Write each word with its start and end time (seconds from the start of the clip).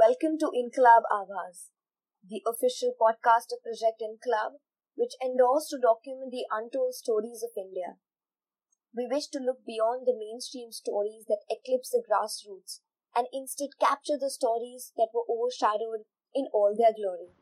Welcome 0.00 0.38
to 0.38 0.46
Inklab 0.46 1.02
Avaz, 1.12 1.68
the 2.26 2.40
official 2.48 2.94
podcast 2.98 3.52
of 3.52 3.60
Project 3.62 4.00
Inklab, 4.00 4.52
which 4.94 5.12
endeavors 5.20 5.66
to 5.68 5.76
document 5.76 6.30
the 6.30 6.46
untold 6.50 6.94
stories 6.94 7.42
of 7.44 7.50
India. 7.54 7.96
We 8.96 9.06
wish 9.06 9.26
to 9.26 9.38
look 9.38 9.58
beyond 9.66 10.06
the 10.06 10.16
mainstream 10.16 10.72
stories 10.72 11.26
that 11.28 11.44
eclipse 11.50 11.90
the 11.90 12.00
grassroots 12.00 12.80
and 13.14 13.26
instead 13.30 13.76
capture 13.78 14.16
the 14.18 14.30
stories 14.30 14.92
that 14.96 15.08
were 15.12 15.28
overshadowed 15.28 16.08
in 16.34 16.46
all 16.54 16.74
their 16.74 16.96
glory. 16.96 17.36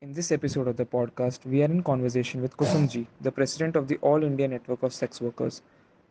In 0.00 0.12
this 0.12 0.30
episode 0.30 0.68
of 0.68 0.76
the 0.76 0.86
podcast, 0.86 1.44
we 1.44 1.62
are 1.62 1.72
in 1.72 1.82
conversation 1.82 2.40
with 2.40 2.56
Kusumji, 2.56 3.08
the 3.20 3.32
president 3.32 3.74
of 3.74 3.88
the 3.88 3.96
All 3.96 4.22
India 4.22 4.46
Network 4.46 4.84
of 4.84 4.94
Sex 4.94 5.20
Workers. 5.20 5.62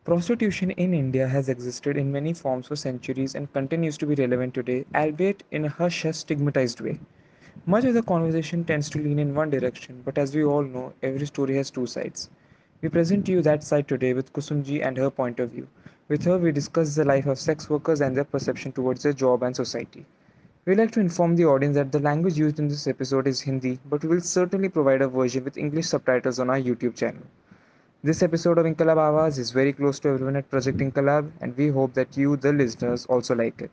Prostitution 0.09 0.71
in 0.71 0.95
India 0.95 1.27
has 1.27 1.49
existed 1.49 1.95
in 1.95 2.11
many 2.11 2.33
forms 2.33 2.65
for 2.65 2.75
centuries 2.75 3.35
and 3.35 3.53
continues 3.53 3.95
to 3.99 4.07
be 4.07 4.15
relevant 4.15 4.55
today, 4.55 4.83
albeit 4.95 5.43
in 5.51 5.65
a 5.65 5.69
hush 5.69 6.03
stigmatized 6.11 6.81
way. 6.81 6.99
Much 7.67 7.85
of 7.85 7.93
the 7.93 8.01
conversation 8.01 8.65
tends 8.65 8.89
to 8.89 8.97
lean 8.97 9.19
in 9.19 9.35
one 9.35 9.51
direction, 9.51 10.01
but 10.03 10.17
as 10.17 10.35
we 10.35 10.43
all 10.43 10.63
know, 10.63 10.93
every 11.03 11.27
story 11.27 11.57
has 11.57 11.69
two 11.69 11.85
sides. 11.85 12.31
We 12.81 12.89
present 12.89 13.27
to 13.27 13.31
you 13.31 13.43
that 13.43 13.63
side 13.63 13.87
today 13.87 14.13
with 14.13 14.33
Kusumji 14.33 14.83
and 14.83 14.97
her 14.97 15.11
point 15.11 15.39
of 15.39 15.51
view. 15.51 15.67
With 16.07 16.23
her, 16.23 16.39
we 16.39 16.53
discuss 16.53 16.95
the 16.95 17.05
life 17.05 17.27
of 17.27 17.37
sex 17.37 17.69
workers 17.69 18.01
and 18.01 18.17
their 18.17 18.23
perception 18.23 18.71
towards 18.71 19.03
their 19.03 19.13
job 19.13 19.43
and 19.43 19.55
society. 19.55 20.07
We 20.65 20.73
like 20.73 20.89
to 20.93 21.01
inform 21.01 21.35
the 21.35 21.45
audience 21.45 21.75
that 21.75 21.91
the 21.91 21.99
language 21.99 22.35
used 22.35 22.57
in 22.57 22.67
this 22.67 22.87
episode 22.87 23.27
is 23.27 23.41
Hindi, 23.41 23.77
but 23.85 24.01
we 24.01 24.09
will 24.09 24.21
certainly 24.21 24.69
provide 24.69 25.03
a 25.03 25.07
version 25.07 25.43
with 25.43 25.55
English 25.55 25.85
subtitles 25.85 26.39
on 26.39 26.49
our 26.49 26.59
YouTube 26.59 26.95
channel. 26.95 27.21
This 28.03 28.23
episode 28.23 28.57
of 28.57 28.65
Inkalab 28.65 28.95
Avaz 28.95 29.37
is 29.37 29.51
very 29.51 29.73
close 29.73 29.99
to 29.99 30.07
everyone 30.07 30.37
at 30.37 30.49
Project 30.49 30.77
Inkalab, 30.77 31.33
and 31.41 31.57
we 31.57 31.67
hope 31.67 31.93
that 31.95 32.15
you, 32.15 32.37
the 32.37 32.53
listeners, 32.53 33.05
also 33.07 33.35
like 33.35 33.61
it. 33.61 33.71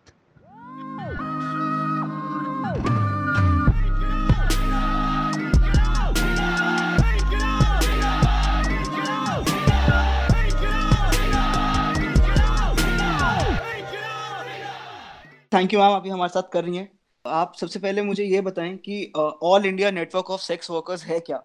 Thank 15.52 15.72
you 15.72 15.80
ma'am 15.80 15.94
अभी 15.96 16.10
हमारे 16.10 16.28
साथ 16.28 16.50
कर 16.52 16.64
रही 16.64 16.76
हैं 16.76 16.88
आप 17.26 17.54
सबसे 17.60 17.78
पहले 17.78 18.02
मुझे 18.02 18.24
ये 18.24 18.40
बताएँ 18.50 18.76
कि 18.88 19.12
all 19.16 19.66
India 19.66 19.90
network 19.90 20.30
of 20.30 20.40
sex 20.40 20.70
workers 20.70 21.04
है 21.04 21.20
क्या 21.30 21.42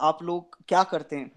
आप 0.00 0.22
लोग 0.22 0.58
क्या 0.68 0.82
करते 0.94 1.16
हैं 1.16 1.30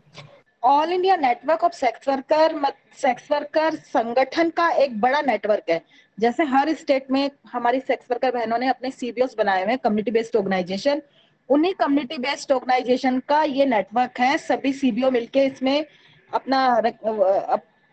all 0.67 0.91
India 0.91 1.15
network 1.15 1.63
of 1.63 1.73
sex 1.73 2.07
worker 2.07 2.55
sex 2.97 3.31
worker 3.31 3.75
संगठन 3.75 4.49
का 4.49 4.69
एक 4.83 4.99
बड़ा 5.01 5.21
नेटवर्क 5.21 5.69
है। 5.69 5.81
जैसे 6.17 6.43
हर 6.45 6.73
स्टेट 6.73 7.11
में 7.11 7.29
हमारी 7.51 7.79
सेक्स 7.79 8.05
वर्कर 8.11 8.31
बहनों 8.31 8.57
ने 8.57 8.67
अपने 8.67 8.91
सीबीओस 8.91 9.35
बनाए 9.37 9.63
हुए 9.65 9.77
कम्युनिटी 9.77 10.11
बेस्ड 10.11 10.35
ऑर्गेनाइजेशन 10.35 11.01
उन्हीं 11.49 11.73
कम्युनिटी 11.73 12.17
बेस्ड 12.17 12.51
ऑर्गेनाइजेशन 12.51 13.19
का 13.29 13.41
ये 13.43 13.65
नेटवर्क 13.65 14.19
है। 14.19 14.37
सभी 14.39 14.73
सीबीओ 14.73 15.11
मिलके 15.11 15.45
इसमें 15.45 15.85
अपना 16.31 16.65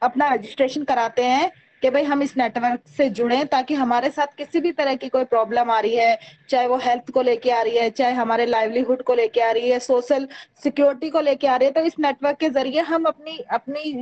अपना 0.02 0.28
रजिस्ट्रेशन 0.28 0.84
कराते 0.84 1.24
हैं। 1.24 1.50
कि 1.84 1.90
भाई 1.90 2.02
हम 2.02 2.22
इस 2.22 2.36
नेटवर्क 2.36 2.80
से 2.96 3.08
जुड़े 3.10 3.42
ताकि 3.44 3.74
हमारे 3.74 4.10
साथ 4.10 4.26
किसी 4.36 4.60
भी 4.60 4.70
तरह 4.72 4.94
की 4.96 5.08
कोई 5.08 5.24
प्रॉब्लम 5.24 5.70
आ 5.70 5.78
रही 5.80 5.96
है, 5.96 6.18
चाहे 6.50 6.66
वो 6.66 6.76
हेल्थ 6.76 7.10
को 7.10 7.22
लेके 7.22 7.50
आ 7.50 7.60
रही 7.62 7.76
है, 7.76 7.88
चाहे 7.90 8.12
हमारे 8.14 8.46
लाइवलीहुड 8.46 9.02
को 9.02 9.14
लेके 9.14 9.40
आ 9.40 9.50
रही 9.50 9.70
है 9.70 9.78
सोशल 9.78 10.26
सिक्योरिटी 10.62 11.10
को 11.10 11.20
लेके 11.20 11.46
आ 11.46 11.56
रही 11.56 11.66
है 11.66 11.72
तो 11.72 11.80
इस 11.80 11.98
नेटवर्क 11.98 12.36
के 12.36 12.48
ज़रिए 12.50 12.80
हम 12.82 13.04
अपनी 13.04 13.36
अपनी 13.50 13.92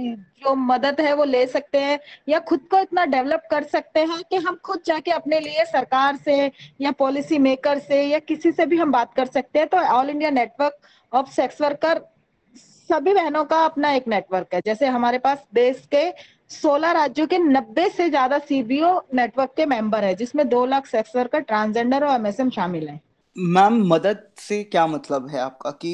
जो 0.45 0.55
मदद 0.55 1.01
है 1.01 1.15
वो 1.15 1.25
ले 1.25 1.47
सकते 1.49 1.79
हैं 1.79 1.99
या 2.29 2.39
खुद 2.43 2.69
को 2.71 2.79
इतना 2.81 3.05
डेवलप 3.09 3.49
कर 3.51 3.65
सकते 3.65 4.01
हैं 4.03 4.23
कि 4.31 4.37
हम 4.39 4.61
खुद 4.65 4.83
जाके 4.87 5.11
अपने 5.11 5.41
लिए 5.41 5.65
सरकार 5.65 6.17
से 6.25 6.41
या 6.81 6.91
पॉलिसी 6.99 7.39
मेकर 7.41 7.79
से 7.81 8.03
या 8.03 8.19
किसी 8.21 8.53
से 8.53 8.67
भी 8.67 8.77
हम 8.77 8.93
बात 8.93 9.15
कर 9.15 9.27
सकते 9.29 9.59
हैं। 9.59 9.69
तो 9.69 9.79
all 9.79 10.11
India 10.11 10.31
network 10.31 10.79
of 11.13 11.33
sex 11.33 11.61
worker 11.63 12.05
सभी 12.91 13.13
बहनों 13.15 13.45
का 13.45 13.65
अपना 13.65 13.91
एक 13.93 14.09
नेटवर्क 14.09 14.55
है। 14.55 14.61
जैसे 14.67 14.87
हमारे 14.89 15.19
पास 15.19 15.45
देश 15.55 15.87
के 15.91 16.11
सोलह 16.53 16.91
राज्यों 16.93 17.27
के 17.27 17.39
नब्बे 17.39 17.89
से 17.91 18.09
ज़्यादा 18.09 18.39
सीबीओ 18.41 18.91
नेटवर्क 19.15 19.53
के 19.57 19.67
मेंबर 19.67 20.05
है 20.05 20.15
जिसमें 20.15 20.49
दो 20.49 20.65
लाख 20.67 20.87
सेक्स 20.87 21.17
वर्कर 21.17 21.41
ट्रांसजेंडर 21.43 22.05
और 22.05 22.15
एमएसएम 22.15 22.51
शामिल 22.51 22.89
हैं 22.89 23.01
मैम 23.37 23.83
मदद 23.87 24.27
से 24.39 24.63
क्या 24.65 24.87
मतलब 24.87 25.29
है 25.31 25.41
आपका 25.41 25.71
कि 25.83 25.93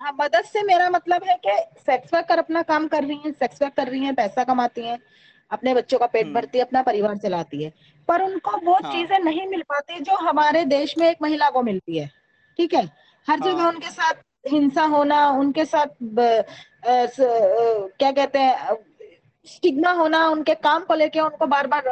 हाँ 0.00 0.12
मदद 0.12 0.44
से 0.44 0.62
मेरा 0.62 0.88
मतलब 0.90 1.22
है 1.24 1.36
कि 1.38 1.58
सेक्स 1.80 2.14
वर्कर 2.14 2.38
अपना 2.38 2.62
काम 2.64 2.86
कर 2.88 3.04
रही 3.04 3.20
हैं 3.24 3.32
सेक्स 3.32 3.62
वर्क 3.62 3.72
कर 3.76 3.88
रही 3.88 4.04
हैं 4.04 4.14
पैसा 4.14 4.44
कमाती 4.44 4.82
हैं 4.82 4.98
अपने 5.50 5.74
बच्चों 5.74 5.98
का 5.98 6.06
पेट 6.06 6.24
हम्म। 6.24 6.34
भरती 6.34 6.58
है 6.58 6.64
अपना 6.64 6.82
परिवार 6.82 7.16
चलाती 7.18 7.62
है 7.62 7.72
पर 8.08 8.22
उनको 8.22 8.56
वो 8.60 8.74
हाँ। 8.74 8.92
चीज़ें 8.92 9.18
नहीं 9.20 9.46
मिल 9.48 9.62
पाती 9.62 10.00
जो 10.00 10.16
हमारे 10.18 10.64
देश 10.66 10.94
में 10.98 11.08
एक 11.08 11.22
महिला 11.22 11.50
को 11.50 11.62
मिलती 11.62 11.98
है 11.98 12.10
ठीक 12.58 12.74
है 12.74 12.84
हर 13.28 13.40
जगह 13.40 13.62
हाँ। 13.62 13.68
उनके 13.68 13.90
साथ 13.90 14.22
हिंसा 14.44 14.82
होना 14.86 15.28
उनके 15.30 15.64
साथ 15.64 15.86
ब, 16.02 16.20
आ, 16.20 17.06
स, 17.06 17.20
आ, 17.20 17.88
क्या 17.98 18.10
कहते 18.12 18.38
हैं 18.38 18.76
स्टिग्मा 19.46 19.92
होना, 19.92 20.26
उनके 20.28 20.54
काम 20.56 20.84
को 20.84 20.94
लेके, 20.94 21.20
उनको 21.20 21.46
बार 21.46 21.66
बार 21.66 21.84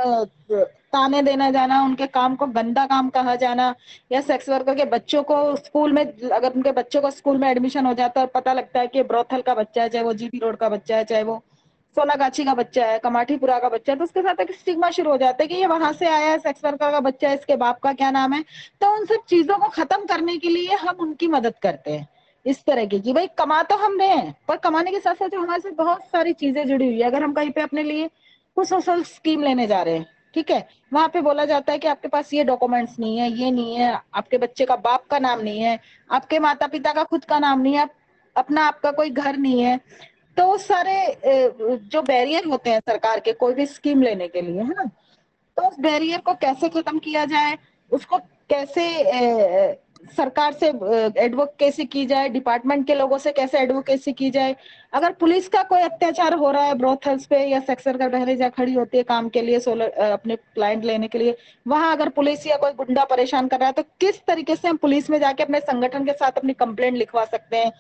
ताने 0.93 1.23
देना 1.23 1.51
जाना, 1.51 1.81
उनके 1.83 2.07
काम 2.09 2.35
को 2.37 2.47
गंदा 2.49 2.85
काम 2.87 3.09
कहा 3.11 3.35
जाना, 3.37 3.75
या 4.13 4.21
सेक्स 4.21 4.49
वर्कर 4.49 4.75
के 4.75 4.85
बच्चों 4.87 5.23
को 5.23 5.57
स्कूल 5.57 5.93
में, 5.93 6.05
अगर 6.05 6.53
उनके 6.53 6.73
बच्चों 6.73 7.01
को 7.03 7.11
स्कूल 7.11 7.39
में 7.39 7.49
एडमिशन 7.51 7.87
हो 7.87 7.95
जाता 7.95 8.21
है 8.21 8.27
पता 8.27 8.53
लगता 8.53 8.81
है 8.81 8.87
कि 8.87 9.03
ब्रोथल 9.05 9.43
का 9.43 9.55
बच्चा 9.55 9.83
है, 9.83 9.89
चाहे 9.89 10.05
वो 10.05 10.13
जीपी 10.15 10.39
रोड 10.39 10.57
का 10.57 10.69
बच्चा 10.69 10.97
है, 10.97 11.05
चाहे 11.05 11.23
वो 11.23 11.43
सोनागाछी 11.97 12.45
का 12.45 12.55
बच्चा 12.55 12.87
है, 12.87 12.99
कमाठीपुरा 12.99 13.59
का 13.59 13.69
बच्चा 13.69 13.93
है 13.93 13.99
तो 13.99 14.05
उसके 14.05 14.23
साथ 14.23 14.41
एक 14.41 14.51
स्टिग्मा 14.53 14.91
शुरू 14.91 15.11
हो 15.11 15.17
जाता 15.17 15.43
है 15.43 15.49
कि 15.49 15.55
ये 15.55 15.67
वहाँ 15.67 15.93
से 15.93 16.07
आया 16.07 16.31
है 16.31 16.39
सेक्स 16.39 16.65
वर्कर 16.65 16.91
का 16.93 17.01
बच्चा 17.01 17.29
है, 17.29 17.35
इसके 17.35 17.57
बाप 17.57 17.79
का 17.79 17.93
क्या 17.93 18.11
नाम 18.11 18.33
है? 18.33 18.43
तो 18.81 18.95
उन 18.95 19.05
सब 19.07 19.25
चीज़ों 19.29 19.59
को 19.59 19.69
खत्म 19.73 20.07
करने 20.07 20.37
के 20.39 20.49
लिए 20.49 20.75
हम 20.77 20.97
उनकी 21.01 21.29
मदद 21.29 21.55
करते 21.63 21.91
हैं। 21.91 22.09
इस 22.45 22.65
तरह 22.65 22.85
की 22.87 23.01
कि 23.01 23.13
भाई 23.13 23.27
कमा 23.39 23.63
तो 23.63 23.77
हम 23.77 23.99
रहे 23.99 24.09
हैं, 24.09 24.35
पर 24.49 24.57
कमाने 24.59 24.91
के 24.91 25.01
साथ 25.01 25.15
साथ 25.15 25.35
हमारे 25.35 25.61
साथ 25.61 25.73
बहुत 25.75 26.03
सारी 26.07 26.33
चीज़ें 26.35 26.67
जुड़ी 26.67 26.87
हुई 26.87 27.01
है। 27.01 27.07
अगर 27.07 27.23
हम 27.23 27.33
कहीं 27.33 27.51
पे 27.51 27.61
अपने 27.61 27.83
लिए 27.83 28.09
कुछ 28.57 28.69
सोशल 28.69 29.03
स्कीम 29.05 29.43
लेने 29.43 29.67
जा 29.67 29.83
रहे 29.83 29.95
हैं, 29.95 30.07
ठीक 30.35 30.51
है? 30.51 30.67
वहाँ 30.93 31.09
पे 31.09 31.21
बोला 31.21 31.45
जाता 31.45 31.73
है 31.73 31.79
कि 31.79 31.89
आपके 31.89 32.09
पास 32.09 32.33
ये 32.35 32.45
डॉक्यूमेंट्स 32.45 32.99
नहीं 32.99 33.19
है, 33.19 33.31
ये 33.33 33.51
नहीं 33.51 33.75
है, 33.77 34.01
आपके 34.15 34.39
बच्चे 34.39 34.65
का 34.65 34.77
बाप 34.79 35.07
का 35.11 35.19
नाम 35.19 35.41
नहीं 35.41 35.61
है, 35.61 35.79
आपके 36.11 36.39
माता 36.39 36.67
पिता 36.67 36.93
का 36.93 37.05
खुद 37.05 37.25
का 37.25 37.39
नाम 37.39 37.61
नहीं 37.61 37.75
है 37.75 37.89
अपना 38.37 38.67
आपका 38.67 38.91
कोई 38.93 39.11
घर 39.11 39.37
नहीं 39.37 39.63
है 39.63 39.79
तो 40.37 40.57
सारे 40.59 41.17
जो 41.91 42.01
बैरियर 42.03 42.45
होते 42.45 42.71
हैं 42.71 42.81
सरकार 42.81 43.21
के 43.21 43.33
कोई 43.35 43.55
भी 43.55 43.67
स्कीम 43.67 44.03
लेने 44.03 44.27
के 44.29 44.41
लिए, 44.41 44.61
है 44.61 44.69
ना? 44.69 44.85
तो 45.57 45.69
उस 45.69 45.79
बैरियर 45.81 46.21
को 46.21 46.35
कैसे 46.35 46.69
खत्म 46.69 46.99
किया 46.99 47.25
जाए, 47.25 47.57
उसको 47.93 48.19
कैसे 48.51 48.87
सरकार 50.09 50.53
से 50.53 50.69
एडवोकेसी 51.17 51.85
की 51.85 52.05
जाए 52.07 52.29
डिपार्टमेंट 52.29 52.87
के 52.87 52.95
लोगों 52.95 53.19
से 53.19 53.33
कैसे 53.33 53.59
एडवोकेसी 53.59 54.13
की 54.13 54.31
जाए? 54.31 54.55
अगर 54.93 55.13
पुलिस 55.13 55.49
का 55.49 55.63
कोई 55.63 55.81
अत्याचार 55.81 56.35
हो 56.35 56.51
रहा 56.51 56.65
है 56.65 56.75
ब्रोथल्स 56.75 57.27
पे 57.27 57.39
या 57.41 57.61
सेक्स 57.61 57.87
वर्कर 57.89 58.09
बहने 58.09 58.37
जा 58.37 58.49
खड़ी 58.49 58.75
होती 58.75 58.99
है 58.99 59.03
काम 59.05 59.29
के 59.29 59.43
लिए 59.43 59.61
सोलर 59.61 59.91
अपने 60.03 60.37
क्लाइंट 60.37 60.85
लेने 60.85 61.09
के 61.09 61.19
लिए, 61.19 61.37
वहाँ 61.67 61.93
अगर 61.93 62.09
पुलिस 62.11 62.47
या 62.47 62.57
कोई 62.57 62.73
गुंडा 62.75 63.05
परेशान 63.07 63.49
कर 63.49 63.59
रहा 63.59 63.67
है 63.67 63.73
तो 63.73 63.83
किस 64.01 64.21
तरीके 64.27 64.57
से 64.57 64.69
हम 64.69 64.77
पुलिस 64.77 65.11
में 65.11 65.19
जाके 65.21 65.43
अपने 65.43 65.61
संगठन 65.61 66.05
के 66.05 66.13
साथ 66.13 66.39
अपनी 66.39 66.53
कंप्लेंट 66.55 66.97
लिखवा 66.97 67.25
सकते 67.25 67.57
हैं? 67.57 67.73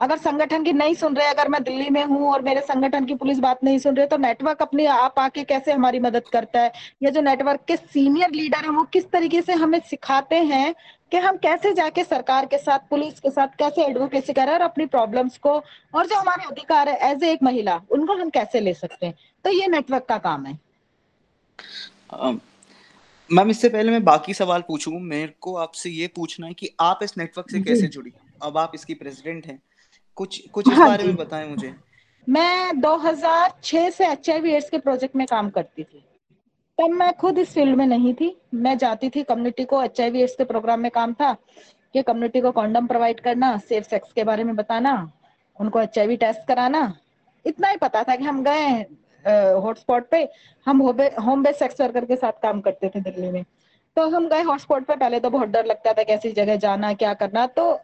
अगर 0.00 0.18
संगठन 0.18 0.62
की 0.64 0.72
नहीं 0.72 0.94
सुन 0.94 1.16
रहे, 1.16 1.26
अगर 1.26 1.48
मैं 1.48 1.62
दिल्ली 1.64 1.90
में 1.90 2.04
हूँ 2.04 2.30
और 2.30 2.42
मेरे 2.42 2.60
संगठन 2.60 3.04
की 3.04 3.14
पुलिस 3.14 3.38
बात 3.38 3.62
नहीं 3.64 3.78
सुन 3.78 3.96
रही 3.96 4.06
तो 4.06 4.16
नेटवर्क 4.16 4.62
अपनी 4.62 4.86
आप 4.86 5.18
आके 5.18 5.42
कैसे 5.44 5.72
हमारी 5.72 6.00
मदद 6.00 6.22
करता 6.32 6.60
है? 6.60 6.72
या 7.02 7.10
जो 7.10 7.20
नेटवर्क 7.20 7.60
के 7.68 7.76
सीनियर 7.76 8.30
लीडर 8.30 8.64
है, 8.64 8.70
वो 8.70 8.82
किस 8.92 9.10
तरीके 9.10 9.42
से 9.42 9.52
हमें 9.54 9.78
सिखाते 9.80 10.36
हैं 10.36 10.74
कि 11.12 11.18
हम 11.18 11.36
कैसे 11.36 11.72
जाके 11.74 12.02
सरकार 12.04 12.46
के 12.46 12.58
साथ 12.58 12.78
पुलिस 12.90 13.20
के 13.20 13.30
साथ 13.30 13.48
कैसे 13.58 13.84
एडवोकेसी 13.84 14.32
करें 14.32 14.52
और 14.52 14.60
अपनी 14.60 14.86
प्रॉब्लम्स 14.86 15.36
को 15.38 15.50
और 15.94 16.06
जो 16.06 16.16
हमारे 16.16 16.44
अधिकार 16.44 16.88
है 16.88 17.10
एज 17.10 17.24
ए 17.24 17.32
एक 17.32 17.42
महिला 17.42 17.80
उनको 17.90 18.12
हम 18.12 18.30
कैसे 18.30 18.60
ले 18.60 18.72
सकते 18.74 19.06
हैं? 19.06 19.14
तो 19.44 19.50
ये 19.50 19.66
नेटवर्क 19.66 20.04
का 20.08 20.18
काम 20.18 20.46
है। 20.46 20.58
मैम 23.30 23.50
इससे 23.50 23.68
पहले 23.68 23.90
मैं 23.90 24.02
बाकी 24.04 24.34
सवाल 24.34 24.62
पूछूँ। 24.68 25.00
मेरे 25.00 25.32
को 25.40 25.54
आपसे 25.56 25.90
ये 25.90 26.06
पूछना 26.16 26.46
है 26.46 26.54
कि 26.54 26.70
आप 26.80 27.02
इस 27.02 27.16
नेटवर्क 27.18 27.50
से 27.50 27.60
कैसे 27.60 27.86
जुड़ी 27.88 28.12
अब 28.42 28.58
आप 28.58 28.72
इसकी 28.74 28.94
प्रेसिडेंट 28.94 29.46
हैं। 29.46 29.58
कुछ 30.18 30.42
कुछ 30.48 30.68
इस 30.68 30.78
हाँ 30.78 30.88
बारे 30.88 31.04
में 31.04 31.16
बताएँ 31.16 31.48
मुझे। 31.48 31.74
मैं 32.26 32.80
2006 32.80 33.90
से 33.90 34.06
एच 34.06 34.28
के 34.70 34.78
प्रोजेक्ट 34.78 35.16
में 35.16 35.26
काम 35.26 35.50
करती 35.50 35.84
थी। 35.84 36.04
तब 36.78 36.90
मैं 36.90 37.12
खुद 37.12 37.38
इस 37.38 37.52
फ़ील्ड 37.54 37.76
में 37.76 37.86
नहीं 37.86 38.12
थी। 38.14 38.36
मैं 38.54 38.76
जाती 38.78 39.08
थी 39.10 39.22
कम्युनिटी 39.22 39.64
को 39.64 39.82
एच 39.82 40.00
एड्स 40.00 40.34
के 40.36 40.44
प्रोग्राम 40.44 40.80
में 40.80 40.90
काम 40.90 41.12
था 41.14 41.32
कि 41.94 42.02
कम्युनिटी 42.02 42.40
को 42.40 42.50
कॉन्डम 42.52 42.86
प्रोवाइड 42.86 43.20
करना 43.20 43.56
सेफ़ 43.58 43.84
सेक्स 43.84 44.12
के 44.12 44.24
बारे 44.24 44.44
में 44.44 44.54
बताना, 44.56 45.12
उनको 45.56 45.80
एच 45.80 45.98
टेस्ट 45.98 46.46
कराना। 46.48 46.92
इतना 47.44 47.68
ही 47.68 47.76
पता 47.76 48.02
था 48.02 48.16
कि 48.16 48.24
हम 48.24 48.42
गए 48.44 48.68
हॉटस्पॉट 49.24 50.08
पे, 50.10 50.28
हम 50.66 50.80
होम 50.82 51.42
बेस्ड 51.42 51.58
सेक्स 51.58 51.80
वर्कर 51.80 52.04
के 52.04 52.16
साथ 52.16 52.40
काम 52.42 52.60
करते 52.60 52.88
थे 52.88 53.00
दिल्ली 53.00 53.30
में। 53.32 53.44
तो 53.96 54.08
हम 54.08 54.28
गए 54.28 54.42
हॉटस्पॉट 54.42 54.84
पे, 54.86 54.96
पहले 54.96 55.20
तो 55.20 55.30
बहुत 55.30 55.48
डर 55.48 55.66
लगता 55.66 55.92
था 55.92 56.02
कैसी 56.02 56.32
जगह 56.32 56.56
जाना, 56.56 56.92
क्या 56.94 57.12
करना। 57.14 57.46
तो 57.48 57.80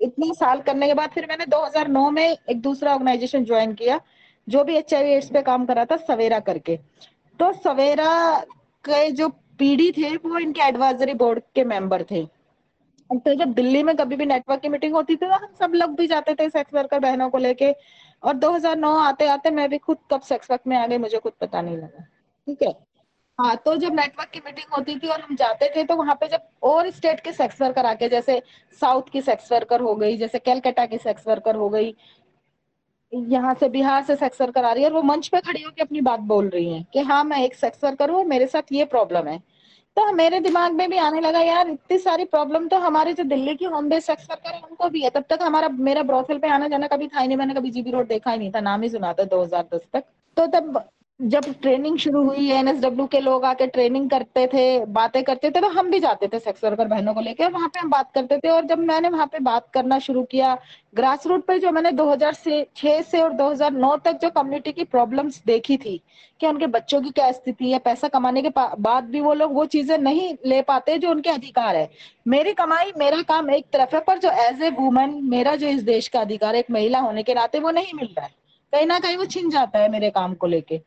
इतने 0.00 0.32
साल 0.34 0.60
करने 0.60 0.86
के 0.86 0.94
बाद 0.94 1.10
फिर 1.10 1.26
मैंने 1.28 1.46
2009 1.46 2.10
में 2.10 2.26
एक 2.26 2.60
दूसरा 2.62 2.92
ऑर्गेनाइजेशन 2.92 3.44
ज्वाइन 3.44 3.72
किया, 3.74 4.00
जो 4.48 4.64
भी 4.64 4.76
एच 4.76 4.92
एड्स 4.92 5.30
पे 5.30 5.42
काम 5.42 5.66
कर 5.66 5.84
था, 5.84 5.96
सवेरा 5.98 6.38
करके। 6.40 6.78
तो 7.40 7.52
सवेरा 7.54 8.38
के 8.84 9.10
जो 9.10 9.28
पीडी 9.58 9.90
थे, 9.92 10.16
वो 10.16 10.38
इनके 10.38 10.62
एडवाइजरी 10.62 11.14
बोर्ड 11.14 11.42
के 11.54 11.64
मेंबर 11.64 12.02
थे। 12.02 12.24
तो 13.10 13.34
जब 13.34 13.52
दिल्ली 13.54 13.82
में 13.82 13.94
कभी 13.96 14.16
भी 14.16 14.26
नेटवर्क 14.26 14.60
की 14.60 14.68
मीटिंग 14.68 14.94
होती 14.94 15.14
थी 15.14 15.26
तो 15.26 15.34
हम 15.34 15.52
सब 15.60 15.72
लोग 15.74 15.94
भी 15.96 16.06
जाते 16.06 16.34
थे 16.34 16.48
सेक्स 16.50 16.74
वर्कर 16.74 16.98
बहनों 17.00 17.28
को 17.30 17.38
लेके। 17.38 17.70
और 18.22 18.34
2009 18.34 18.94
आते 18.98 19.26
आते 19.28 19.50
मैं 19.50 19.68
भी 19.70 19.78
खुद 19.78 19.98
कब 20.12 20.20
सेक्स 20.22 20.50
वर्क 20.50 20.60
में 20.66 20.76
आ 20.76 20.86
गई, 20.86 20.98
मुझे 20.98 21.18
खुद 21.18 21.32
पता 21.40 21.62
नहीं 21.62 21.76
लगा। 21.76 22.02
ठीक 22.46 22.62
है? 22.62 22.74
हाँ 23.38 23.54
तो 23.56 23.74
जब 23.76 23.94
नेटवर्क 23.94 24.28
की 24.30 24.40
मीटिंग 24.44 24.74
होती 24.76 24.98
थी 24.98 25.08
और 25.08 25.20
हम 25.20 25.36
जाते 25.36 25.72
थे 25.76 25.84
तो 25.84 25.96
वहाँ 25.96 26.14
पे 26.14 26.28
जब 26.28 26.48
और 26.62 26.90
स्टेट 26.90 27.20
के 27.20 27.32
सेक्स 27.32 27.60
वर्कर 27.62 27.86
आके, 27.86 28.08
जैसे 28.08 28.40
साउथ 28.80 29.10
की 29.12 29.20
सेक्स 29.22 29.52
वर्कर 29.52 29.80
हो 29.80 29.94
गई, 29.94 30.16
जैसे 30.16 30.38
कैलकाटा 30.38 30.86
की 30.86 30.98
सेक्स 30.98 31.26
वर्कर 31.28 31.56
हो 31.56 31.68
गई 31.68 31.94
यहाँ 33.14 33.54
से 33.54 33.68
बिहार 33.68 34.02
से 34.02 34.16
सेक्स 34.16 34.40
वर्कर 34.40 34.64
आ 34.64 34.72
रही 34.72 34.82
है 34.84 34.88
और 34.88 34.94
वो 34.96 35.02
मंच 35.02 35.28
पे 35.28 35.40
खड़ी 35.40 35.62
होकर 35.62 35.82
अपनी 35.82 36.00
बात 36.00 36.20
बोल 36.20 36.48
रही 36.48 36.72
है 36.72 36.84
कि 36.92 37.00
हाँ 37.00 37.22
मैं 37.24 37.44
एक 37.44 37.54
सेक्स 37.54 37.84
वर्कर 37.84 38.10
हूँ 38.10 38.24
मेरे 38.24 38.46
साथ 38.46 38.72
ये 38.72 38.84
प्रॉब्लम 38.84 39.28
है। 39.28 39.38
तो 39.96 40.12
मेरे 40.12 40.40
दिमाग 40.40 40.72
में 40.72 40.90
भी 40.90 40.96
आने 40.96 41.20
लगा, 41.20 41.40
यार, 41.40 41.68
इतनी 41.70 41.98
सारी 41.98 42.24
प्रॉब्लम 42.24 42.66
तो 42.68 42.78
हमारे 42.78 43.12
जो 43.12 43.24
दिल्ली 43.24 43.54
की 43.54 43.64
होम 43.64 43.88
बेस्ड 43.88 44.06
सेक्स 44.06 44.26
वर्कर 44.30 44.54
है, 44.54 44.60
उनको 44.60 44.88
भी 44.88 45.02
है। 45.02 45.10
तब 45.10 45.24
तक 45.30 45.38
हमारा, 45.42 45.68
मेरा 45.68 46.02
ब्रोथल 46.02 46.38
पे 46.38 46.48
आना 46.48 46.68
जाना 46.68 46.86
कभी 46.86 47.08
था 47.08 47.20
ही 47.20 47.28
नहीं, 47.28 47.38
मैंने 47.38 47.54
कभी 47.54 47.70
जीबी 47.70 47.90
रोड 47.90 48.08
देखा 48.08 48.30
ही 48.30 48.38
नहीं 48.38 48.50
था, 48.50 48.60
नाम 48.60 48.82
ही 48.82 48.88
सुना 48.88 49.12
था 49.12 49.24
2010 49.24 49.80
तक। 49.92 50.04
तो 50.36 50.46
तब 50.46 50.82
जब 51.20 51.44
ट्रेनिंग 51.62 51.96
शुरू 51.98 52.22
हुई 52.24 52.50
एनएसडब्ल्यू 52.50 53.04
के 53.06 53.18
लोग 53.20 53.44
आके 53.44 53.66
ट्रेनिंग 53.66 54.08
करते 54.10 54.46
थे, 54.46 54.84
बातें 54.86 55.22
करते 55.24 55.50
थे 55.50 55.60
तो 55.60 55.68
हम 55.68 55.90
भी 55.90 55.98
जाते 56.00 56.28
थे 56.28 56.38
सेक्स 56.38 56.64
वर्कर 56.64 56.88
बहनों 56.88 57.14
को 57.14 57.20
लेकर 57.20 57.50
वहाँ 57.50 57.68
पे 57.68 57.80
हम 57.80 57.90
बात 57.90 58.10
करते 58.14 58.38
थे 58.38 58.48
और 58.48 58.64
जब 58.64 58.78
मैंने 58.78 59.08
वहाँ 59.08 59.26
पे 59.26 59.38
बात 59.38 59.68
करना 59.74 59.98
शुरू 59.98 60.22
किया 60.22 60.56
ग्रास 60.94 61.26
रूट 61.26 61.44
पे 61.46 61.58
जो 61.58 61.70
मैंने 61.70 61.90
2006 61.92 63.00
से 63.02 63.20
और 63.20 63.32
2009 63.32 63.96
तक 63.96 64.18
जो 64.22 64.30
कम्युनिटी 64.30 64.72
की 64.72 64.84
प्रॉब्लम्स 64.84 65.42
देखी 65.46 65.76
थी, 65.76 66.00
कि 66.40 66.46
उनके 66.46 66.66
बच्चों 66.66 67.00
की 67.02 67.10
क्या 67.10 67.30
स्थिति 67.32 67.70
है, 67.70 67.78
पैसा 67.78 68.08
कमाने 68.08 68.42
के 68.42 68.50
बाद 68.56 69.04
भी 69.04 69.20
वो 69.20 69.34
लोग 69.34 69.54
वो 69.54 69.64
चीज़ें 69.66 69.96
नहीं 69.98 70.34
ले 70.46 70.60
पाते 70.62 70.98
जो 70.98 71.10
उनके 71.10 71.30
अधिकार 71.30 71.76
है। 71.76 71.90
मेरी 72.28 72.52
कमाई, 72.54 72.92
मेरा 72.98 73.20
काम 73.22 73.50
एक 73.50 73.66
तरफ़ 73.72 73.94
है, 73.94 74.00
पर 74.00 74.18
जो 74.18 74.30
एज 74.40 74.62
ए 74.62 74.70
वुमन 74.70 75.20
मेरा 75.24 75.54
जो 75.56 75.66
इस 75.66 75.82
देश 75.82 76.08
का 76.08 76.20
अधिकार 76.20 76.54
है, 76.54 76.60
एक 76.60 76.70
महिला 76.70 76.98
होने 76.98 77.22
के 77.22 77.34
नाते 77.34 77.60
वो 77.60 77.70
नहीं 77.70 77.94
मिल 77.94 78.14
रहा 78.18 78.26
है। 78.26 78.32
कहीं 78.72 78.86
ना 78.86 78.98
कहीं 78.98 79.16
वो 79.16 79.24
छिन 79.26 79.50
जाता 79.50 79.78
है 79.78 79.90
मेरे 79.90 80.10
काम 80.10 80.34
को 80.34 80.46
लेके। 80.46 80.80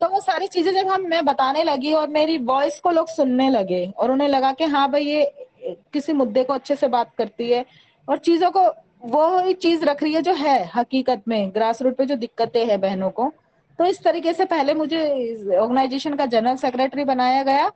तो 0.00 0.08
वो 0.08 0.20
सारी 0.20 0.46
चीज़ें 0.46 0.72
जब 0.72 0.88
हम, 0.88 1.02
मैं 1.02 1.24
बताने 1.24 1.62
लगी 1.64 1.92
और 1.92 2.08
मेरी 2.08 2.38
वॉइस 2.38 2.80
को 2.80 2.90
लोग 2.90 3.08
सुनने 3.08 3.50
लगे 3.50 3.92
और 3.98 4.10
उन्हें 4.10 4.28
लगा 4.28 4.52
कि 4.52 4.64
हाँ 4.66 4.90
भाई 4.90 5.04
ये 5.04 5.46
किसी 5.92 6.12
मुद्दे 6.12 6.44
को 6.44 6.52
अच्छे 6.52 6.76
से 6.76 6.88
बात 6.88 7.14
करती 7.18 7.50
है 7.50 7.64
और 8.08 8.18
चीज़ों 8.18 8.50
को, 8.50 8.60
वो 9.02 9.38
ही 9.38 9.54
चीज़ 9.54 9.84
रख 9.84 10.02
रही 10.02 10.12
है 10.14 10.22
जो 10.22 10.32
है 10.34 10.70
हकीकत 10.74 11.22
में 11.28 11.50
ग्रास 11.54 11.82
रूट 11.82 11.96
पे 11.96 12.06
जो 12.06 12.16
दिक्कतें 12.16 12.66
हैं 12.66 12.80
बहनों 12.80 13.10
को। 13.10 13.32
तो 13.78 13.84
इस 13.84 14.02
तरीके 14.04 14.32
से 14.32 14.44
पहले 14.44 14.74
मुझे 14.74 15.56
ऑर्गेनाइजेशन 15.56 16.14
का 16.14 16.26
जनरल 16.26 16.56
सेक्रेटरी 16.56 17.04
बनाया 17.04 17.42
गया 17.42 17.70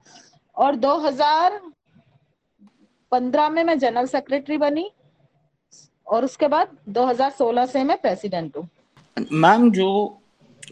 और 0.56 0.76
2015 0.76 3.48
में 3.48 3.64
मैं 3.64 3.78
जनरल 3.78 4.06
सेक्रेटरी 4.06 4.56
बनी 4.58 4.90
और 6.06 6.24
उसके 6.24 6.48
बाद 6.48 6.68
2016 6.88 7.66
से 7.66 7.84
मैं 7.84 7.96
प्रेसिडेंट 8.00 8.56
हूँ। 8.56 8.68
मैम 9.32 9.70
जो 9.70 10.20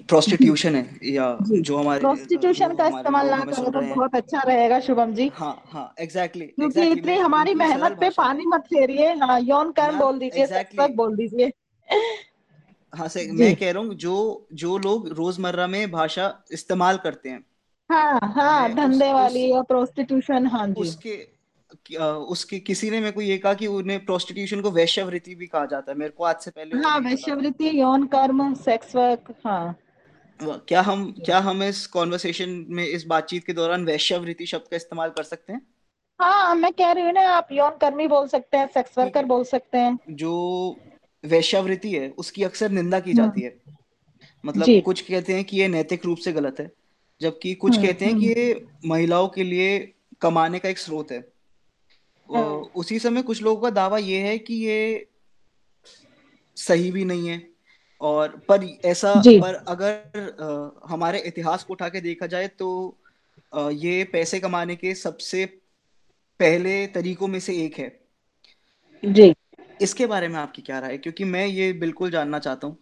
प्रोस्टिट्यूशन 0.09 0.75
है 0.75 0.99
या 1.05 1.37
जो 1.43 1.77
हमारे 1.77 2.01
प्रोस्टिट्यूशन 2.01 2.75
का 2.75 2.87
इस्तेमाल 2.89 3.31
ना 3.31 3.39
करें 3.41 3.71
तो 3.73 3.81
बहुत 3.81 4.15
अच्छा 4.15 4.43
रहेगा 4.43 4.81
शुभम 4.81 5.13
जी। 5.15 5.31
हाँ 5.35 5.63
हाँ 5.67 5.95
एग्जैक्टली 6.01 6.47
क्योंकि 6.47 6.81
exactly, 6.81 6.99
इतनी 6.99 7.17
हमारी 7.19 7.55
मेहनत 7.55 7.97
पे 8.01 8.11
पानी 8.11 8.47
मत 8.47 8.61
फेरिए 8.61 9.13
हाँ 9.15 9.41
यौन 9.41 9.73
कर्म 9.73 9.99
बोल 9.99 10.19
दीजिए 10.19 10.47
exactly, 10.47 10.95
बोल 10.97 11.17
दीजिए। 11.17 11.53
हाँ 12.93 13.09
से 13.09 13.31
मैं 13.33 13.55
कह 13.57 13.71
रहा 13.73 13.83
हूँ 13.83 13.95
जो 13.95 14.47
जो 14.53 14.79
लोग 14.79 15.09
रोज़मर्रा 15.09 15.67
में 15.67 15.91
भाषा 15.91 16.33
इस्तेमाल 16.53 16.97
करते 16.97 17.29
हैं 17.29 17.45
हाँ 17.91 18.33
हाँ 18.35 18.75
धंधे 18.75 19.13
वाली 19.13 19.51
और 19.51 19.63
प्रोस्टिट्यूशन 19.63 20.47
हाँ 20.47 20.67
जी। 20.69 20.81
उसके 20.81 21.21
उसके 21.95 22.59
किसी 22.59 22.91
ने 22.91 23.01
मेरे 23.01 23.13
को 23.13 23.21
ये 23.21 23.37
कहा 23.39 23.55
कि 23.55 23.67
उन्हें 23.67 24.05
प्रोस्टिट्यूशन 24.05 24.61
को 24.61 24.71
वैश्यवृत्ति 24.71 25.35
भी 25.35 25.47
कहा 25.47 25.65
जाता 25.67 25.93
है 25.93 25.99
मेरे 25.99 26.11
को 26.11 26.25
आज 26.25 26.41
से 26.41 26.51
पहले 26.51 26.83
हाँ 26.85 26.99
वैश्यवृत्ति 27.01 27.71
यौन 27.81 28.07
कर्म 28.07 28.53
सेक्स 28.55 28.97
वर्क 28.97 29.35
हाँ। 29.47 29.75
क्या 30.43 30.81
हम 30.81 31.11
क्या 31.27 31.39
हम 31.39 31.63
इस 31.63 31.87
कॉन्वर्सेशन 31.87 32.65
में 32.69 32.85
इस 32.87 33.05
बातचीत 33.07 33.45
के 33.45 33.53
दौरान 33.53 33.85
वैश्यवृत्ति 33.85 34.47
शब्द 34.47 34.69
का 34.71 34.77
इस्तेमाल 34.77 35.11
कर 35.11 35.23
सकते 35.23 35.53
हैं? 35.53 35.61
हाँ 36.21 36.55
मैं 36.55 36.73
कह 36.73 36.93
रही 36.93 37.05
हूँ 37.05 37.13
ना 37.13 37.29
आप 37.29 37.49
यौन 37.53 37.77
कर्मी 37.77 38.07
बोल 38.09 38.29
सकते 38.29 38.57
हैं 38.57 38.67
सेक्स 38.67 38.99
वर्कर 38.99 39.25
बोल 39.25 39.45
सकते 39.45 39.79
हैं। 39.79 39.99
जो 40.11 40.35
वैश्यावृत्ति 41.25 41.91
है 41.91 42.09
उसकी 42.09 42.43
अक्सर 42.45 42.71
निंदा 42.71 43.01
की 43.01 43.15
जाती 43.15 43.41
है। 43.41 43.57
मतलब 44.45 44.83
कुछ 44.85 45.01
कहते 45.01 45.35
हैं 45.35 45.45
कि 45.45 45.57
ये 45.57 45.69
नैतिक 45.69 46.05
रूप 46.05 46.19
से 46.19 46.33
गलत 46.33 46.61
है 46.61 46.71
जबकि 47.21 47.55
कुछ 47.55 47.77
कहते 47.77 48.05
हैं 48.05 48.19
कि 48.19 48.27
ये 48.27 48.67
महिलाओं 48.87 49.29
के 49.29 49.45
लिए 49.45 49.79
कमाने 50.21 50.59
का 50.59 50.69
एक 50.69 50.79
स्रोत 50.79 51.13
है। 51.13 51.21
उसी 52.75 52.99
समय 52.99 53.23
कुछ 53.23 53.43
लोगों 53.43 53.63
का 53.63 53.71
दावा 53.71 53.99
ये 53.99 54.19
है 54.19 54.39
कि 54.39 54.55
ये 54.55 55.09
सही 56.57 56.91
भी 56.91 57.05
नहीं 57.05 57.29
है। 57.29 57.52
और 58.03 58.29
पर 58.49 58.65
ऐसा 58.85 59.15
पर 59.15 59.55
अगर 59.55 59.93
आ, 60.41 60.93
हमारे 60.93 61.19
इतिहास 61.19 61.65
को 61.65 61.73
उठा 61.73 61.89
के 61.89 62.01
देखा 62.01 62.27
जाए 62.27 62.49
तो 62.49 62.99
आ, 63.55 63.71
ये 63.71 64.05
पैसे 64.05 64.41
कमाने 64.41 64.77
के 64.77 64.95
सबसे 64.95 65.47
पहले 66.41 66.87
तरीकों 66.87 67.29
में 67.29 67.41
से 67.41 67.57
एक 67.57 67.79
है। 67.79 68.01
जी। 69.05 69.35
इसके 69.83 70.07
बारे 70.07 70.29
में 70.29 70.37
आपकी 70.37 70.63
क्या 70.63 70.79
राय 70.79 70.91
है? 70.91 70.99
क्योंकि 70.99 71.25
मैं 71.25 71.47
ये 71.47 71.73
बिल्कुल 71.73 72.11
जानना 72.11 72.39
चाहता 72.39 72.67
हूँ 72.67 72.79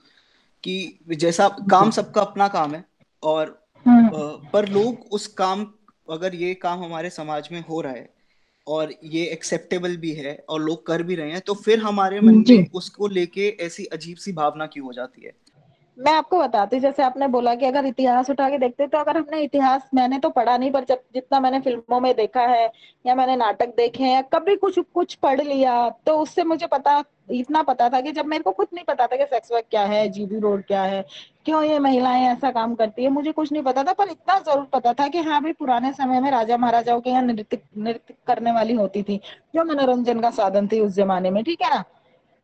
कि 0.64 0.99
जैसा 1.08 1.49
काम 1.49 1.90
सबका 1.90 2.20
अपना 2.20 2.49
काम 2.49 2.75
है 2.75 2.84
और 3.23 3.69
हम्म। 3.87 4.11
पर 4.52 4.69
लोग 4.69 5.06
उस 5.12 5.26
काम 5.26 5.73
अगर 6.11 6.34
ये 6.34 6.55
काम 6.55 6.84
हमारे 6.84 7.11
समाज 7.11 7.49
में 7.52 7.61
हो 7.61 7.81
रहा 7.81 7.93
है 7.93 8.19
और 8.66 8.94
ये 9.04 9.24
एक्सेप्टेबल 9.24 9.96
भी 9.96 10.12
है 10.12 10.44
और 10.48 10.60
लोग 10.60 10.86
कर 10.86 11.02
भी 11.02 11.14
रहे 11.14 11.30
हैं 11.30 11.40
तो 11.40 11.54
फिर 11.54 11.78
हमारे 11.78 12.20
मन 12.20 12.44
में 12.50 12.66
उसको 12.74 13.06
लेके 13.06 13.48
ऐसी 13.60 13.84
अजीब 13.84 14.16
सी 14.16 14.32
भावना 14.32 14.66
क्यों 14.66 14.86
हो 14.86 14.92
जाती 14.92 15.22
है? 15.22 15.32
मैं 15.98 16.12
आपको 16.12 16.38
बताती 16.38 16.80
जैसे 16.80 17.02
आपने 17.02 17.28
बोला 17.28 17.54
कि 17.54 17.66
अगर 17.66 17.86
इतिहास 17.86 18.30
उठा 18.30 18.48
के 18.50 18.58
देखते 18.58 18.86
तो 18.86 18.98
अगर 18.98 19.16
हमने 19.16 19.40
इतिहास 19.42 19.88
मैंने 19.94 20.18
तो 20.18 20.28
पढ़ा 20.30 20.56
नहीं 20.56 20.70
पर 20.70 20.84
जब 20.84 21.02
जितना 21.14 21.40
मैंने 21.40 21.60
फ़िल्मों 21.60 22.00
में 22.00 22.14
देखा 22.16 22.42
है 22.42 22.72
या 23.06 23.14
मैंने 23.14 23.36
नाटक 23.36 23.74
देखे 23.76 24.04
हैं 24.04 24.22
कभी 24.24 24.56
कुछ 24.56 24.78
कुछ 24.78 25.14
पढ़ 25.14 25.40
लिया 25.40 25.90
तो 25.90 26.16
उससे 26.18 26.44
मुझे 26.44 26.66
पता 26.66 27.04
इतना 27.30 27.62
पता 27.62 27.88
था 27.88 28.00
कि 28.00 28.12
जब 28.12 28.26
मेरे 28.26 28.42
को 28.42 28.50
खुद 28.52 28.68
नहीं 28.74 28.84
पता 28.84 29.06
था 29.06 29.16
कि 29.16 29.24
सेक्स 29.24 29.52
वर्क 29.52 29.64
क्या 29.70 29.82
है 29.84 30.08
जीबी 30.08 30.38
रोड 30.40 30.62
क्या 30.64 30.82
है, 30.82 31.04
क्यों 31.44 31.62
ये 31.62 31.78
महिलाएँ 31.78 32.24
ऐसा 32.26 32.50
काम 32.50 32.74
करती 32.74 33.04
है, 33.04 33.10
मुझे 33.10 33.32
कुछ 33.32 33.52
नहीं 33.52 33.62
पता 33.62 33.82
था, 33.84 33.92
पर 33.92 34.08
इतना 34.08 34.38
ज़रूर 34.40 34.64
पता 34.72 34.92
था 34.92 35.06
कि 35.08 35.18
हाँ 35.20 35.40
भाई 35.42 35.52
पुराने 35.52 35.92
समय 35.92 36.20
में 36.20 36.30
राजा 36.30 36.56
महाराजाओं 36.56 37.00
के 37.00 37.10
यहाँ 37.10 37.22
नृत्य 37.22 37.58
नृत्य 37.78 38.14
करने 38.26 38.52
वाली 38.52 38.74
होती 38.74 39.02
थी, 39.02 39.20
जो 39.54 39.64
मनोरंजन 39.64 40.20
का 40.20 40.30
साधन 40.32 40.68
थी 40.68 40.80
उस 40.80 40.92
जमाने 40.92 41.30
में, 41.30 41.42
ठीक 41.44 41.62
है 41.62 41.70
ना? 41.70 41.84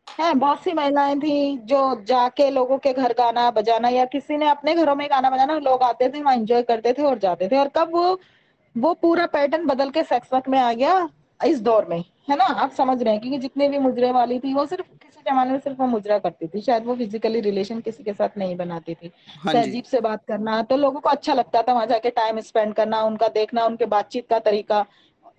है, 0.07 0.33
बहुत 0.35 0.63
सी 0.63 0.73
महिलाएँ 0.73 1.15
थी 1.19 1.57
जो 1.65 1.79
जाके 2.07 2.49
लोगों 2.51 2.77
के 2.77 2.93
घर 2.93 3.13
गाना 3.13 3.49
बजाना 3.51 3.89
या 3.89 4.05
किसी 4.07 4.37
ने 4.37 4.47
अपने 4.49 4.73
घरों 4.75 4.95
में 4.95 5.07
गाना 5.09 5.29
बजाना, 5.29 5.57
लोग 5.59 5.83
आते 5.83 6.09
थे, 6.09 6.21
वहाँ 6.21 6.35
एंजॉय 6.35 6.63
करते 6.63 6.93
थे 6.93 7.03
और 7.03 7.19
जाते 7.19 7.47
थे, 7.47 7.57
और 7.57 7.67
कब 7.67 7.91
वो 7.93 8.19
वो 8.75 8.93
पूरा 8.93 9.25
पैटर्न 9.25 9.65
बदल 9.65 9.89
के 9.89 10.03
सेक्स 10.03 10.33
वर्क 10.33 10.47
में 10.49 10.57
आ 10.59 10.71
गया, 10.73 11.07
इस 11.39 11.61
दौर 11.61 11.85
में। 11.89 12.03
है 12.27 12.35
ना? 12.37 12.43
आप 12.43 12.71
समझ 12.71 13.01
रहे 13.01 13.13
हैं 13.13 13.21
क्योंकि 13.21 13.37
जितने 13.37 13.67
भी 13.69 13.77
मुजरे 13.79 14.11
वाली 14.11 14.39
थी 14.39 14.53
वो 14.53 14.65
सिर्फ़ 14.65 14.87
किसी 14.93 15.21
जमाने 15.29 15.51
में 15.51 15.59
सिर्फ़ 15.59 15.77
वो 15.77 15.87
मुजरा 15.87 16.17
करती 16.19 16.47
थी। 16.47 16.61
शायद 16.61 16.85
वो 16.85 16.95
फिजिकली 16.95 17.39
रिलेशन 17.41 17.79
किसी 17.81 18.03
के 18.03 18.13
साथ 18.13 18.37
नहीं 18.37 18.55
बनाती 18.57 18.95
थी। 18.95 19.11
हाँ 19.35 19.53
तहजीब 19.53 19.83
से 19.83 19.99
बात 20.01 20.25
करना 20.27 20.61
तो 20.63 20.77
लोगों 20.77 20.99
को 20.99 21.09
अच्छा 21.09 21.33
लगता 21.33 21.61
था 21.61 21.73
वहाँ 21.73 21.85
जाके 21.87 22.09
टाइम 22.11 22.39
स्पेंड 22.41 22.73
करना 22.73 23.01
उनका 23.03 23.27
देखना 23.27 23.65
उनके 23.65 23.85
बातचीत 23.87 24.27
का 24.29 24.39
तरीका 24.39 24.85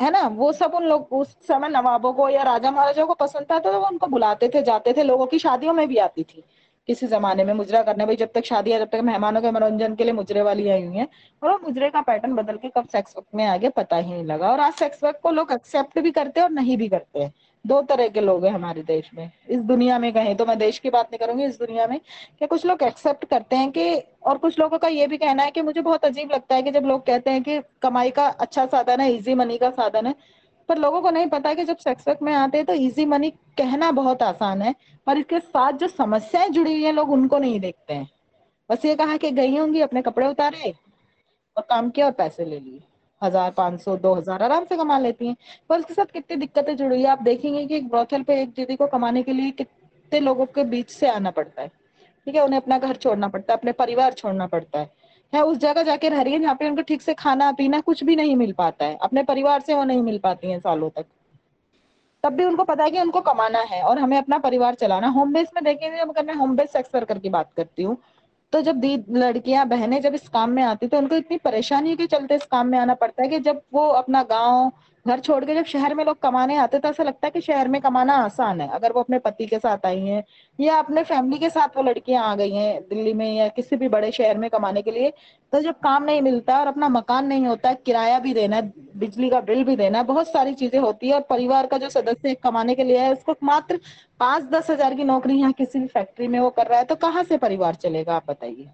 है 0.01 0.11
ना? 0.11 0.21
वो 0.23 0.53
सब 0.53 0.75
उन 0.75 0.85
लोग 0.85 1.13
उस 1.13 1.37
समय 1.49 1.69
नवाबों 1.69 2.13
को 2.13 2.29
या 2.29 2.43
राजा 2.43 2.71
महाराजाओं 2.71 3.07
को 3.07 3.15
पसंद 3.15 3.47
था 3.51 3.59
तो 3.59 3.73
वो 3.73 3.87
उनको 3.87 4.07
बुलाते 4.07 4.49
थे 4.49 4.63
जाते 4.63 4.93
थे। 4.93 5.03
लोगों 5.03 5.27
की 5.27 5.39
शादियों 5.39 5.73
में 5.73 5.87
भी 5.89 5.97
आती 5.99 6.23
थी। 6.25 6.43
किसी 6.89 7.07
जमाने 7.07 7.45
में 7.45 7.53
मुजरा 7.55 7.83
करने, 7.83 8.05
भाई 8.07 8.17
जब 8.17 8.31
तक 8.35 8.45
शादी 8.45 8.71
है 8.71 8.79
जब 8.79 8.89
तक 8.89 9.01
मेहमानों 9.05 9.41
के 9.43 9.51
मनोरंजन 9.51 9.95
के 9.95 10.05
लिए 10.05 10.13
मुजरे 10.13 10.43
वाली 10.43 10.69
आई 10.69 10.85
हुई 10.85 10.97
है। 10.97 11.07
और 11.43 11.61
मुजरे 11.65 11.91
का 11.91 12.01
पैटर्न 12.01 12.35
बदल 12.35 12.57
के 12.57 12.69
कब 12.69 12.87
सेक्स 12.93 13.17
वर्क 13.17 13.27
में 13.35 13.45
आगे 13.47 13.69
पता 13.69 13.97
ही 13.97 14.13
नहीं 14.13 14.25
लगा। 14.25 14.51
और 14.51 14.61
आज 14.61 14.73
सेक्स 14.75 15.05
वर्क 15.05 15.19
को 15.23 15.31
लोग 15.31 15.53
एक्सेप्ट 15.53 15.99
भी 15.99 16.11
करते 16.11 16.41
हैं 16.41 16.47
और 16.47 16.53
नहीं 16.53 16.77
भी 16.77 16.89
करते 16.89 17.19
हैं। 17.19 17.33
दो 17.65 17.81
तरह 17.83 18.09
के 18.09 18.21
लोग 18.21 18.45
हैं 18.45 18.53
हमारे 18.53 18.83
देश 18.83 19.11
में। 19.15 19.31
इस 19.49 19.61
दुनिया 19.61 19.99
में 19.99 20.13
कहें 20.13 20.35
तो 20.37 20.47
मैं 20.47 20.59
देश 20.59 20.79
की 20.79 20.91
बात 20.91 21.07
नहीं 21.07 21.19
करूँगी, 21.19 21.45
इस 21.45 21.59
दुनिया 21.59 21.87
में 21.87 21.99
कि 22.41 22.47
कुछ 22.47 22.67
लोग 22.67 22.83
एक्सेप्ट 22.83 23.25
करते 23.25 23.57
हैं 23.57 23.71
कि, 23.71 23.97
और 24.23 24.39
कुछ 24.39 24.59
लोगों 24.61 24.79
का 24.79 24.89
ये 24.89 25.07
भी 25.07 25.17
कहना 25.17 25.43
है 25.43 25.51
कि 25.51 25.63
मुझे 25.63 25.81
बहुत 25.81 26.05
अजीब 26.05 26.33
लगता 26.33 26.55
है 26.55 26.63
कि 26.63 26.71
जब 26.71 26.87
लोग 26.87 27.07
कहते 27.07 27.31
हैं 27.31 27.43
कि 27.43 27.61
कमाई 27.83 28.11
का 28.11 28.27
अच्छा 28.27 28.67
साधन 28.67 29.01
है 29.01 29.13
इजी 29.13 29.35
मनी 29.35 29.59
का 29.59 29.71
साधन 29.71 30.07
है 30.07 30.15
पर 30.69 30.79
लोगों 30.79 31.01
को 31.03 31.11
नहीं 31.11 31.27
पता 31.29 31.53
कि 31.55 31.65
जब 31.65 31.77
सेक्स 31.77 32.09
वर्क 32.09 32.19
में 32.23 32.33
आते 32.35 32.59
हैं 32.59 32.67
तो 32.67 32.73
इजी 32.75 33.05
मनी 33.07 33.31
कहना 33.59 33.91
बहुत 33.93 34.23
आसान 34.23 34.63
है, 34.63 34.75
पर 35.07 35.19
इसके 35.19 35.41
साथ 35.41 35.73
जो 35.73 35.89
समस्याएँ 35.89 36.49
जुड़ी 36.49 36.73
हुई 36.73 36.83
है, 36.83 36.93
लोग 36.93 37.11
उनको 37.11 37.39
नहीं 37.39 37.61
देखते 37.61 37.95
हैं। 37.95 38.09
बस 38.71 38.85
ये 38.85 38.95
कहा 38.95 39.17
कि 39.17 39.31
गई 39.31 39.57
होंगी, 39.57 39.81
अपने 39.81 40.03
कपड़े 40.03 40.27
उतारे 40.27 40.75
और 41.57 41.63
काम 41.63 41.91
किया 41.91 42.07
और 42.07 42.13
पैसे 42.13 42.45
ले 42.45 42.59
लिए। 42.61 42.81
हज़ार 43.23 43.51
पाँच 43.51 43.81
सौ, 43.81 43.97
दो 43.97 44.15
हज़ार 44.15 44.43
आराम 44.43 44.65
से 44.65 44.77
कमा 44.77 44.99
लेती 44.99 45.27
हैं। 45.27 45.37
पर 45.69 45.79
उसके 45.79 45.95
साथ 45.95 46.13
कितनी 46.13 46.37
दिक्कतें 46.37 46.77
जुड़ी 46.77 46.95
हुई 46.95 47.03
है, 47.03 47.11
आप 47.11 47.23
देखेंगे 47.23 47.65
कि 47.67 47.77
एक 47.77 47.89
ब्रोथल 47.89 48.23
पे 48.23 48.41
एक 48.43 48.51
दीदी 48.51 48.77
को 48.77 48.87
कमाने 48.87 49.23
के 49.23 49.33
लिए 49.33 49.51
कितने 49.53 50.21
लोगों 50.21 50.47
के 50.47 50.65
बीच 50.65 50.91
से 50.91 51.09
आना 51.09 51.31
पड़ता 51.31 51.63
है। 51.63 51.69
ठीक 51.69 52.35
है, 52.35 52.45
उन्हें 52.45 52.61
अपना 52.61 52.79
घर 52.79 52.97
छोड़ना 52.97 53.29
पड़ता 53.29 53.53
है, 53.53 53.59
अपने 53.59 53.73
परिवार 53.73 54.13
छोड़ना 54.13 54.47
पड़ता 54.47 54.79
है। 54.79 54.91
है 55.33 55.43
उस 55.43 55.57
जगह 55.59 55.83
जाके 55.83 56.09
रह 56.09 56.23
रही 56.23 56.33
है 56.33 56.41
जहाँ 56.41 56.55
पे 56.55 56.69
उनको 56.69 56.83
ठीक 56.83 57.03
से 57.03 57.15
खाना, 57.15 57.51
पीना 57.53 57.81
कुछ 57.81 58.05
भी 58.05 58.17
नहीं 58.17 58.37
मिल 58.37 58.53
पाता 58.53 58.85
है। 58.85 58.97
अपने 59.03 59.23
परिवार 59.23 59.61
से 59.61 59.75
वो 59.75 59.85
नहीं 59.85 60.03
मिल 60.03 60.19
पाती 60.19 60.51
है 60.51 60.59
सालों 60.61 60.91
तक। 60.91 61.07
तब 62.25 62.33
भी 62.33 62.45
उनको 62.45 62.65
पता 62.65 62.85
है 62.85 62.91
कि 62.91 63.01
उनको 63.01 63.21
कमाना 63.21 63.59
है 63.61 63.83
और 63.83 63.99
हमें 63.99 64.17
अपना 64.19 64.39
परिवार 64.39 64.75
चलाना। 64.75 65.09
होम 65.09 65.33
बेस 65.33 65.49
में 65.55 65.63
देखेंगे 65.65 65.99
अगर 65.99 66.25
मैं 66.27 66.35
होम 66.35 66.57
बेस 66.57 66.73
सेक्स 66.73 66.95
वर्कर 66.95 67.19
की 67.19 67.29
बात 67.29 67.53
करती 67.57 67.83
हूँ 67.83 67.97
तो 68.53 68.61
जब 68.61 68.77
दी, 68.77 68.97
लड़कियाँ, 69.11 69.67
बहनें 69.69 70.01
जब 70.03 70.15
इस 70.15 70.29
काम 70.29 70.51
में 70.51 70.63
आती 70.63 70.87
तो 70.87 70.99
उनको 70.99 71.17
इतनी 71.17 71.37
परेशानी 71.39 71.97
के 71.97 72.07
चलते 72.07 72.35
इस 72.35 72.45
काम 72.45 72.67
में 72.67 72.79
आना 72.79 72.95
पड़ता 72.95 73.23
है 73.23 73.29
कि 73.29 73.39
जब 73.41 73.61
वो 73.75 73.87
अपना 73.89 74.23
गाँव 74.23 74.71
घर 75.07 75.21
छोड़ 75.21 75.45
के 75.45 75.55
जब 75.55 75.65
शहर 75.65 75.95
में 75.95 76.05
लोग 76.05 76.19
कमाने 76.21 76.57
आते 76.59 76.79
तो 76.79 76.89
ऐसा 76.89 77.03
लगता 77.03 77.27
है 77.27 77.31
कि 77.31 77.41
शहर 77.41 77.69
में 77.69 77.81
कमाना 77.81 78.15
आसान 78.15 78.61
है। 78.61 78.69
अगर 78.69 78.93
वो 78.93 79.01
अपने 79.01 79.19
पति 79.19 79.47
के 79.47 79.59
साथ 79.59 79.87
आई 79.87 80.01
हैं, 80.01 80.23
या 80.59 80.77
अपने 80.77 81.03
फैमिली 81.05 81.39
के 81.39 81.51
साथ 81.51 81.77
वो 81.77 81.83
लड़कियाँ 81.83 82.25
आ 82.25 82.35
गई 82.37 82.51
हैं 82.51 82.81
दिल्ली 82.89 83.13
में, 83.15 83.33
या 83.35 83.49
किसी 83.51 83.77
भी 83.77 83.89
बड़े 83.89 84.11
शहर 84.13 84.39
में 84.39 84.49
कमाने 84.51 84.83
के 84.83 84.91
लिए 84.91 85.13
तो 85.53 85.61
जब 85.61 85.75
काम 85.81 86.05
नहीं 86.05 86.23
मिलता 86.23 86.59
और 86.61 86.67
अपना 86.67 86.89
मकान 86.89 87.27
नहीं 87.27 87.47
होता, 87.47 87.73
किराया 87.75 88.19
भी 88.19 88.33
देना 88.35 88.57
है 88.57 88.73
बिजली 88.97 89.31
का 89.31 89.41
बिल 89.43 89.63
भी 89.65 89.77
देना 89.77 89.99
है 89.99 90.05
बहुत 90.05 90.29
सारी 90.29 90.55
चीज़ें 90.55 90.79
होती 90.81 91.09
है। 91.09 91.15
और 91.15 91.21
परिवार 91.31 91.67
का 91.67 91.79
जो 91.79 91.89
सदस्य 91.91 92.35
कमाने 92.37 92.75
के 92.75 92.85
लिए 92.85 92.99
है, 92.99 93.13
उसको 93.13 93.35
मात्र 93.45 93.81
पाँच 94.21 94.43
दस 94.51 94.71
हज़ार 94.71 94.95
की 94.95 95.05
नौकरी 95.05 95.39
यहाँ 95.39 95.53
किसी 95.55 95.79
भी 95.79 95.87
फैक्ट्री 95.89 96.29
में 96.29 96.39
वो 96.41 96.51
कर 96.51 96.67
रहा 96.67 96.79
है 96.79 96.85
तो 96.85 96.95
कहाँ 96.97 97.25
से 97.25 97.39
परिवार 97.39 97.75
चलेगा, 97.77 98.17
आप 98.17 98.31
बताइए? 98.31 98.69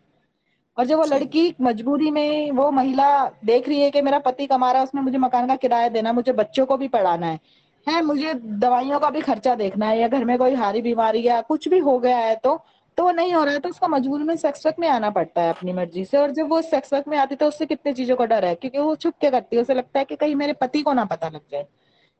और 0.77 0.85
जब 0.85 0.99
वो 0.99 1.05
लड़की 1.05 1.55
मजबूरी 1.61 2.11
में 2.11 2.51
वो 2.51 2.71
महिला 2.71 3.09
देख 3.45 3.69
रही 3.69 3.81
है 3.81 3.91
कि 3.91 4.03
मेरा 4.03 4.19
पति 4.19 4.47
कमा 4.47 4.71
रहा 4.73 4.81
है 4.81 4.87
उसमें 4.87 5.03
मुझे 5.03 5.19
मकान 5.19 5.47
का 5.47 5.57
किराया 5.57 5.89
देना 5.89 6.13
मुझे 6.13 6.33
बच्चों 6.33 6.67
को 6.67 6.77
भी 6.77 6.89
पढ़ाना 6.89 7.27
है। 7.27 7.39
है 7.87 8.03
मुझे 8.03 8.33
दवाइयों 8.35 8.99
का 9.01 9.11
भी 9.11 9.21
खर्चा 9.21 9.55
देखना 9.55 9.87
है 9.87 9.99
या 10.01 10.09
घर 10.09 10.25
में 10.25 10.37
कोई 10.39 10.55
हारी 10.55 10.83
बीमारी 10.83 11.23
या 11.23 11.41
कुछ 11.43 11.69
भी 11.69 11.79
हो 11.81 11.99
गया 11.99 12.19
है 12.19 12.35
तो 12.37 12.59
तो 12.99 13.05
वो 13.05 13.11
नहीं 13.11 13.33
हो 13.35 13.43
रहा 13.45 13.55
है 13.55 13.61
तो 13.61 13.69
उसको 13.69 13.89
मजबूरी 13.89 14.25
में 14.25 14.37
सेक्स 14.37 14.67
वर्क 14.67 14.77
में 14.81 14.89
आना 14.89 15.11
पड़ता 15.11 15.43
है 15.43 15.51
अपनी 15.51 15.73
मर्ज़ी 15.73 16.05
से। 16.05 16.19
और 16.19 16.31
जब 16.31 16.49
वो 16.49 16.61
सेक्स 16.63 16.93
वर्क 16.93 17.09
में 17.09 17.17
आती 17.19 17.35
है 17.35 17.37
तो 17.37 17.47
उससे 17.47 17.67
कितने 17.67 17.93
चीज़ों 17.93 18.17
का 18.17 18.25
डर 18.25 18.45
है 18.45 18.55
क्योंकि 18.55 18.79
वो 18.79 18.95
छुप 18.97 19.15
के 19.21 19.31
करती 19.31 19.57
है 19.57 19.63
उसे 19.63 19.75
लगता 19.75 19.99
है 19.99 20.05
कि 20.05 20.17
कहीं 20.17 20.35
मेरे 20.35 20.53
पति 20.53 20.83
को 20.83 20.93
ना 20.93 21.05
पता 21.05 21.29
लग 21.29 21.41
जाए। 21.53 21.67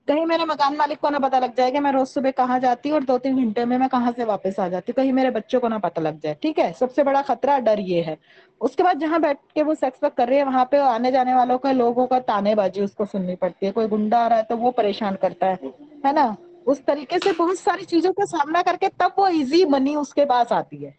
कहीं 0.09 0.25
मेरे 0.27 0.45
मकान 0.45 0.77
मालिक 0.77 0.99
को 1.01 1.11
ना 1.11 1.19
पता 1.19 1.39
लग 1.39 1.55
जाए 1.57 1.71
कि 1.71 1.81
मैं 1.81 1.93
रोज 1.93 2.07
सुबह 2.09 2.31
कहाँ 2.31 2.59
जाती 2.61 2.89
हूँ 2.89 2.97
और 2.99 3.05
दो 3.05 3.17
तीन 3.19 3.37
घंटे 3.37 3.65
में 3.65 3.77
मैं 3.79 3.89
कहाँ 3.89 4.13
से 4.13 4.25
वापस 4.25 4.59
आ 4.61 4.69
जाती 4.69 4.93
हूँ। 4.93 4.95
कहीं 4.97 5.13
मेरे 5.13 5.31
बच्चों 5.31 5.61
को 5.61 5.69
ना 5.69 5.79
पता 5.79 6.03
लग 6.03 6.21
जाए, 6.21 6.37
ठीक 6.43 6.59
है? 6.59 6.73
सबसे 6.73 7.03
बड़ा 7.03 7.23
खतरा 7.23 7.59
डर 7.59 7.81
ये 7.81 8.03
है। 8.03 8.17
उसके 8.61 8.83
बाद 8.83 8.99
जहाँ 8.99 9.21
बैठ 9.21 9.39
के 9.55 9.63
वो 9.63 9.75
सेक्स 9.75 10.05
वर्क 10.05 10.15
कर 10.15 10.29
रही 10.29 10.39
है, 10.39 10.45
वहाँ 10.45 10.65
पे 10.71 10.77
आने 10.79 11.13
जाने 11.13 11.35
वालों 11.35 11.59
का, 11.59 11.73
लोगों 11.73 12.07
का 12.07 12.19
तानेबाजी 12.21 12.81
उसको 12.81 13.05
सुननी 13.05 13.37
पड़ती 13.37 13.67
है। 13.67 13.73
कोई 13.73 13.87
गुंडा 13.87 14.19
आ 14.19 14.27
रहा 14.27 14.39
है 14.39 14.45
तो 14.45 14.57
वो 14.57 14.71
परेशान 14.71 15.17
करता 15.23 15.47
है 15.47 15.73
है 16.07 16.13
ना? 16.13 16.37
उस 16.67 16.85
तरीके 16.85 17.19
से 17.19 17.33
बहुत 17.33 17.59
सारी 17.59 17.85
चीज़ों 17.85 18.13
का 18.13 18.25
सामना 18.25 18.63
करके 18.63 18.89
तब 19.01 19.15
वो 19.19 19.29
इजी 19.29 19.65
मनी 19.65 19.97
उसके 19.97 20.25
पास 20.25 20.53
आती 20.53 20.77
है। 20.77 20.95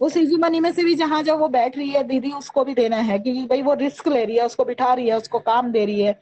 उस 0.00 0.16
इजी 0.16 0.36
मनी 0.36 0.60
में 0.60 0.72
से 0.72 0.84
भी 0.84 0.94
जहाँ 0.94 1.22
जो 1.22 1.36
वो 1.36 1.48
बैठ 1.48 1.76
रही 1.78 1.90
है, 1.90 2.02
दीदी 2.04 2.32
उसको 2.32 2.64
भी 2.64 2.74
देना 2.74 2.96
है 2.96 3.18
कि 3.18 3.32
भाई 3.44 3.62
वो 3.62 3.74
रिस्क 3.74 4.08
ले 4.08 4.24
रही 4.24 4.36
है, 4.36 4.46
उसको 4.46 4.64
बिठा 4.64 4.92
रही 4.94 5.08
है, 5.08 5.16
उसको 5.16 5.38
काम 5.38 5.72
दे 5.72 5.84
रही 5.84 6.02
है। 6.02 6.18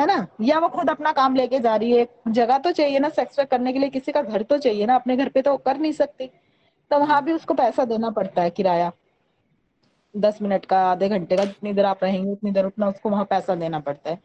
है 0.00 0.06
ना? 0.06 0.26
या 0.40 0.58
वो 0.58 0.68
खुद 0.68 0.90
अपना 0.90 1.12
काम 1.12 1.34
लेके 1.34 1.58
जा 1.58 1.76
रही 1.76 1.92
है। 1.92 2.06
जगह 2.28 2.58
तो 2.58 2.72
चाहिए 2.72 2.98
ना 2.98 3.08
सेक्स 3.08 3.38
वर्क 3.38 3.50
करने 3.50 3.72
के 3.72 3.78
लिए, 3.78 3.88
किसी 3.88 4.12
का 4.12 4.22
घर 4.22 4.42
तो 4.42 4.58
चाहिए 4.58 4.86
ना, 4.86 4.94
अपने 4.94 5.16
घर 5.16 5.28
पे 5.28 5.42
तो 5.42 5.56
कर 5.56 5.76
नहीं 5.76 5.92
सकती। 5.92 6.26
तो 6.90 6.98
वहाँ 6.98 7.24
भी 7.24 7.32
उसको 7.32 7.54
पैसा 7.54 7.84
देना 7.84 8.10
पड़ता 8.10 8.42
है 8.42 8.50
किराया। 8.50 8.92
दस 10.16 10.38
मिनट 10.42 10.64
का, 10.66 10.78
आधे 10.90 11.08
घंटे 11.08 11.36
का, 11.36 11.44
जितनी 11.44 11.72
देर 11.72 11.84
आप 11.84 12.04
रहेंगे, 12.04 12.32
उतनी 12.32 12.50
देर 12.50 12.64
उतना 12.64 12.88
उसको 12.88 13.10
वहाँ 13.10 13.24
पैसा 13.24 13.54
देना 13.54 13.78
पड़ता 13.78 14.10
है। 14.10 14.18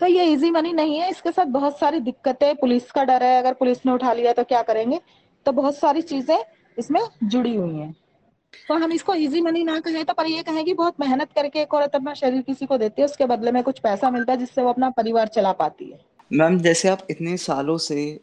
तो 0.00 0.06
ये 0.06 0.24
इजी 0.24 0.50
मनी 0.50 0.72
नहीं 0.72 0.98
है। 0.98 1.10
इसके 1.10 1.32
साथ 1.32 1.46
बहुत 1.46 1.78
सारी 1.78 2.00
दिक्कतें, 2.00 2.56
पुलिस 2.56 2.90
का 2.90 3.04
डर 3.04 3.22
है। 3.22 3.38
अगर 3.38 3.52
पुलिस 3.52 3.86
ने 3.86 3.92
उठा 3.92 4.12
लिया 4.12 4.32
तो 4.32 4.44
क्या 4.44 4.62
करेंगे? 4.62 5.00
तो 5.46 5.52
बहुत 5.52 5.76
सारी 5.76 6.02
चीज़ें 6.02 6.38
इसमें 6.78 7.00
जुड़ी 7.24 7.56
हुई 7.56 7.76
हैं। 7.76 7.94
तो 8.68 8.74
हम 8.74 8.92
इसको 8.92 9.14
इजी 9.14 9.40
मनी 9.40 9.64
ना 9.64 9.80
कहें 9.80 10.04
तो 10.04 10.14
पर 10.14 10.26
ये 10.26 10.42
कहें 10.42 10.64
कि 10.64 10.74
बहुत 10.74 11.00
मेहनत 11.00 11.32
करके 11.34 11.60
एक 11.60 11.74
औरत 11.74 11.90
अपना 11.94 12.14
शरीर 12.14 12.42
किसी 12.42 12.66
को 12.66 12.78
देती 12.78 13.02
है 13.02 13.06
उसके 13.06 13.26
बदले 13.26 13.52
में 13.52 13.62
कुछ 13.62 13.78
पैसा 13.78 14.10
मिलता 14.10 14.32
है 14.32 14.38
जिससे 14.38 14.62
वो 14.62 14.68
अपना 14.68 14.90
परिवार 14.90 15.28
चला 15.28 15.52
पाती 15.52 15.90
है। 15.90 16.00
मैम 16.32 16.58
जैसे 16.58 16.88
आप 16.88 17.06
इतने 17.10 17.36
सालों 17.36 17.78
से 17.78 18.20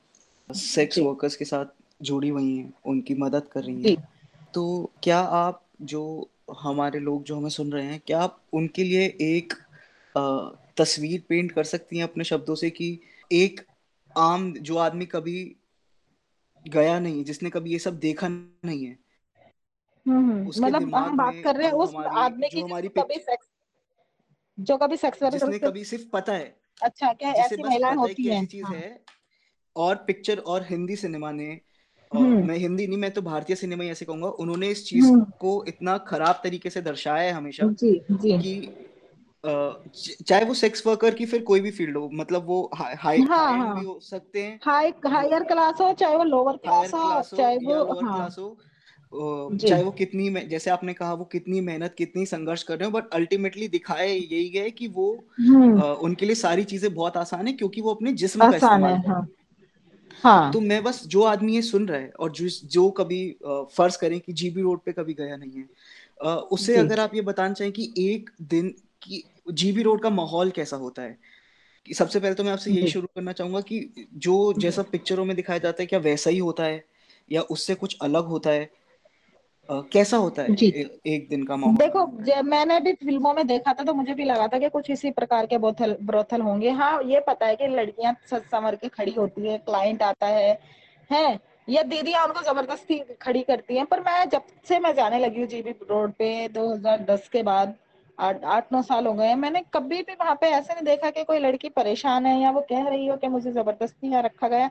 सेक्स 0.54 1.00
वर्कर्स 1.00 1.36
के 1.36 1.46
साथ 1.46 1.66
जुड़ी 2.02 2.30
हुई 2.30 2.58
हैं 2.58 2.74
उनकी 2.86 3.16
मदद 3.16 3.48
कर 3.52 3.64
रही 3.64 3.84
हैं 3.84 4.10
तो 4.54 4.92
क्या 5.04 5.20
आप 5.20 5.64
जो 5.82 6.30
हमारे 6.60 7.00
लोग 7.00 7.24
जो 7.24 7.36
हमें 7.36 7.50
सुन 7.50 7.72
रहे 7.72 7.86
हैं 7.86 8.02
क्या 8.08 8.22
आप 8.22 8.42
उनके 8.54 8.84
लिए 8.84 9.06
एक 9.22 9.54
आ, 10.18 10.50
तस्वीर 10.78 11.24
पेंट 11.30 11.52
कर 11.52 11.64
सकती 11.64 11.98
हैं 11.98 12.04
अपने 12.04 12.24
शब्दों 12.24 12.56
से 12.56 12.70
कि 12.70 13.00
एक 13.32 13.62
आम 14.18 14.54
जो 14.54 14.78
आदमी 14.78 15.06
कभी 15.06 15.56
गया 16.68 17.00
नहीं 17.00 17.24
जिसने 17.24 17.50
कभी 17.50 17.72
ये 17.72 17.80
सब 17.80 18.00
देखा 18.00 18.28
नहीं 18.30 18.86
है? 18.86 19.07
हम्म, 20.08 20.32
हम्म। 20.32 20.66
मतलब 20.66 20.96
हम 20.96 21.18
बात 21.18 21.42
कर 21.44 21.56
रहे 21.56 21.68
हैं 21.68 21.74
उस 21.76 21.96
आदमी 21.96 22.50
की 22.50 22.62
हमारी 22.62 22.88
कभी 22.98 23.20
सेक्स 23.20 23.48
जो 24.58 24.78
कभी 24.78 24.98
सेक्स 24.98 25.24
जिसने 25.24 25.60
कभी 25.60 25.84
सिर्फ़ 25.84 26.06
पता 26.14 26.34
है 26.34 26.56
अच्छा 26.82 27.14
क्या 27.14 27.32
ऐसी 27.36 27.62
महिलाएँ 27.64 27.96
होती 27.96 28.26
हैं 28.26 28.46
चीज़ 28.46 28.66
हाँ. 28.66 28.76
है 28.76 29.00
और 29.76 29.96
पिक्चर 30.08 30.38
और 30.48 30.66
हिंदी 30.70 30.96
सिनेमा 30.96 31.32
ने 31.32 31.50
और 32.12 32.22
हम्म। 32.22 32.48
मैं 32.48 32.58
हिंदी 32.58 32.88
नहीं 32.88 32.98
मैं 32.98 33.12
तो 33.12 33.22
भारतीय 33.22 33.56
सिनेमा 33.56 33.84
ही 33.84 33.90
ऐसे 33.90 34.06
कहूँगा 34.06 34.28
उन्होंने 34.40 34.68
इस 34.68 34.86
चीज़ 34.86 35.12
को 35.40 35.64
इतना 35.68 35.98
खराब 36.08 36.40
तरीके 36.44 36.70
से 36.70 36.82
दर्शाया 36.82 37.24
है 37.24 37.32
हमेशा 37.32 37.68
जी, 37.74 37.94
जी. 38.12 38.38
कि 38.38 38.86
चाहे 39.44 40.46
वो 40.46 40.54
सेक्स 40.54 40.86
वर्कर 40.88 41.14
की 41.14 41.26
फिर 41.26 41.42
कोई 41.44 41.60
भी 41.60 41.72
फ़ील्ड 41.72 41.98
हो 41.98 42.10
मतलब 42.14 42.46
वो 42.46 42.70
हाई 42.76 42.96
हाई 42.96 43.22
हाँ, 43.22 43.58
हाँ. 43.58 43.80
भी 43.80 43.86
हो 43.86 44.00
सकते 44.02 44.44
हैं 44.44 44.60
हाई 44.64 44.94
हायर 45.08 45.44
क्लास 45.44 45.82
हो 45.82 45.92
चाहे 45.94 46.16
वो 46.18 46.24
लोअर 46.24 46.58
क्लास 46.58 46.94
हो 46.94 47.22
चाहे 47.38 47.58
वो 47.58 47.84
क्लास 47.94 48.36
हो 48.40 48.58
चाहे 49.14 49.84
वो 49.84 49.92
कितनी 49.92 50.30
जैसे 50.48 50.70
आपने 50.70 50.94
कहा 50.94 51.14
वो 51.14 51.26
कितनी 51.26 51.62
मेहनत 51.62 51.94
कितनी 51.98 52.26
संघर्ष 52.26 52.64
कर 52.64 52.78
रहे 52.78 52.86
हो 52.86 52.92
बट 52.92 53.14
अल्टीमेटली 53.14 53.68
दिखाए 53.68 54.08
यही 54.10 54.50
गए 54.50 54.70
कि 54.70 54.88
वो 54.88 55.12
हम्म। 55.40 55.82
उनके 55.82 56.26
लिए 56.26 56.36
सारी 56.36 56.64
चीज़ें 56.64 56.94
बहुत 56.94 57.18
आसान 57.18 57.48
है 57.48 57.54
क्योंकि 57.54 57.82
वो 57.82 57.94
अपने 57.94 58.14
जिस्म 58.14 58.40
का 58.42 58.56
इस्तेमाल 58.56 59.02
हाँ. 59.08 59.28
हाँ. 60.24 60.52
तो 60.52 60.60
मैं 60.62 60.84
बस 60.84 61.06
जो 61.08 61.24
आदमी 61.24 61.56
ये 61.56 61.62
सुन 61.62 61.88
रहा 61.88 62.00
है 62.00 62.12
और 62.20 62.32
जो 62.32 62.48
जो 62.68 62.90
कभी 62.92 63.22
फ़र्ज़ 63.44 63.98
करें 63.98 64.20
कि 64.20 64.34
जीबी 64.34 64.62
रोड 64.62 64.80
पे 64.80 64.92
कभी 64.92 65.14
गया 65.14 65.36
नहीं 65.36 65.52
है 65.52 66.36
उससे 66.52 66.76
अगर 66.76 67.00
आप 67.00 67.16
ये 67.16 67.22
बताना 67.22 67.54
चाहें 67.54 67.72
कि 67.74 67.94
एक 68.00 68.30
दिन 68.50 68.70
की 69.02 69.24
जीबी 69.54 69.82
रोड 69.82 70.02
का 70.04 70.10
माहौल 70.10 70.52
कैसा 70.52 70.78
होता 70.78 71.02
है 71.02 71.18
सबसे 71.88 72.20
पहले 72.20 72.36
तो 72.36 72.44
मैं 72.44 72.52
आपसे 72.52 72.72
यही 72.72 72.88
शुरू 72.88 73.08
करना 73.16 73.32
चाहूँगा 73.32 73.62
कि 73.62 74.08
जो 74.16 74.54
जैसा 74.54 74.82
पिक्चरों 74.82 75.26
में 75.26 75.36
दिखाया 75.36 75.60
जाता 75.60 75.84
है 75.84 75.88
क्या 75.88 76.00
वैसा 76.00 76.30
ही 76.30 76.38
होता 76.38 76.64
है 76.64 76.84
या 77.32 77.42
उससे 77.42 77.76
कुछ 77.76 77.98
अलग 78.02 78.26
होता 78.26 78.50
है 78.50 78.70
कैसा 79.70 80.18
होता 80.18 80.42
है 80.42 80.56
जी. 80.56 80.68
ए, 80.68 80.90
एक 81.06 81.28
दिन 81.30 81.44
का 81.44 81.56
माहौल? 81.56 81.76
देखो 81.78 82.06
जब 82.24 82.46
मैंने 82.46 82.80
भी 82.80 82.94
फ़िल्मों 82.94 83.34
में 83.34 83.46
देखा 83.48 83.74
था 83.74 83.84
तो 83.84 83.94
मुझे 83.94 84.14
भी 84.14 84.24
लगा 84.24 84.48
था 84.48 84.60
कि 84.60 84.70
कुछ 84.70 84.90
इसी 84.90 85.12
प्रकार 85.12 85.46
के 85.46 85.58
बोथल 85.58 85.96
ब्रोथल 86.02 86.42
होंगे। 86.42 86.70
हाँ 86.72 87.02
ये 87.04 87.20
पता 87.20 87.46
है 87.46 87.56
कि 87.56 87.68
लड़कियाँ 87.68 88.16
सच 88.32 88.44
संवर 88.44 88.76
के 88.76 88.88
खड़ी 88.88 89.12
होती 89.12 89.48
है 89.48 89.58
क्लाइंट 89.58 90.04
आता 90.04 90.28
है 90.28 90.60
है? 91.10 91.40
या 91.70 91.82
दीदियाँ 91.84 92.26
उनको 92.26 92.42
ज़बरदस्ती 92.42 93.00
खड़ी 93.22 93.42
करती 93.42 93.78
हैं। 93.78 93.86
पर 93.86 94.00
मैं 94.00 94.30
जब 94.30 94.42
से 94.68 94.80
मैं 94.80 94.94
जाने 94.96 95.20
लगी 95.20 95.40
हूँ 95.40 95.48
जीबी 95.48 95.72
रोड 95.90 96.12
पे 96.12 96.48
2010 96.48 97.28
के 97.30 97.44
बाद 97.44 97.76
आठ 98.18 98.44
आठ 98.46 98.72
नौ 98.74 98.82
साल 98.82 99.08
हो 99.08 99.14
गए 99.14 99.34
मैंने 99.36 99.64
कभी 99.74 100.02
भी 100.02 100.14
वहाँ 100.14 100.36
पे 100.42 100.48
ऐसे 100.50 100.74
नहीं 100.74 100.86
देखा 100.86 101.10
कि 101.10 101.24
कोई 101.24 101.40
लड़की 101.40 101.70
परेशान 101.70 102.26
है 102.26 102.40
या 102.42 102.52
वो 102.52 102.62
कह 102.62 102.88
रही 102.90 103.08
हो 103.08 103.18
कि 103.18 103.28
मुझे 103.28 103.52
ज़बरदस्ती 103.52 104.08
यहाँ 104.08 104.24
रखा 104.24 104.48
गया 104.48 104.70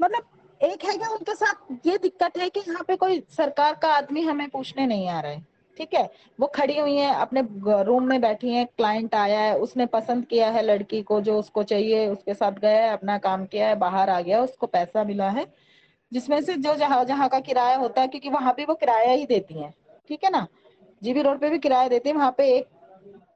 मतलब 0.00 0.24
एक 0.62 0.84
है 0.84 0.96
कि 0.98 1.06
उनके 1.06 1.34
साथ 1.34 1.86
ये 1.86 1.98
दिक्कत 1.98 2.36
है 2.38 2.48
कि 2.50 2.60
यहाँ 2.60 2.84
पे 2.88 2.96
कोई 2.96 3.22
सरकार 3.30 3.74
का 3.74 3.88
आदमी 3.88 4.22
हमें 4.22 4.48
पूछने 4.48 4.86
नहीं 4.86 5.08
आ 5.08 5.20
रहा 5.20 5.32
है। 5.32 5.46
ठीक 5.76 5.94
है? 5.94 6.10
वो 6.40 6.46
खड़ी 6.46 6.78
हुई 6.78 6.96
है, 6.96 7.14
अपने 7.14 7.42
रूम 7.82 8.04
में 8.04 8.20
बैठी 8.20 8.54
है 8.54 8.64
क्लाइंट 8.64 9.14
आया 9.14 9.40
है, 9.40 9.58
उसने 9.58 9.86
पसंद 9.86 10.24
किया 10.24 10.50
है 10.50 10.62
लड़की 10.62 11.02
को 11.02 11.20
जो 11.20 11.38
उसको 11.38 11.62
चाहिए, 11.62 12.06
उसके 12.08 12.34
साथ 12.34 12.52
गया 12.52 12.84
है, 12.84 12.90
अपना 12.90 13.18
काम 13.18 13.46
किया 13.46 13.68
है, 13.68 13.74
बाहर 13.74 14.10
आ 14.10 14.20
गया, 14.20 14.42
उसको 14.42 14.66
पैसा 14.66 15.04
मिला 15.04 15.30
है, 15.30 15.46
जिसमें 16.12 16.40
से 16.42 16.54
जो 16.54 16.74
जहाँ 16.74 17.04
जहाँ 17.04 17.28
का 17.28 17.40
किराया 17.40 17.76
होता 17.76 18.00
है, 18.00 18.08
क्योंकि 18.08 18.30
वहाँ 18.30 18.52
पे 18.52 18.64
वो 18.64 18.74
किराया 18.74 19.12
ही 19.12 19.26
देती 19.26 19.54
है। 19.54 19.74
ठीक 20.08 20.24
है 20.24 20.30
ना? 20.30 20.46
जीबी 21.02 21.22
रोड 21.22 21.40
पे 21.40 21.50
भी 21.50 21.58
किराया 21.58 21.88
देती 21.88 22.08
है, 22.08 22.14
वहाँ 22.14 22.34
पे 22.38 22.50
एक 22.50 22.68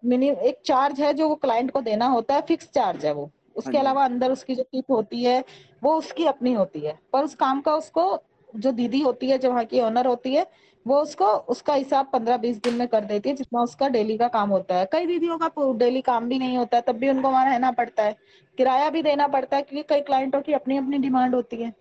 मिनी, 0.05 0.29
एक 0.31 0.59
चार्ज 0.67 1.01
है 1.01 1.15
जो 1.15 1.29
वो 1.29 1.35
क्लाइंट 1.35 1.71
को 1.71 1.81
देना 1.81 2.07
होता 2.07 2.35
है 2.35 2.41
फिक्स 2.41 2.71
चार्ज 2.71 3.07
है 3.07 3.13
वो। 3.13 3.31
उसके 3.57 3.79
हाँ 3.79 3.81
अलावा 3.81 4.05
अंदर 4.05 4.33
उसकी 4.33 4.55
जो 4.55 4.63
टिप 4.63 4.91
होती 4.91 5.23
है 5.25 5.43
वो 5.83 5.95
उसकी 5.95 6.25
अपनी 6.27 6.53
होती 6.53 6.81
है। 6.81 6.99
पर 7.13 7.25
उस 7.25 7.35
काम 7.35 7.61
का 7.61 7.75
उसको 7.75 8.23
जो 8.57 8.73
दीदी 8.73 9.01
होती 9.01 9.31
है 9.31 9.39
जो 9.39 9.51
वहाँ 9.51 9.65
की 9.65 9.81
ओनर 9.81 10.07
होती 10.07 10.35
है 10.35 10.47
वो 10.87 11.01
उसको 11.03 11.27
उसका 11.53 11.75
हिसाब 11.75 12.09
पंद्रह 12.13 12.37
बीस 12.37 12.57
दिन 12.63 12.75
में 12.75 12.87
कर 12.89 13.05
देती 13.05 13.29
है 13.29 13.35
जितना 13.37 13.63
उसका 13.63 13.89
डेली 13.89 14.17
का 14.19 14.29
काम 14.29 14.51
होता 14.51 14.75
है। 14.75 14.87
कई 14.93 15.07
दीदियों 15.07 15.39
का 15.39 15.51
डेली 15.79 16.01
काम 16.03 16.29
भी 16.29 16.39
नहीं 16.39 16.57
होता 16.59 16.77
है 16.77 16.83
तब 16.87 16.97
भी 16.97 17.09
उनको 17.09 17.31
वहाँ 17.31 17.45
रहना 17.47 17.71
पड़ता 17.73 18.03
है। 18.03 18.17
किराया 18.59 18.91
भी 18.91 19.03
देना 19.03 19.27
पड़ता 19.29 19.57
है 19.57 19.63
क्योंकि 19.63 19.87
कई 19.89 20.01
क्लाइंटों 20.01 20.41
की 20.43 20.53
अपनी 20.53 20.77
अपनी 20.77 20.99
डिमांड 20.99 21.35
होती 21.35 21.57
है। 21.57 21.73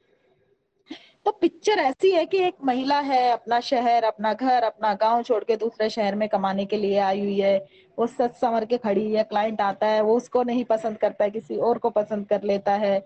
तो 1.26 1.32
पिक्चर 1.32 1.80
ऐसी 1.80 2.12
है 2.12 2.26
कि 2.26 2.38
एक 2.38 2.56
महिला 2.64 3.00
है, 3.00 3.32
अपना 3.32 3.60
शहर, 3.60 4.04
अपना 4.04 4.34
घर, 4.34 4.64
अपना 4.64 4.94
गाँव 4.94 5.24
छोड़ 5.24 5.44
के 5.44 5.56
दूसरे 5.56 5.90
शहर 5.90 6.16
में 6.16 6.28
कमाने 6.30 6.66
के 6.66 6.78
लिए 6.78 6.98
आई 7.00 7.20
हुई 7.20 7.40
है। 7.40 7.58
वो 7.98 8.08
सच 8.08 8.36
संवर 8.36 8.66
के 8.66 8.78
खड़ी 8.78 9.12
है 9.14 9.24
क्लाइंट 9.24 9.62
आता 9.62 9.88
है, 9.88 10.02
वो 10.02 10.16
उसको 10.18 10.44
नहीं 10.44 10.66
पसंद 10.66 10.98
करता 10.98 11.24
है, 11.24 11.30
किसी 11.32 11.58
और 11.58 11.78
को 11.78 11.90
पसंद 11.90 12.28
कर 12.28 12.44
लेता 12.44 12.74
है। 12.76 12.98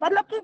मतलब 0.00 0.24
कि 0.24 0.40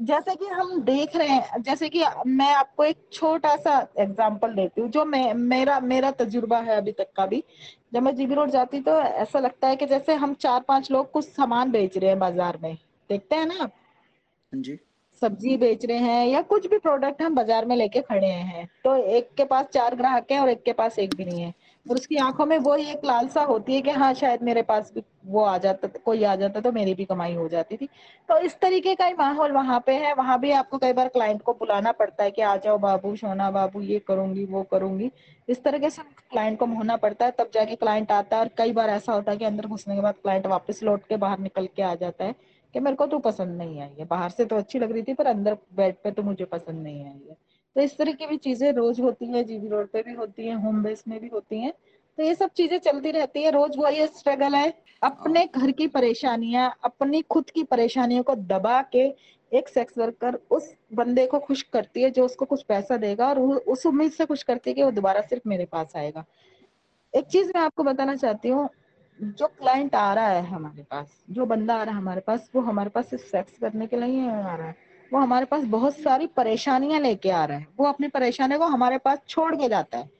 जैसे 0.00 0.34
कि 0.34 0.46
हम 0.46 0.80
देख 0.82 1.16
रहे 1.16 1.28
हैं, 1.28 1.62
जैसे 1.62 1.88
कि 1.88 2.04
मैं 2.26 2.52
आपको 2.54 2.84
एक 2.84 2.96
छोटा 3.12 3.54
सा 3.56 3.78
एग्ज़ाम्पल 3.98 4.54
देती 4.54 4.80
हूँ, 4.80 4.90
जो 4.90 5.04
मैं, 5.04 5.32
मेरा 5.34 5.80
मेरा 5.80 6.10
तजुर्बा 6.10 6.58
है 6.58 6.76
अभी 6.76 6.92
तक 6.92 7.12
का 7.16 7.26
भी। 7.26 7.42
जब 7.94 8.02
मैं 8.02 8.14
जीबी 8.16 8.34
रोड 8.34 8.50
जाती 8.50 8.80
तो 8.80 9.00
ऐसा 9.00 9.38
लगता 9.38 9.68
है 9.68 9.76
कि 9.76 9.86
जैसे 9.86 10.14
हम 10.14 10.34
चार 10.34 10.60
पाँच 10.60 10.90
लोग 10.90 11.10
कुछ 11.10 11.24
सामान 11.24 11.70
बेच 11.70 11.98
रहे 11.98 12.10
हैं 12.10 12.18
बाज़ार 12.18 12.58
में। 12.62 12.76
देखते 13.10 13.36
हैं 13.36 13.46
ना 13.46 13.62
आप? 13.62 13.72
हाँ 14.52 14.62
जी। 14.62 14.78
सब्ज़ी 15.22 15.56
बेच 15.56 15.84
रहे 15.84 15.96
हैं 15.98 16.26
या 16.26 16.40
कुछ 16.42 16.66
भी 16.66 16.78
प्रोडक्ट 16.78 17.22
हम 17.22 17.34
बाज़ार 17.34 17.66
में 17.66 17.76
लेके 17.76 18.00
खड़े 18.00 18.26
हैं। 18.26 18.68
तो 18.84 18.94
एक 18.96 19.28
के 19.36 19.44
पास 19.44 19.66
चार 19.72 19.94
ग्राहक 19.94 20.32
हैं 20.32 20.40
और 20.40 20.48
एक 20.48 20.62
के 20.62 20.72
पास 20.72 20.98
एक 20.98 21.14
भी 21.14 21.24
नहीं 21.24 21.42
है। 21.42 21.52
और 21.86 21.96
उसकी 21.96 22.16
आँखों 22.16 22.46
में 22.46 22.56
वो 22.58 22.74
एक 22.76 23.04
लालसा 23.04 23.42
होती 23.42 23.74
है 23.74 23.80
कि 23.82 23.90
हाँ 23.90 24.12
शायद 24.14 24.42
मेरे 24.42 24.62
पास 24.62 24.92
भी 24.94 25.02
वो 25.26 25.42
आ 25.42 25.56
जाता, 25.58 25.88
कोई 26.04 26.24
आ 26.24 26.34
जाता 26.36 26.60
तो 26.60 26.72
मेरी 26.72 26.94
भी 26.94 27.04
कमाई 27.04 27.34
हो 27.34 27.48
जाती 27.48 27.76
थी। 27.76 27.86
तो 28.28 28.38
इस 28.38 28.58
तरीके 28.60 28.94
का 28.94 29.06
ही 29.06 29.14
माहौल 29.14 29.52
वहाँ 29.52 29.82
पे 29.86 29.92
है। 29.94 30.12
वहाँ 30.14 30.38
भी 30.40 30.50
आपको 30.52 30.78
कई 30.78 30.92
बार 30.92 31.08
क्लाइंट 31.08 31.42
को 31.42 31.52
बुलाना 31.54 31.92
पड़ता 31.92 32.24
है 32.24 32.30
कि 32.30 32.42
आ 32.42 32.56
जाओ 32.56 32.78
बाबू, 32.78 33.14
सोना 33.16 33.50
बाबू, 33.50 33.80
ये 33.82 33.98
करूँगी, 33.98 34.44
वो 34.44 34.62
करूँगी। 34.62 35.10
इस 35.48 35.62
तरीके 35.64 35.90
से 35.90 36.02
क्लाइंट 36.30 36.58
को 36.58 36.66
होना 36.66 36.96
पड़ता 36.96 37.24
है। 37.24 37.30
तब 37.30 37.50
जाके 37.54 37.74
क्लाइंट 37.74 38.12
आता 38.12 38.36
है 38.36 38.42
और 38.42 38.50
कई 38.58 38.72
बार 38.72 38.90
ऐसा 38.90 39.12
होता 39.12 39.32
है 39.32 39.38
कि 39.38 39.44
अंदर 39.44 39.66
घुसने 39.66 39.94
के 39.94 40.00
बाद 40.00 40.14
क्लाइंट 40.14 40.46
वापस 40.46 40.82
लौट 40.82 41.06
के 41.08 41.16
बाहर 41.16 41.38
निकल 41.38 41.68
के 41.76 41.82
आ 41.82 41.94
जाता 41.94 42.24
है। 42.24 42.34
कि 42.74 42.80
मेरे 42.80 42.96
को 42.96 43.06
तो 43.06 43.18
पसंद 43.18 43.56
नहीं 43.58 43.80
आई 43.80 43.94
है। 43.98 44.04
बाहर 44.04 44.30
से 44.30 44.44
तो 44.44 44.56
अच्छी 44.56 44.78
लग 44.78 44.92
रही 44.92 45.02
थी 45.02 45.14
पर 45.14 45.26
अंदर 45.26 45.56
बेड 45.76 45.94
पे 46.04 46.10
तो 46.10 46.22
मुझे 46.22 46.44
पसंद 46.44 46.82
नहीं 46.82 47.04
आई 47.04 47.20
है। 47.28 47.36
तो 47.76 47.80
इस 47.80 47.96
तरह 47.98 48.12
की 48.12 48.26
भी 48.26 48.36
चीज़ें 48.36 48.70
रोज 48.72 49.00
होती 49.00 49.26
है 49.26 49.42
जीबी 49.44 49.68
रोड 49.68 49.88
पे 49.88 50.02
भी 50.02 50.12
होती 50.12 50.46
है 50.46 50.62
होम 50.62 50.82
बेस 50.82 51.04
में 51.08 51.18
भी 51.20 51.28
होती 51.28 51.60
है। 51.60 51.70
तो 52.18 52.22
ये 52.22 52.34
सब 52.34 52.50
चीज़ें 52.50 52.78
चलती 52.78 53.10
रहती 53.10 53.42
है। 53.42 53.50
रोज 53.50 53.76
वो 53.78 53.88
ये 53.88 54.06
स्ट्रगल 54.06 54.54
है 54.54 54.72
अपने 55.02 55.44
घर 55.46 55.70
की 55.70 55.86
परेशानियाँ 55.88 56.74
अपनी 56.84 57.22
खुद 57.22 57.50
की 57.50 57.62
परेशानियों 57.64 58.22
को 58.22 58.34
दबा 58.34 58.80
के 58.92 59.04
एक 59.52 59.68
सेक्स 59.68 59.98
वर्कर 59.98 60.38
उस 60.50 60.74
बंदे 60.94 61.26
को 61.26 61.38
खुश 61.38 61.62
करती 61.62 62.02
है 62.02 62.10
जो 62.10 62.24
उसको 62.24 62.44
कुछ 62.44 62.62
पैसा 62.62 62.96
देगा 62.96 63.28
और 63.28 63.38
उस 63.38 63.86
उम्मीद 63.86 64.12
से 64.12 64.26
खुश 64.26 64.42
करती 64.42 64.70
है 64.70 64.74
कि 64.74 64.82
वो 64.82 64.90
दोबारा 64.90 65.20
सिर्फ़ 65.20 65.48
मेरे 65.48 65.64
पास 65.64 65.92
आएगा। 65.96 66.24
एक 67.14 67.24
चीज़ 67.24 67.50
मैं 67.54 67.60
आपको 67.60 67.82
बताना 67.82 68.14
चाहती 68.16 68.48
हूँ 68.48 68.68
जो 69.22 69.46
क्लाइंट 69.46 69.94
आ 69.94 70.14
रहा 70.14 70.28
है 70.28 70.46
हमारे 70.46 70.82
पास 70.82 71.24
जो 71.30 71.46
बंदा 71.46 71.74
आ 71.74 71.82
रहा 71.82 71.94
है 71.94 72.00
हमारे 72.00 72.20
पास 72.20 72.50
वो 72.54 72.62
हमारे 72.62 72.90
पास 72.90 73.10
सिर्फ़ 73.10 73.24
सेक्स 73.24 73.58
करने 73.58 73.86
के 73.86 73.96
लिए 73.96 74.30
आ 74.30 74.56
रहा 74.56 74.66
है। 74.66 74.76
वो 75.12 75.20
हमारे 75.20 75.46
पास 75.46 75.64
बहुत 75.64 75.98
सारी 75.98 76.26
परेशानियाँ 76.26 77.00
लेके 77.00 77.30
आ 77.30 77.44
रहा 77.44 77.58
है। 77.58 77.66
वो 77.78 77.86
अपनी 77.86 78.08
परेशानी 78.08 78.56
को 78.56 78.64
हमारे 78.64 78.98
पास 78.98 79.18
छोड़ 79.28 79.56
के 79.56 79.68
जाता 79.68 79.98
है। 79.98 80.10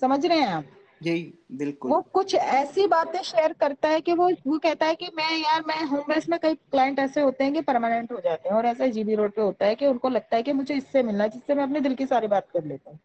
समझ 0.00 0.26
रहे 0.26 0.38
हैं 0.38 0.46
आप? 0.46 0.64
यही 1.02 1.34
बिल्कुल। 1.52 1.90
वो 1.90 2.00
कुछ 2.00 2.34
ऐसी 2.34 2.86
बातें 2.86 3.22
शेयर 3.22 3.52
करता 3.52 3.88
है 3.88 4.00
कि 4.00 4.12
वो 4.12 4.30
वो 4.46 4.58
कहता 4.58 4.86
है 4.86 4.94
कि 4.94 5.10
मैं 5.16 5.38
यार 5.38 5.64
मैं 5.66 5.84
होम 5.84 6.00
बेस 6.00 6.28
में 6.28 6.38
कई 6.40 6.54
क्लाइंट 6.54 6.98
ऐसे 6.98 7.20
होते 7.20 7.44
हैं 7.44 7.52
कि 7.52 7.60
परमानेंट 7.60 8.12
हो 8.12 8.20
जाते 8.20 8.48
हैं 8.48 8.56
और 8.56 8.66
ऐसा 8.66 8.86
जीबी 8.86 9.14
रोड 9.14 9.32
पे 9.32 9.42
होता 9.42 9.66
है 9.66 9.74
कि 9.74 9.86
उनको 9.86 10.08
लगता 10.08 10.36
है 10.36 10.42
कि 10.42 10.52
मुझे 10.52 10.74
इससे 10.74 11.02
मिलना 11.02 11.26
जिससे 11.26 11.54
मैं 11.54 11.62
अपने 11.62 11.80
दिल 11.80 11.94
की 11.94 12.06
सारी 12.06 12.26
बात 12.26 12.48
कर 12.52 12.64
लेता 12.64 12.90
हूँ। 12.90 12.98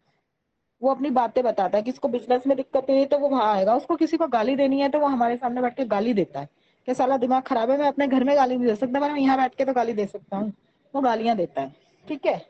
वो 0.82 0.90
अपनी 0.90 1.10
बातें 1.12 1.42
बताता 1.44 1.78
है 1.78 1.82
किसको 1.84 2.08
बिज़नेस 2.08 2.46
में 2.46 2.56
दिक्कत 2.56 2.90
है 2.90 3.04
तो 3.06 3.18
वो 3.18 3.28
वहाँ 3.28 3.52
आएगा। 3.54 3.74
उसको 3.76 3.96
किसी 3.96 4.16
को 4.16 4.26
गाली 4.28 4.56
देनी 4.56 4.80
है 4.80 4.88
तो 4.88 4.98
वो 4.98 5.06
हमारे 5.08 5.36
सामने 5.36 5.62
बैठ 5.62 5.76
के 5.76 5.84
गाली 5.86 6.12
देता 6.14 6.40
है 6.40 6.48
कि 6.88 6.94
साला 6.94 7.16
दिमाग 7.18 7.42
खराब 7.42 7.70
है, 7.70 7.78
मैं 7.78 7.88
अपने 7.88 8.06
घर 8.08 8.24
में 8.24 8.36
गाली 8.36 8.56
नहीं 8.56 8.66
दे 8.66 8.74
सकता 8.76 9.00
मैं 9.00 9.16
यहाँ 9.16 9.36
बैठ 9.38 9.54
के 9.54 9.64
तो 9.64 9.72
गाली 9.72 9.92
दे 9.92 10.06
सकता 10.06 10.36
हूँ। 10.36 10.52
वो 10.94 11.00
गालियाँ 11.02 11.36
देता 11.36 11.60
है, 11.60 11.74
ठीक 12.06 12.26
है? 12.26 12.40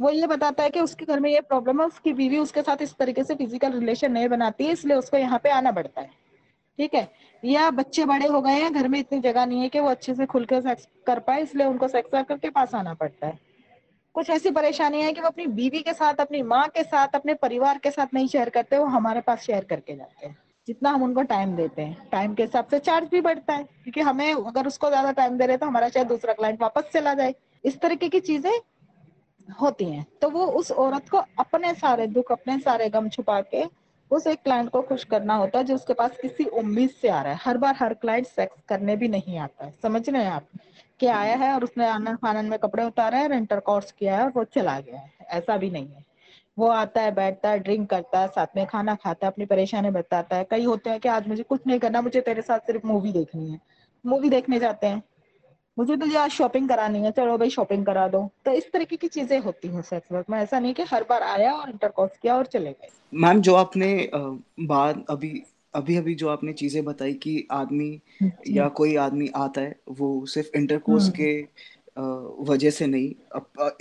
वो 0.00 0.10
ये 0.10 0.26
बताता 0.26 0.62
है 0.62 0.70
कि 0.70 0.80
उसके 0.80 1.04
घर 1.04 1.20
में 1.20 1.30
ये 1.30 1.40
प्रॉब्लम 1.42 1.80
है, 1.80 1.86
उसकी 1.86 2.12
बीवी 2.12 2.38
उसके 2.38 2.62
साथ 2.62 2.82
इस 2.82 2.94
तरीके 2.96 3.24
से 3.24 3.34
फ़िज़िकल 3.34 3.72
रिलेशन 3.72 4.12
नहीं 4.12 4.28
बनाती 4.28 4.64
है, 4.64 4.72
इसलिए 4.72 4.96
उसको 4.96 5.16
यहाँ 5.16 5.38
पे 5.38 5.50
आना 5.50 5.72
पड़ता 5.72 6.00
है, 6.00 6.10
ठीक 6.78 6.94
है? 6.94 7.08
या 7.42 7.70
बच्चे 7.72 8.04
बड़े 8.04 8.26
हो 8.26 8.40
गए 8.42 8.52
हैं, 8.52 8.72
घर 8.72 8.88
में 8.88 8.98
इतनी 8.98 9.20
जगह 9.20 9.46
नहीं 9.46 9.60
है 9.60 9.68
कि 9.68 9.80
वो 9.80 9.88
अच्छे 9.88 10.14
से 10.14 10.26
खुलकर 10.26 10.60
सेक्स 10.62 10.88
कर 11.06 11.18
पाए, 11.20 11.42
इसलिए 11.42 11.66
उनको 11.66 11.88
सेक्स 11.88 12.14
वर्कर 12.14 12.38
के 12.38 12.50
पास 12.50 12.74
आना 12.74 12.94
पड़ता 12.94 13.26
है। 13.26 13.38
कुछ 14.16 14.28
ऐसी 14.30 14.50
परेशानी 14.50 15.00
है 15.02 15.12
कि 15.12 15.20
वो 15.20 15.26
अपनी 15.26 15.46
बीवी 15.46 15.80
के 15.80 15.92
साथ, 15.92 16.20
अपनी 16.20 16.40
माँ 16.42 16.66
के 16.68 16.82
साथ, 16.82 17.14
अपने 17.14 17.34
परिवार 17.34 17.78
के 17.78 17.90
साथ 17.90 18.14
नहीं 18.14 18.28
शेयर 18.28 18.48
करते, 18.48 18.78
वो 18.78 18.84
हमारे 18.86 19.20
पास 19.20 19.40
शेयर 19.40 19.64
करके 19.64 19.96
जाते 19.96 20.26
हैं। 20.26 20.36
जितना 20.68 20.90
हम 20.90 21.02
उनको 21.02 21.22
टाइम 21.22 21.54
देते 21.56 21.82
हैं 21.82 22.08
टाइम 22.12 22.34
के 22.34 22.42
हिसाब 22.42 22.66
से 22.66 22.78
चार्ज 22.78 23.08
भी 23.08 23.20
बढ़ता 23.20 23.54
है, 23.54 23.64
क्योंकि 23.64 24.00
हमें 24.00 24.32
अगर 24.32 24.66
उसको 24.66 24.88
ज़्यादा 24.88 25.12
टाइम 25.12 25.36
दे 25.38 25.46
रहे 25.46 25.56
तो 25.56 25.66
हमारा 25.66 25.88
शायद 25.88 26.06
दूसरा 26.06 26.32
क्लाइंट 26.32 26.62
वापस 26.62 26.90
चला 26.92 27.14
जाए। 27.14 27.34
इस 27.64 27.80
तरीके 27.80 28.08
की 28.08 28.20
चीज़ें 28.20 28.52
होती 29.60 29.84
हैं। 29.84 30.06
तो 30.22 30.30
वो 30.30 30.46
उस 30.52 30.70
औरत 30.72 31.08
को 31.08 31.18
अपने 31.38 31.74
सारे 31.74 32.06
दुख, 32.06 32.32
अपने 32.32 32.58
सारे 32.58 32.88
गम 32.88 33.08
छुपा 33.08 33.40
के 33.44 33.64
उस 34.10 34.26
एक 34.26 34.42
क्लाइंट 34.42 34.70
को 34.70 34.82
खुश 34.82 35.04
करना 35.04 35.34
होता 35.34 35.58
है, 35.58 35.64
जो 35.64 35.74
उसके 35.74 35.94
पास 35.94 36.16
किसी 36.22 36.44
उम्मीद 36.44 36.90
से 36.90 37.08
आ 37.08 37.22
रहा 37.22 37.32
है। 37.32 37.38
हर 37.42 37.58
बार 37.58 37.76
हर 37.78 37.94
क्लाइंट 37.94 38.26
सेक्स 38.26 38.62
करने 38.68 38.96
भी 38.96 39.08
नहीं 39.08 39.38
आता 39.38 39.64
है। 39.64 39.74
समझ 39.82 40.08
रहे 40.08 40.22
हैं 40.22 40.30
आप? 40.30 40.46
कि 41.00 41.06
आया 41.06 41.36
है 41.36 41.52
और 41.54 41.64
उसने 41.64 41.86
आनंद 41.86 42.18
फानंद 42.18 42.50
में 42.50 42.58
कपड़े 42.58 42.84
उतारे 42.84 43.18
हैं 43.18 43.30
इंटर 43.30 43.60
कोर्स 43.60 43.92
किया 43.92 44.16
है 44.16 44.24
और 44.24 44.32
वो 44.36 44.44
चला 44.44 44.78
गया 44.80 44.98
है। 44.98 45.12
ऐसा 45.30 45.56
भी 45.56 45.70
नहीं 45.70 45.88
है। 45.88 46.04
वो 46.58 46.68
आता 46.68 47.00
है, 47.00 47.14
बैठता 47.14 47.50
है 47.50 47.58
ड्रिंक 47.58 47.88
करता 47.90 48.20
है, 48.20 48.28
साथ 48.28 48.46
में 48.56 48.66
खाना 48.66 48.94
खाता 48.94 49.26
है, 49.26 49.32
अपनी 49.32 49.44
परेशानी 49.44 49.90
बताता 49.90 50.36
है। 50.36 50.46
कई 50.50 50.64
होते 50.64 50.90
हैं 50.90 51.00
कि 51.00 51.08
आज 51.08 51.28
मुझे 51.28 51.42
कुछ 51.42 51.60
नहीं 51.66 51.78
करना, 51.78 52.00
मुझे 52.00 52.20
तेरे 52.20 52.42
साथ 52.42 52.58
सिर्फ़ 52.58 52.86
मूवी 52.86 53.12
देखनी 53.12 53.50
है। 53.50 53.58
मूवी 54.06 54.28
देखने 54.28 54.58
जाते 54.58 54.86
हैं। 54.86 55.02
मुझे 55.78 55.96
तो 55.96 56.18
आज 56.18 56.30
शॉपिंग 56.30 56.68
करानी 56.68 57.02
है, 57.02 57.10
चलो 57.10 57.36
भाई 57.38 57.50
शॉपिंग 57.50 57.84
करा 57.86 58.06
दो। 58.08 58.30
तो 58.44 58.50
इस 58.50 58.70
तरीके 58.72 58.96
की 58.96 59.08
चीज़ें 59.08 59.38
होती 59.38 59.68
हैं 59.68 59.82
सेक्स 59.82 60.12
वर्क 60.12 60.30
में 60.30 60.38
ऐसा 60.38 60.58
नहीं 60.58 60.74
कि 60.74 60.82
हर 60.82 61.04
बार 61.08 61.22
आया 61.22 61.52
और 61.54 61.70
इंटरकोर्स 61.70 62.18
किया 62.18 62.36
और 62.36 62.46
चले 62.46 62.70
गए। 62.70 62.88
मैम 63.14 63.40
जो 63.40 63.54
आपने 63.54 64.10
बात 64.60 65.04
अभी 65.10 65.42
अभी 65.76 65.96
अभी 65.96 66.14
जो 66.14 66.28
आपने 66.28 66.52
चीज़ें 66.52 66.84
बताई 66.84 67.14
कि 67.14 67.48
आदमी 67.50 68.00
या 68.48 68.68
कोई 68.68 68.96
आदमी 68.96 69.28
आता 69.36 69.60
है 69.60 69.80
वो 69.88 70.26
सिर्फ़ 70.26 70.56
इंटरकोर्स 70.56 71.04
हम्म। 71.04 71.14
के 71.20 71.42
वजह 72.44 72.70
से 72.70 72.86
नहीं 72.86 73.08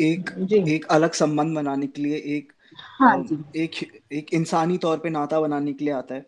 एक 0.02 0.30
एक 0.68 0.86
अलग 0.86 1.12
संबंध 1.12 1.56
बनाने 1.56 1.88
के 1.88 2.02
लिए 2.02 2.18
एक 2.38 2.54
हाँ 2.78 3.26
एक 3.56 4.02
एक 4.12 4.34
इंसानी 4.34 4.78
तौर 4.78 4.98
पे 4.98 5.10
नाता 5.10 5.42
बनाने 5.42 5.74
के 5.74 5.86
लिए 5.86 5.94
आता 5.94 6.16
है। 6.16 6.26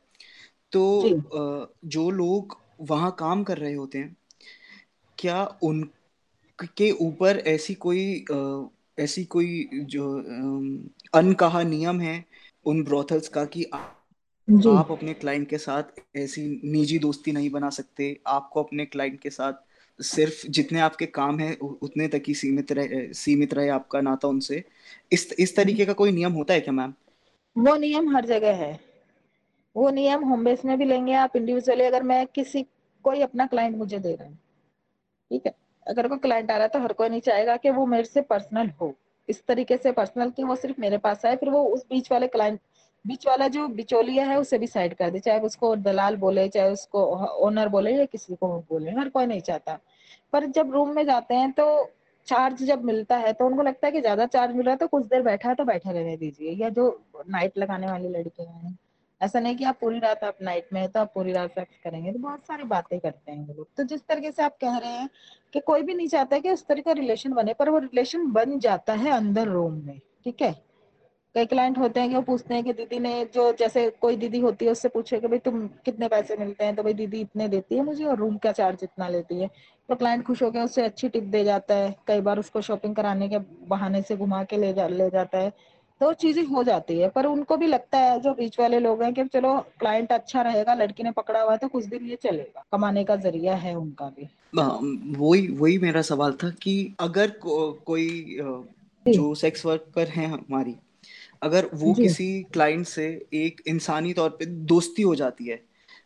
तो 0.72 1.10
जो। 1.86 2.10
लोग 2.10 2.58
वहाँ 2.82 3.16
काम 3.20 3.44
कर 3.44 3.58
रहे 3.58 3.74
होते 3.74 3.98
हैं 3.98 4.18
क्या 5.18 5.58
उनके 5.64 6.92
ऊपर 6.92 7.38
ऐसी 7.38 7.74
कोई 7.74 8.26
ऐसी 9.00 9.26
कोई 9.26 9.70
जो 9.74 10.14
अनकहा 11.14 11.64
नियम 11.64 12.00
है 12.02 12.26
उन 12.66 12.84
ब्रोथल्स 12.84 13.28
का 13.28 13.46
कि 13.46 13.66
आप 14.48 14.92
अपने 14.92 15.14
क्लाइंट 15.14 15.48
के 15.50 15.58
साथ 15.58 16.00
ऐसी 16.18 16.42
निजी 16.72 16.98
दोस्ती 17.00 17.32
नहीं 17.32 17.50
बना 17.50 17.70
सकते। 17.70 18.06
आपको 18.28 18.64
अपने 18.64 18.86
क्लाइंट 18.86 19.20
के 19.22 19.30
साथ 19.30 19.54
सिर्फ़ 20.00 20.46
जितने 20.48 20.80
आपके 20.80 21.06
काम 21.06 21.40
है 21.40 21.54
उतने 21.56 22.08
तक 22.08 22.24
ही 22.28 22.34
सीमित 22.34 22.72
रहे 22.72 23.14
सीमित 23.14 23.54
रहे 23.54 23.70
आपका 23.70 24.02
नाता 24.02 24.28
उनसे। 24.28 24.64
इस 25.12 25.34
इस 25.40 25.56
तरीके 25.56 25.86
का 25.86 25.94
कोई 25.94 26.12
नियम 26.12 26.34
होता 26.34 26.54
है 26.54 26.62
क्या 26.62 26.74
मैम 26.74 26.94
वो 27.56 27.76
नियम 27.76 28.16
हर 28.16 28.26
जगह 28.26 28.56
है। 28.56 28.72
वो 29.76 29.90
नियम 29.90 30.24
होम 30.24 30.44
बेस 30.46 30.66
में 30.66 30.78
भी 30.78 30.86
लेंगे 30.86 31.14
आप 31.16 31.36
इंडिविजुअली 31.36 31.84
अगर 31.84 32.04
मैं 32.04 32.26
किसी 32.28 32.64
कोई 33.06 33.22
अपना 33.22 33.46
क्लाइंट 33.46 33.78
मुझे 33.78 34.00
दे 34.00 34.14
रहा 34.16 34.28
हूँ 34.28 34.38
ठीक 35.32 35.46
है? 35.46 35.54
अगर 35.86 36.08
कोई 36.08 36.18
क्लाइंट 36.18 36.52
आ 36.52 36.56
रहा 36.56 36.64
है 36.64 36.70
तो 36.70 36.80
हर 36.80 36.94
कोई 36.94 37.10
नहीं 37.10 37.22
चाहेगा 37.22 37.58
कि 37.58 37.70
वो 37.70 37.86
मेरे 37.86 38.04
से 38.04 38.22
पर्सनल 38.22 38.70
हो। 38.82 38.94
इस 39.30 39.46
तरीके 39.48 39.78
से 39.78 39.92
पर्सनल 39.92 40.30
कि 40.30 40.44
वो 40.44 40.56
सिर्फ़ 40.56 40.82
मेरे 40.82 40.98
पास 40.98 41.26
आए 41.26 41.36
फिर 41.36 41.50
वो 41.50 41.64
उस 41.66 41.86
बीच 41.90 42.12
वाले 42.12 42.28
क्लाइंट 42.28 42.60
बीच 43.08 43.28
वाला 43.28 43.48
जो 43.48 43.68
बिचौलिया 43.70 44.26
है, 44.26 44.38
उसे 44.40 44.58
भी 44.58 44.68
साइड 44.68 44.94
कर 44.96 45.10
दे। 45.10 45.20
चाहे 45.20 45.40
उसको 45.42 45.76
दलाल 45.78 46.16
बोले, 46.18 46.48
चाहे 46.50 46.72
उसको 46.72 47.04
ओनर 47.46 47.68
बोले 47.70 47.92
या 47.92 48.06
किसी 48.08 48.36
को 48.36 48.48
बोले, 48.70 48.92
हर 48.92 49.10
कोई 49.10 49.26
नहीं 49.26 49.42
चाहता। 49.42 49.78
पर 50.34 50.46
जब 50.48 50.72
रूम 50.74 50.96
में 50.96 51.06
जाते 51.06 51.36
हैं 51.36 51.52
तो 51.52 51.68
चार्ज 52.28 52.64
जब 52.64 52.84
मिलता 52.84 53.18
है 53.18 53.32
तो 53.34 53.46
उनको 53.46 53.62
लगता 53.64 53.88
है 53.88 53.92
कि 53.92 54.00
ज़्यादा 54.02 54.26
चार्ज 54.28 54.56
मिल 54.56 54.66
रहा 54.66 54.72
है 54.72 54.78
तो 54.78 54.88
कुछ 54.88 55.06
देर 55.06 55.22
बैठा 55.22 55.50
है 55.50 55.56
तो 55.56 55.66
बैठे 55.66 55.92
रहने 55.92 56.16
दीजिए। 56.18 56.52
या 56.54 56.70
जो 56.70 56.90
नाइट 57.30 57.58
लगाने 57.58 57.88
वाली 57.88 58.10
लड़कियाँ 58.10 58.54
हैं। 58.54 58.78
ऐसा 59.22 59.40
नहीं 59.40 59.56
कि 59.56 59.64
आप 59.64 59.78
पूरी 59.82 60.00
रात 60.00 60.24
आप 60.24 60.38
नाइट 60.42 60.68
में 60.74 60.80
है 60.82 60.88
तो 60.88 61.00
आप 61.00 61.12
पूरी 61.14 61.32
रात 61.34 61.52
सेक्स 61.52 61.78
करेंगे। 61.84 62.12
तो 62.12 62.20
बहुत 62.20 62.46
सारी 62.48 62.64
बातें 62.66 63.00
करते 63.00 63.32
हैं 63.32 63.48
लोग। 63.48 63.68
तो 63.78 63.84
जिस 63.84 64.06
तरीके 64.08 64.32
से 64.32 64.44
आप 64.44 64.58
कह 64.62 64.78
रहे 64.78 64.92
हैं 64.92 65.10
कि 65.54 65.60
कोई 65.62 65.82
भी 65.82 65.94
नहीं 65.94 66.08
चाहता 66.08 66.40
कि 66.40 66.52
उस 66.52 66.66
तरह 66.68 66.82
का 66.82 66.92
रिलेशन 66.94 67.34
बने, 67.34 67.54
पर 67.54 67.70
वो 67.70 67.80
रिलेशन 67.80 68.32
बन 68.32 68.60
जाता 68.60 68.94
है 68.96 69.12
अंदर 69.12 69.48
रूम 69.48 69.74
में, 69.86 70.00
ठीक 70.24 70.42
है? 70.42 70.56
कई 71.38 71.46
क्लाइंट 71.46 71.78
होते 71.78 72.00
हैं 72.00 72.10
कि 72.10 72.16
वो 72.16 72.22
पूछते 72.22 72.54
हैं 72.54 72.64
कि 72.64 72.74
दीदी 72.74 73.00
ने 73.00 73.14
जो 73.34 73.52
जैसे 73.54 73.90
कोई 74.02 74.16
दीदी 74.16 74.40
होती 74.40 74.66
है 74.66 74.72
उससे 74.72 74.90
पूछे 74.90 75.20
कि 75.20 75.28
भाई 75.28 75.40
तुम 75.40 75.68
कितने 75.86 76.08
पैसे 76.08 76.36
मिलते 76.38 76.66
हैं? 76.66 76.76
तो 76.76 76.84
भाई 76.84 76.94
दीदी 76.94 77.20
इतने 77.22 77.48
देती 77.48 77.76
है 77.76 77.84
मुझे 77.84 78.06
और 78.06 78.18
रूम 78.18 78.38
का 78.38 78.52
चार्ज 78.52 78.80
इतना 78.84 79.08
लेती 79.08 79.40
है। 79.42 79.48
तो 79.90 79.96
क्लाइंट 79.96 80.26
खुश 80.26 80.42
होकर 80.44 80.62
उससे 80.62 80.82
अच्छी 80.82 81.10
टिप 81.10 81.24
दे 81.24 81.44
जाता 81.44 81.76
है। 81.76 81.96
कई 82.08 82.22
बार 82.22 82.40
उसको 82.40 82.62
शॉपिंग 82.62 82.96
कराने 82.96 83.30
के 83.30 83.38
बहाने 83.68 84.02
से 84.02 84.16
घुमा 84.18 84.44
के 84.44 84.58
ले 84.58 84.74
जा 84.74 84.88
ले 84.88 85.10
जाता 85.10 85.38
है। 85.38 85.54
तो 86.02 86.14
चीज़ें 86.14 86.44
हो 86.46 86.64
जाती 86.64 87.00
है 87.00 87.10
पर 87.10 87.26
उनको 87.26 87.58
भी 87.58 87.68
लगता 87.68 87.98
है 87.98 88.20
जो 88.20 88.34
बीच 88.34 88.60
वाले 88.60 88.80
लोग 88.80 89.04
हैं 89.04 89.14
कि 89.14 89.24
चलो 89.24 89.58
क्लाइंट 89.80 90.12
अच्छा 90.12 90.42
रहेगा 90.42 90.74
लड़की 90.74 91.04
ने 91.04 91.12
पकड़ा 91.12 91.42
हुआ 91.42 91.52
है 91.52 91.58
तो 91.58 91.68
कुछ 91.68 91.86
दिन 91.86 92.06
ये 92.06 92.18
चलेगा। 92.24 92.66
कमाने 92.72 93.04
का 93.04 93.16
ज़रिया 93.16 93.56
है 93.56 93.76
उनका 93.76 94.10
भी। 94.10 94.28
हाँ, 94.60 94.80
वही 95.18 95.48
वही 95.48 95.78
मेरा 95.78 96.02
सवाल 96.02 96.34
था 96.34 96.50
कि 96.50 96.96
अगर 97.00 97.30
को, 97.30 97.72
कोई 97.86 98.38
जो। 99.06 99.34
सेक्स 99.36 99.66
वर्कर 99.66 100.08
है 100.08 100.26
हमारी 100.26 100.76
अगर 101.42 101.70
वो 101.74 101.94
किसी 101.94 102.44
क्लाइंट 102.44 102.86
से 102.86 103.28
एक 103.34 103.62
इंसानी 103.68 104.14
तौर 104.14 104.30
पे 104.30 104.46
दोस्ती 104.46 105.02
हो 105.02 105.16
जाती 105.16 105.46
है 105.46 105.64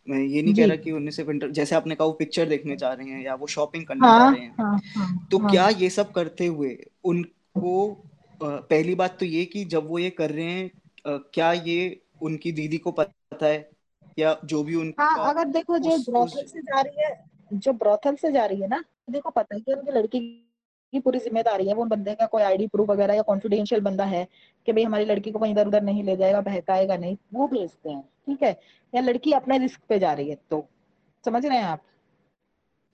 मैं 0.09 0.19
ये 0.19 0.41
नहीं 0.41 0.53
कह 0.53 0.65
रहा 0.65 0.75
कि 0.75 0.91
उन्हें 0.91 1.11
सिर्फ़ 1.11 1.31
इंटर 1.31 1.49
जैसे 1.51 1.75
आपने 1.75 1.95
कहा 1.95 2.05
वो 2.07 2.13
पिक्चर 2.13 2.45
देखने 2.45 2.75
जा 2.75 2.93
रहे 2.93 3.09
हैं 3.09 3.23
या 3.23 3.35
वो 3.35 3.47
शॉपिंग 3.47 3.85
करने 3.85 4.07
हाँ, 4.07 4.19
जा 4.19 4.29
रहे 4.29 4.41
हैं। 4.41 4.55
हाँ, 4.59 4.81
हाँ, 4.95 5.27
तो 5.31 5.37
हाँ. 5.37 5.49
क्या 5.51 5.69
ये 5.69 5.89
सब 5.89 6.11
करते 6.11 6.45
हुए 6.45 6.77
उनको 7.03 8.03
पहली 8.43 8.95
बात 8.95 9.19
तो 9.19 9.25
ये 9.25 9.45
कि 9.45 9.65
जब 9.65 9.87
वो 9.87 9.99
ये 9.99 10.09
कर 10.09 10.31
रहे 10.31 10.45
हैं 10.45 10.71
क्या 11.07 11.53
ये 11.53 12.01
उनकी 12.21 12.51
दीदी 12.51 12.77
को 12.77 12.91
पता 12.91 13.45
है? 13.45 13.69
या 14.19 14.39
जो 14.45 14.63
भी 14.63 14.75
उनका 14.75 15.03
हाँ 15.05 15.29
अगर 15.29 15.45
देखो 15.45 15.77
जो 15.79 15.97
ब्रोथल 16.11 16.45
से 16.45 16.61
जा 16.61 16.81
रही 16.81 17.03
है 17.03 17.25
जो 17.53 17.73
ब्रोथल 17.73 18.15
से 18.15 18.31
जा 18.31 18.45
रही 18.45 18.61
है 18.61 18.67
ना 18.67 18.83
देखो 19.09 19.29
पता 19.29 19.55
है 19.55 19.61
कि 19.61 19.73
उनकी 19.73 19.91
लड़की 19.91 20.47
की 20.93 20.99
पूरी 20.99 21.19
ज़िम्मेदारी 21.19 21.67
है 21.67 21.73
वो 21.73 21.86
बंदे 21.86 22.15
का 22.15 22.25
कोई 22.25 22.41
आईडी 22.43 22.67
प्रूफ 22.67 22.89
वगैरह 22.89 23.13
या 23.13 23.21
कॉन्फिडेंशियल 23.21 23.82
बंदा 23.82 24.06
है 24.06 24.27
कि 24.67 24.73
भाई 24.73 24.84
हमारी 24.84 25.06
लड़की 25.06 25.32
को 25.32 25.39
कहीं 25.39 25.51
इधर 25.51 25.67
उधर 25.67 25.82
नहीं 25.82 26.04
ले 26.04 26.15
जाएगा 26.15 26.41
बहकाएगा 26.41 26.97
नहीं 26.97 27.17
वो 27.34 27.47
भेजते 27.47 27.89
हैं 27.89 28.01
ठीक 28.01 28.43
है? 28.43 28.60
या 28.93 29.01
लड़की 29.01 29.32
अपने 29.32 29.58
रिस्क 29.58 29.82
पे 29.89 29.99
जा 29.99 30.13
रही 30.13 30.30
है 30.30 30.36
तो 30.49 30.65
समझ 31.25 31.45
रहे 31.45 31.58
हैं 31.58 31.65
आप? 31.65 31.82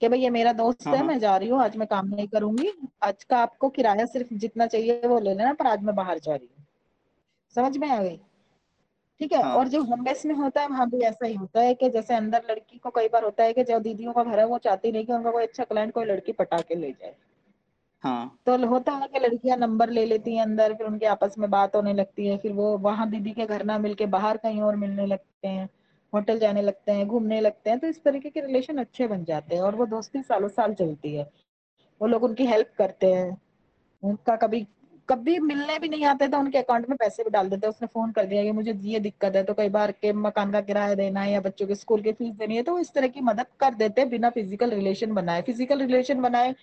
कि 0.02 0.08
भाई 0.10 0.20
ये 0.20 0.30
मेरा 0.30 0.54
दोस्त 0.54 0.88
हाँ, 0.88 0.94
है 0.94 1.00
हाँ। 1.00 1.08
मैं 1.08 1.20
जा 1.20 1.36
रही 1.38 1.50
हूँ 1.50 1.62
आज 1.62 1.78
मैं 1.78 1.88
काम 1.88 2.08
नहीं 2.08 2.28
करूँगी 2.28 2.72
आज 3.04 3.24
का 3.24 3.38
आपको 3.38 3.70
किराया 3.70 4.06
सिर्फ़ 4.06 4.34
जितना 4.34 4.68
चाहिए 4.68 5.02
वो 5.06 5.20
ले 5.20 5.34
लेना 5.34 5.54
पर 5.54 5.68
आज 5.68 5.84
मैं 5.84 5.96
बाहर 5.96 6.20
जा 6.20 6.36
रही 6.36 6.48
हूँ। 6.58 6.66
समझ 7.56 7.78
में 7.78 7.90
आ 7.90 8.02
गई? 8.04 8.20
ठीक 9.20 9.32
है 9.32 9.42
हाँ. 9.44 9.56
और 9.56 9.68
जो 9.68 9.82
होम 9.84 10.04
बेस 10.04 10.26
में 10.26 10.34
होता 10.36 10.62
है 10.62 10.68
वहाँ 10.68 10.90
भी 10.90 11.00
ऐसा 11.00 11.26
ही 11.28 11.34
होता 11.34 11.62
है 11.62 11.74
कि 11.74 11.90
जैसे 11.90 12.16
अंदर 12.16 12.44
लड़की 12.50 12.78
को 12.78 12.90
कई 12.90 13.08
बार 13.08 13.24
होता 13.24 13.44
है 13.44 13.54
कि 13.54 13.64
जो 13.64 13.80
दीदियों 13.80 14.14
का 14.14 14.24
घर 14.24 14.40
है 14.40 14.46
वो 14.46 14.58
चाहती 14.58 14.92
नहीं 14.92 15.06
कि 15.06 15.14
उनका 15.14 15.32
कोई 15.32 15.44
अच्छा 15.44 15.64
क्लाइंट 15.64 15.94
कोई 15.94 16.06
लड़की 16.06 16.32
पटा 16.32 16.58
के 16.62 16.76
ले 16.76 16.92
जाए। 16.92 17.16
हाँ। 18.04 18.38
तो 18.48 18.58
होता 18.68 18.92
है 18.94 19.08
कि 19.08 19.20
लड़कियाँ 19.20 19.58
नंबर 19.58 19.90
ले 19.90 20.06
लेती 20.06 20.36
हैं 20.36 20.42
अंदर, 20.42 20.74
फिर 20.74 20.88
उनके 20.88 21.06
आपस 21.06 21.36
में 21.38 21.50
बात 21.50 21.76
होने 21.76 21.94
लगती 21.94 22.28
है, 22.28 22.38
फिर 22.38 22.52
वो 22.54 22.78
वहाँ 22.80 23.10
दीदी 23.10 23.32
के 23.32 23.46
घर 23.46 23.64
ना 23.66 23.78
मिलके 23.80 24.06
बाहर 24.08 24.38
कहीं 24.38 24.62
और 24.62 24.76
मिलने 24.76 25.06
लगते 25.06 25.48
हैं, 25.48 25.68
होटल 26.14 26.40
जाने 26.40 26.62
लगते 26.62 26.92
हैं, 26.92 27.08
घूमने 27.08 27.40
लगते 27.42 27.70
हैं 27.70 27.80
तो 27.80 27.88
इस 27.88 28.04
तरीके 28.04 28.30
के 28.30 28.42
रिलेशन 28.42 28.78
अच्छे 28.78 29.08
बन 29.08 29.24
जाते 29.26 29.56
हैं 29.56 29.62
और 29.64 29.76
वो 29.76 29.86
दोस्ती 29.88 30.22
सालों 30.22 30.48
साल 30.50 30.74
चलती 30.74 31.16
है। 31.16 31.30
वो 32.02 32.08
लोग 32.08 32.24
उनकी 32.24 32.46
हेल्प 32.46 32.72
करते 32.78 33.14
हैं। 33.14 33.38
उनका 34.04 34.36
कभी 34.38 34.66
कभी 35.10 35.38
मिलने 35.40 35.78
भी 35.80 35.90
नहीं 35.90 36.06
आते 36.06 36.28
तो 36.28 36.38
उनके 36.40 36.58
अकाउंट 36.58 36.88
में 36.90 36.96
पैसे 36.98 37.24
भी 37.24 37.30
डाल 37.30 37.50
देते 37.50 37.68
हैं। 37.68 37.74
उसने 37.74 37.88
फ़ोन 37.88 38.12
कर 38.12 38.26
दिया 38.26 38.44
कि 38.44 38.52
मुझे 38.52 38.74
ये 38.84 39.00
दिक्कत 39.00 39.36
है 39.36 39.44
तो 39.44 39.54
कई 39.54 39.70
बार 39.70 39.92
के 39.94 40.12
मकान 40.16 40.52
का 40.52 40.62
किराया 40.62 40.96
देना 40.96 41.22
है 41.22 41.32
या 41.32 41.42
बच्चों 41.42 41.68
के 41.68 41.76
स्कूल 41.76 42.02
की 42.02 42.12
फ़ीस 42.14 42.34
देनी 42.36 42.56
है 42.56 42.64
तो 42.64 42.78
इस 42.80 42.94
तरह 42.94 43.08
की 43.08 43.22
मदद 43.24 43.46
कर 43.60 43.76
देते 43.76 44.02
हैं 44.02 44.10
बिना 44.10 44.30
फ़िज़िकल 44.30 44.72
रिलेशन 44.72 45.14
बनाए। 45.14 45.42
फ़िज़िकल 45.42 45.82
रिलेशन 45.82 46.22
बनाए 46.22 46.54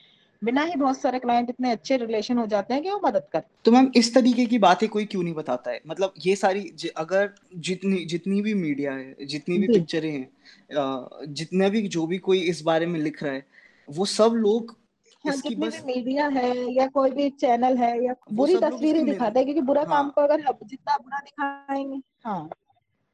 बिना 0.42 0.62
ही 0.62 0.75
बहुत 0.77 0.99
सारे 0.99 1.18
क्लाइंट 1.18 1.51
इतने 1.51 1.70
अच्छे 1.73 1.97
रिलेशन 1.97 2.38
हो 2.38 2.47
जाते 2.47 2.75
हैं 2.75 2.83
कि 2.83 2.90
वो 2.90 3.01
मदद 3.05 3.27
कर। 3.33 3.42
तो 3.64 3.73
मैम 3.73 3.90
इस 3.97 4.14
तरीके 4.14 4.47
की 4.47 4.59
बातें 4.59 4.88
कोई 4.88 5.05
क्यों 5.05 5.23
नहीं 5.23 5.35
बताता 5.35 5.70
है? 5.70 5.81
मतलब 5.87 6.14
ये 6.27 6.37
सारी 6.37 6.61
ज, 6.61 6.87
अगर 6.97 7.31
जितनी 7.57 8.05
जितनी 8.05 8.42
भी 8.42 8.55
मीडिया 8.55 8.92
है 8.92 9.27
जितनी 9.27 9.59
भी 9.59 9.66
पिक्चरें 9.68 10.11
हैं 10.12 11.33
जितना 11.35 11.68
भी 11.68 11.87
जो 11.88 12.07
भी 12.07 12.18
कोई 12.18 12.40
इस 12.40 12.62
बारे 12.62 12.87
में 12.87 13.01
लिख 13.01 13.23
रहा 13.23 13.33
है 13.33 13.47
वो 13.88 14.05
सब 14.05 14.33
लोग 14.35 14.77
हाँ, 15.25 15.37
जितनी 15.37 15.68
भी 15.68 15.81
मीडिया 15.87 16.27
है 16.29 16.73
या 16.73 16.87
कोई 16.87 17.11
भी 17.11 17.29
चैनल 17.31 17.77
है 17.77 18.05
या 18.05 18.14
बुरी 18.33 18.57
तस्वीर 18.57 18.97
ही 18.97 19.03
दिखाता 19.03 19.38
है 19.38 19.44
क्योंकि 19.44 19.61
बुरा 19.61 19.83
हाँ, 19.83 19.90
काम 19.90 20.11
को 20.11 20.20
अगर 20.20 20.40
जितना 20.64 20.97
बुरा 20.97 21.20
दिखाएँगे 21.20 22.01
हाँ। 22.25 22.49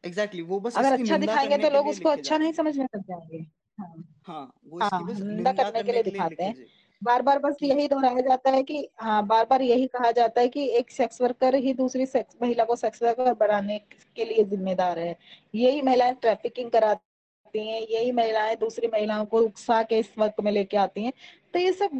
एग्जैक्टली 0.04 0.42
वो 0.42 0.60
बस 0.60 0.76
अगर 0.76 0.92
अच्छा 0.92 1.16
दिखाएँगे 1.16 1.56
तो 1.58 1.70
लोग 1.70 1.88
उसको 1.88 2.08
अच्छा 2.08 2.38
नहीं 2.38 2.52
समझने 2.52 2.84
लग 2.84 3.00
जाएँगे 3.00 3.38
हाँ। 3.80 3.94
हाँ 4.22 4.52
वो 4.66 4.78
हाँ, 4.78 5.04
बस 5.04 5.20
निंदा 5.20 5.52
करने 5.52 5.82
के 5.82 5.92
लिए 5.92 6.02
दिखाते 6.02 6.42
हैं। 6.42 6.54
बार 7.02 7.22
बार 7.22 7.38
बस 7.38 7.56
यही 7.62 7.86
दोहराया 7.88 8.20
जाता 8.20 8.50
है 8.50 8.62
कि 8.62 8.88
हाँ 9.00 9.26
बार 9.26 9.44
बार 9.50 9.62
यही 9.62 9.86
कहा 9.86 10.10
जाता 10.10 10.40
है 10.40 10.48
कि 10.48 10.66
एक 10.78 10.90
सेक्स 10.90 11.20
वर्कर 11.20 11.54
ही 11.54 11.72
दूसरी 11.74 12.06
सेक्स 12.06 12.36
महिला 12.42 12.64
को 12.64 12.76
सेक्स 12.76 13.02
वर्कर 13.02 13.34
बनाने 13.34 13.78
के 14.16 14.24
लिए 14.24 14.44
जिम्मेदार 14.44 14.98
है। 14.98 15.16
यही 15.54 15.82
महिलाएँ 15.82 16.14
ट्रैफिकिंग 16.14 16.70
कराती 16.70 17.66
हैं, 17.68 17.80
यही 17.80 18.12
महिलाएँ 18.12 18.56
दूसरी 18.56 18.88
महिलाओं 18.88 19.24
को 19.24 19.40
उकसा 19.40 19.82
के 19.82 19.98
इस 19.98 20.12
वर्क 20.18 20.34
में 20.44 20.52
लेके 20.52 20.76
आती 20.76 21.04
हैं। 21.04 21.12
तो 21.54 21.58
ये 21.58 21.72
सब 21.72 21.90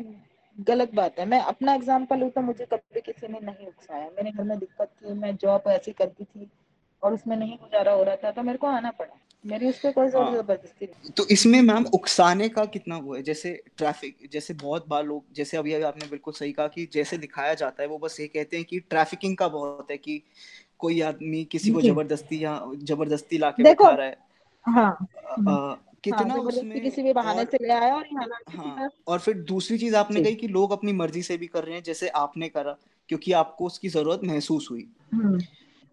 गलत 0.57 0.95
बात 0.95 1.19
है। 1.19 1.27
मैं 1.27 1.41
अपना 1.41 1.75
एग्ज़ाम्पल 1.75 2.19
लू 2.19 2.29
तो 2.31 2.41
मुझे 2.41 2.67
कभी 2.67 3.01
किसी 3.01 3.29
ने 3.29 3.39
नहीं 3.43 3.67
उकसाया। 3.67 4.07
मेरे 4.07 4.31
घर 4.31 4.45
में 4.45 4.59
दिक्कत 4.59 4.91
थी, 4.97 5.13
मैं 5.13 5.37
जॉब 5.37 5.69
ऐसी 5.69 5.93
करती 5.93 6.25
थी 6.25 6.51
और 7.03 7.15
उसमें 7.15 7.37
नहीं 7.37 7.57
गुजारा 7.57 7.93
हो 7.93 8.03
रहा 8.03 8.17
था 8.17 8.31
तो 8.31 8.43
मेरे 8.43 8.59
को 8.59 8.67
आना 8.67 8.91
पड़ा। 8.91 9.17
मेरी 9.47 9.69
उस 9.69 9.79
पर 9.79 9.93
कोई 9.93 10.09
हाँ। 10.09 10.33
ज़बरदस्ती 10.33 10.87
नहीं 10.87 11.11
तो 11.17 11.27
इसमें 11.29 11.61
मैम 11.63 11.85
उकसाने 11.95 12.49
का 12.49 12.65
कितना 12.65 12.97
वो 12.99 13.15
है? 13.15 13.23
जैसे 13.23 13.63
ट्रैफ़िक 13.79 14.29
जैसे 14.33 14.55
बहुत 14.55 14.89
बार 14.89 15.05
लोग 15.05 15.25
जैसे 15.35 15.57
अभी 15.57 15.73
अभी 15.73 15.85
आपने 15.85 16.07
बिल्कुल 16.07 16.35
सही 16.35 16.53
कहा 16.53 16.67
कि 16.69 16.89
जैसे 16.93 17.19
दिखाया 17.19 17.55
जाता 17.55 17.83
है 17.83 17.89
वो 17.89 17.99
बस 17.99 18.21
ये 18.21 18.27
कहते 18.27 18.57
हैं 18.57 18.67
कि 18.67 18.81
ट्रैफिकिंग 18.81 19.37
का 19.37 19.49
बहुत 19.49 19.91
है 19.91 19.97
कि 19.97 20.23
कोई 20.79 21.01
आदमी 21.01 21.45
किसी 21.45 21.71
को 21.71 21.83
ज़बरदस्ती 21.83 22.45
या 22.45 22.61
ज़बरदस्ती 22.77 23.39
लाके 23.39 23.63
बिठा 23.63 23.91
रहा 23.91 24.07
है। 24.07 24.17
हाँ। 24.65 24.97
कितना 26.05 26.35
हाँ, 26.35 26.41
उसमें 26.41 26.81
किसी 26.83 27.03
भी 27.03 27.13
बहाने 27.13 27.45
से 27.45 27.59
ले 27.67 27.73
आया 27.75 27.95
और 27.97 28.05
हाँ 28.49 28.89
और 29.09 29.19
फिर 29.19 29.35
दूसरी 29.35 29.79
चीज़ 29.79 29.97
आपने 29.97 30.21
कही 30.21 30.35
कि 30.35 30.49
लोग 30.49 30.73
अपनी 30.73 30.93
मर्ज़ी 30.93 31.23
से 31.23 31.37
भी 31.37 31.47
कर 31.47 31.65
रहे 31.65 31.75
हैं 31.75 31.83
जैसे 31.83 32.09
आपने 32.09 32.49
करा 32.49 32.77
क्योंकि 33.09 33.33
आपको 33.33 33.67
उसकी 33.67 33.89
ज़रूरत 33.89 34.21
महसूस 34.25 34.69
हुई। 34.71 34.89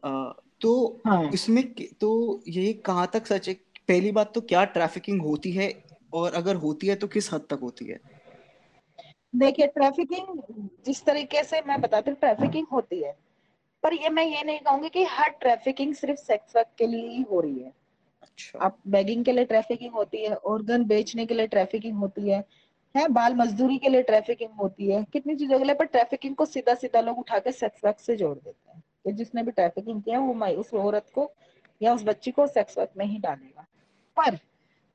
आ, 0.03 0.31
तो 0.61 1.01
हाँ. 1.07 1.31
इसमें 1.33 1.63
तो 2.01 2.41
ये 2.47 2.73
कहाँ 2.73 3.09
तक 3.13 3.27
सच 3.27 3.47
है? 3.49 3.53
पहली 3.87 4.11
बात 4.11 4.33
तो 4.33 4.41
क्या 4.41 4.63
ट्रैफिकिंग 4.65 5.21
होती 5.21 5.51
है 5.51 5.71
और 6.13 6.33
अगर 6.33 6.55
होती 6.55 6.87
है 6.87 6.95
तो 6.95 7.07
किस 7.07 7.33
हद 7.33 7.47
तक 7.49 7.59
होती 7.61 7.85
है? 7.85 7.99
देखिए 9.33 9.67
ट्रैफिकिंग 9.67 10.41
जिस 10.85 11.03
तरीके 11.05 11.43
से 11.43 11.61
मैं 11.61 11.79
बताती 11.81 12.11
हूँ 12.11 12.17
ट्रैफिकिंग 12.19 12.67
होती 12.71 13.01
है। 13.03 13.15
पर 13.83 13.93
ये 13.93 14.09
मैं 14.09 14.23
ये 14.25 14.43
नहीं 14.43 14.59
कहूँगी 14.59 14.89
कि 14.89 15.03
हर 15.03 15.29
ट्रैफिकिंग 15.29 15.93
सिर्फ़ 15.95 16.19
सेक्स 16.19 16.55
वर्क 16.55 16.67
के 16.77 16.87
लिए 16.87 17.09
ही 17.09 17.21
हो 17.21 17.39
रही 17.39 17.59
है। 17.59 17.73
अच्छा। 18.21 18.59
आप 18.59 18.77
बैगिंग 18.87 19.25
के 19.25 19.31
लिए 19.31 19.45
ट्रैफिकिंग 19.45 19.93
होती 19.93 20.23
है 20.23 20.35
ऑर्गन 20.35 20.83
बेचने 20.85 21.25
के 21.25 21.33
लिए 21.33 21.47
ट्रैफिकिंग 21.47 21.97
होती 21.97 22.29
है। 22.29 22.43
है 22.95 23.07
बाल 23.07 23.33
मजदूरी 23.35 23.77
के 23.77 23.89
लिए 23.89 24.01
ट्रैफिकिंग 24.01 24.51
होती 24.51 24.89
है। 24.91 25.03
कितनी 25.13 25.35
चीज़ों 25.35 25.59
के 25.59 25.65
लिए 25.65 25.75
पर 25.75 25.85
ट्रैफिकिंग 25.85 26.35
को 26.35 26.45
सीधा 26.45 26.73
सीधा 26.73 27.01
लोग 27.01 27.19
उठा 27.19 27.39
के 27.39 27.51
सेक्स 27.51 27.85
वर्क 27.85 27.99
से 27.99 28.15
जोड़ 28.15 28.37
देते 28.37 28.71
हैं। 28.71 28.83
कि 29.07 29.13
जिसने 29.13 29.43
भी 29.43 29.51
ट्रैफिकिंग 29.51 30.01
किया 30.01 30.19
वो 30.19 30.47
उस 30.47 30.73
औरत 30.73 31.05
को 31.15 31.31
या 31.81 31.93
उस 31.93 32.03
बच्ची 32.03 32.31
को 32.31 32.47
सेक्स 32.47 32.77
वर्क 32.77 32.89
में 32.97 33.05
ही 33.05 33.17
डालेगा। 33.17 33.65
पर 34.17 34.37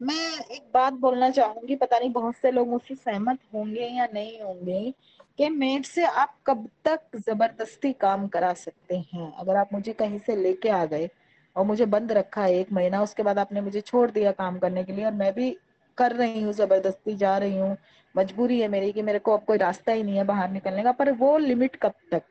मैं 0.00 0.44
एक 0.50 0.62
बात 0.74 0.92
बोलना 0.92 1.30
चाहूँगी, 1.30 1.76
पता 1.76 1.98
नहीं 1.98 2.10
बहुत 2.10 2.34
से 2.34 2.50
लोग 2.50 2.68
मुझसे 2.68 2.94
सहमत 2.94 3.38
होंगे 3.54 3.86
या 3.86 4.08
नहीं 4.14 4.40
होंगे 4.40 4.94
कि 5.38 5.48
मेड 5.48 5.84
से 5.84 6.04
आप 6.04 6.34
कब 6.46 6.68
तक 6.84 7.00
ज़बरदस्ती 7.16 7.92
काम 7.92 8.26
करा 8.26 8.52
सकते 8.54 8.96
हैं। 8.96 9.32
अगर 9.32 9.56
आप 9.56 9.68
मुझे 9.72 9.92
कहीं 9.92 10.18
से 10.18 10.36
लेके 10.36 10.68
आ 10.68 10.84
गए 10.84 11.08
और 11.56 11.64
मुझे 11.64 11.86
बंद 11.86 12.12
रखा 12.12 12.42
है 12.42 12.54
एक 12.54 12.72
महीना, 12.72 13.02
उसके 13.02 13.22
बाद 13.22 13.38
आपने 13.38 13.60
मुझे 13.60 13.80
छोड़ 13.80 14.10
दिया 14.10 14.32
काम 14.32 14.58
करने 14.58 14.84
के 14.84 14.92
लिए 14.92 15.04
और 15.04 15.12
मैं 15.12 15.32
भी 15.34 15.56
कर 15.98 16.12
रही 16.12 16.42
हूँ, 16.42 16.52
ज़बरदस्ती 16.52 17.14
जा 17.14 17.38
रही 17.38 17.58
हूँ, 17.58 17.76
मजबूरी 18.16 18.60
है 18.60 18.68
मेरी 18.68 18.92
कि 18.92 19.02
मेरे 19.02 19.18
को 19.18 19.36
अब 19.36 19.44
कोई 19.44 19.58
रास्ता 19.58 19.92
ही 19.92 20.02
नहीं 20.02 20.16
है 20.16 20.24
बाहर 20.24 20.50
निकलने 20.50 20.82
का, 20.82 20.92
पर 20.92 21.12
वो 21.12 21.38
लिमिट 21.38 21.76
कब 21.76 21.92
तक? 22.12 22.22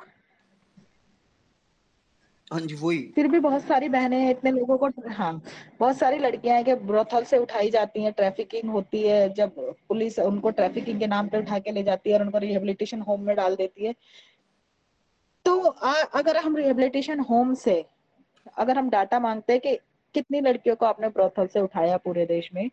हाँ 2.51 2.59
जी 2.61 2.75
वही। 2.75 2.97
फिर 3.15 3.27
भी 3.27 3.39
बहुत 3.39 3.63
सारी 3.63 3.89
बहनें 3.89 4.17
हैं 4.19 4.31
इतने 4.31 4.51
लोगों 4.51 4.77
को 4.77 4.87
हाँ 5.09 5.41
बहुत 5.79 5.97
सारी 5.97 6.17
लड़कियाँ 6.17 6.55
हैं 6.55 6.65
कि 6.65 6.73
ब्रोथल 6.75 7.23
से 7.23 7.37
उठाई 7.37 7.69
जाती 7.69 8.03
हैं 8.03 8.11
ट्रैफिकिंग 8.13 8.69
होती 8.69 9.01
है 9.03 9.33
जब 9.33 9.75
पुलिस 9.89 10.19
उनको 10.19 10.49
ट्रैफिकिंग 10.49 10.99
के 10.99 11.07
नाम 11.07 11.27
पे 11.27 11.37
उठा 11.37 11.59
के 11.59 11.71
ले 11.71 11.83
जाती 11.83 12.09
है 12.09 12.15
और 12.15 12.25
उनको 12.25 12.37
रिहेबिलिटेशन 12.37 13.01
होम 13.01 13.21
में 13.21 13.35
डाल 13.35 13.55
देती 13.55 13.85
है। 13.85 13.95
तो 15.45 15.59
आ, 15.59 15.93
अगर 15.93 16.37
हम 16.37 16.55
रिहेबिलिटेशन 16.55 17.19
होम 17.19 17.53
से 17.53 17.85
अगर 18.57 18.77
हम 18.77 18.89
डाटा 18.89 19.19
मांगते 19.19 19.53
हैं 19.53 19.61
कि 19.61 19.75
कितनी 20.13 20.41
लड़कियों 20.41 20.75
को 20.75 20.85
आपने 20.85 21.09
ब्रोथल 21.09 21.47
से 21.47 21.59
उठाया 21.59 21.97
पूरे 21.97 22.25
देश 22.25 22.49
में 22.53 22.69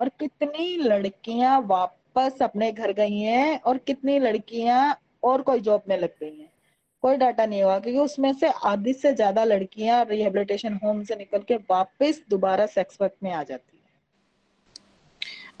और 0.00 0.08
कितनी 0.08 0.76
लड़कियाँ 0.76 1.60
वापस 1.60 2.42
अपने 2.42 2.72
घर 2.72 2.92
गई 2.92 3.18
हैं 3.18 3.60
और 3.60 3.78
कितनी 3.78 4.18
लड़कियाँ 4.18 5.00
और 5.24 5.42
कोई 5.42 5.60
जॉब 5.60 5.82
में 5.88 5.98
लग 5.98 6.10
गई 6.20 6.38
हैं। 6.40 6.50
कोई 7.02 7.16
डाटा 7.16 7.46
नहीं 7.46 7.62
हुआ 7.62 7.78
क्योंकि 7.78 8.00
उसमें 8.00 8.32
से 8.32 8.48
आधी 8.48 8.92
से 8.92 9.12
ज़्यादा 9.12 9.44
लड़कियाँ 9.44 10.04
रिहेबिलिटेशन 10.04 10.80
होम 10.84 11.04
से 11.04 11.16
निकल 11.16 11.38
के 11.38 11.56
वापस 11.56 12.22
दोबारा 12.30 12.66
सेक्स 12.66 12.98
वर्क 13.00 13.14
में 13.22 13.32
आ 13.32 13.42
जाती 13.42 13.76
है। 13.76 13.80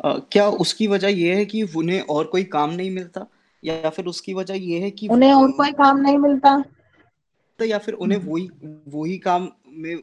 uh, 0.04 0.20
क्या 0.32 0.48
उसकी 0.48 0.86
वजह 0.86 1.08
यह 1.08 1.36
है 1.36 1.44
कि 1.44 1.62
उन्हें 1.62 2.00
और 2.00 2.24
कोई 2.24 2.44
काम 2.44 2.70
नहीं 2.70 2.90
मिलता? 2.90 3.26
या 3.64 3.90
फिर 3.90 4.04
उसकी 4.06 4.34
वजह 4.34 4.54
यह 4.54 4.82
है 4.82 4.90
कि 4.90 5.08
उन्हें 5.08 5.32
और 5.32 5.50
कोई 5.52 5.72
काम 5.72 5.96
नहीं 5.96 6.18
मिलता। 6.18 6.64
तो 7.58 7.64
या 7.64 7.78
फिर 7.78 7.94
उन्हें 7.94 8.18
हम्म। 8.18 8.30
वही 8.30 8.50
वही 8.88 9.18
काम 9.18 9.48
में 9.68 9.94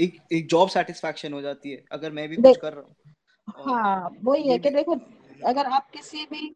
एक 0.00 0.18
एक 0.32 0.48
जॉब 0.48 0.68
सेटिस्फैक्शन 0.68 1.32
हो 1.32 1.40
जाती 1.40 1.70
है 1.70 1.84
अगर 1.92 2.10
मैं 2.10 2.28
भी 2.28 2.36
कुछ 2.36 2.56
कर 2.56 2.72
रहा 2.72 2.82
हूँ। 2.82 2.94
हाँ 3.48 4.10
वही 4.24 4.48
है 4.48 4.58
कि 4.58 4.70
देखो 4.70 4.94
अगर 5.44 5.66
आप 5.66 5.90
किसी 5.90 6.24
भी 6.24 6.54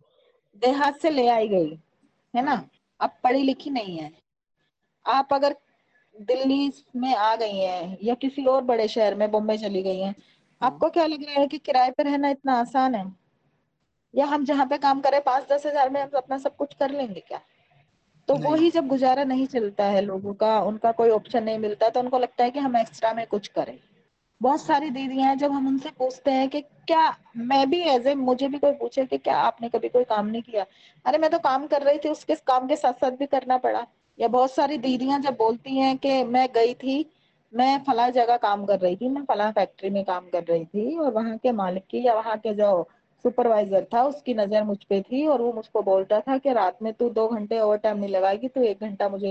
देहात 0.63 1.01
से 1.01 1.11
ले 1.11 1.29
आई 1.29 1.49
गई 1.49 1.79
है 2.35 2.45
ना? 2.45 2.51
हाँ। 2.51 2.69
आप 3.03 3.19
पढ़ी 3.25 3.43
लिखी 3.43 3.71
नहीं 3.71 3.97
है। 3.99 4.11
आप 5.07 5.33
अगर 5.33 5.57
दिल्ली 6.17 6.73
में 6.97 7.15
आ 7.15 7.35
गई 7.37 7.59
हैं 7.59 7.99
या 8.03 8.15
किसी 8.15 8.45
और 8.45 8.63
बड़े 8.65 8.89
शहर 8.89 9.15
में 9.15 9.31
बॉम्बे 9.31 9.57
चली 9.59 9.83
गई 9.83 10.01
हैं 10.01 10.11
हाँ। 10.11 10.71
आपको 10.71 10.91
क्या 10.91 11.07
लग 11.07 11.25
रहा 11.25 11.41
है 11.41 11.47
कि 11.47 11.59
किराए 11.59 11.91
पर 11.91 12.05
रहना 12.05 12.29
इतना 12.29 12.59
आसान 12.61 12.95
है? 12.95 13.05
या 14.15 14.27
हम 14.27 14.45
जहाँ 14.45 14.67
पे 14.67 14.79
काम 14.79 15.01
करें 15.01 15.21
पाँच 15.23 15.49
दस 15.49 15.67
हज़ार 15.67 15.91
में 15.91 16.01
हम 16.03 16.11
अपना 16.17 16.39
सब 16.39 16.57
कुछ 16.57 16.75
कर 16.75 16.91
लेंगे 16.91 17.21
क्या? 17.21 17.41
तो 18.29 18.35
वो 18.37 18.55
ही 18.55 18.71
जब 18.71 18.87
गुजारा 18.89 19.25
नहीं 19.25 19.47
चलता 19.47 19.85
है 19.85 20.01
लोगों 20.01 20.35
का 20.35 20.59
उनका 20.61 20.93
कोई 20.93 21.11
ऑप्शन 21.11 21.45
नहीं 21.45 21.59
मिलता 21.59 21.89
तो 21.89 22.01
उनको 22.01 22.19
लगता 22.19 22.45
है 22.45 22.51
कि 22.51 22.59
हम 22.59 22.77
एक्स्ट्रा 22.77 23.13
में 23.13 23.27
कुछ 23.27 23.49
करें। 23.49 23.79
बहुत 24.43 24.63
सारी 24.63 24.91
दीदियाँ 24.91 25.29
हैं, 25.29 25.39
जब 25.39 25.53
हम 25.53 25.67
उनसे 25.69 25.89
पूछते 25.89 26.31
हैं 26.31 26.49
कि 26.49 26.61
क्या 26.61 27.17
मैं 27.37 27.71
भी 27.71 27.81
एज 27.81 28.07
ए 28.07 28.15
मुझे 28.15 28.49
भी 28.49 28.59
कोई 28.59 28.73
पूछे 28.73 29.05
कि 29.07 29.19
क्या 29.19 29.37
आपने 29.37 29.69
कभी 29.69 29.89
कोई 29.89 30.05
काम 30.05 30.27
नहीं 30.27 30.43
किया? 30.43 30.65
अरे, 31.05 31.19
मैं 31.19 31.31
तो 31.31 31.39
काम 31.39 31.67
कर 31.67 31.83
रही 31.83 31.99
थी 31.99 32.09
उसके 32.09 32.35
काम 32.35 32.67
के 32.69 32.77
साथ 32.77 32.93
साथ 32.93 33.11
भी 33.11 33.27
करना 33.27 33.57
पड़ा? 33.57 33.87
या 34.19 34.29
बहुत 34.29 34.53
सारी 34.53 34.79
दीदियाँ 34.79 35.21
जब 35.21 35.37
बोलती 35.37 35.77
हैं 35.77 35.97
कि 35.99 36.23
मैं 36.25 36.49
गई 36.55 36.75
थी, 36.75 37.05
मैं 37.53 37.79
फला 37.85 38.09
जगह 38.11 38.37
काम 38.37 38.65
कर 38.65 38.79
रही 38.79 38.97
थी, 38.97 39.09
मैं 39.09 39.23
फला 39.25 39.51
फैक्ट्री 39.51 39.91
में 39.91 40.05
काम 40.05 40.29
कर 40.29 40.45
रही 40.45 40.65
थी 40.65 40.97
और 40.97 41.13
वहाँ 41.13 41.37
के 41.37 41.53
मालिक 41.53 41.87
की 41.91 42.07
या 42.07 42.15
वहाँ 42.15 42.37
के 42.37 42.55
जो 42.55 42.89
सुपरवाइजर 43.25 43.87
था, 43.95 44.03
उसकी 44.05 44.35
नज़र 44.35 44.65
मुझ 44.65 44.79
पे 44.85 45.01
थी 45.03 45.27
और 45.27 45.43
वो 45.43 45.53
मुझको 45.53 45.83
बोलता 45.83 46.21
था 46.21 46.39
कि 46.39 46.53
रात 46.53 46.83
में 46.83 46.93
तू 46.93 47.11
दो 47.11 47.29
घंटे 47.29 47.61
ओवर 47.61 47.77
टाइम 47.77 47.99
नहीं 47.99 48.11
लगाएगी 48.11 48.49
तो 48.49 48.63
एक 48.63 48.81
घंटा 48.81 49.09
मुझे 49.09 49.29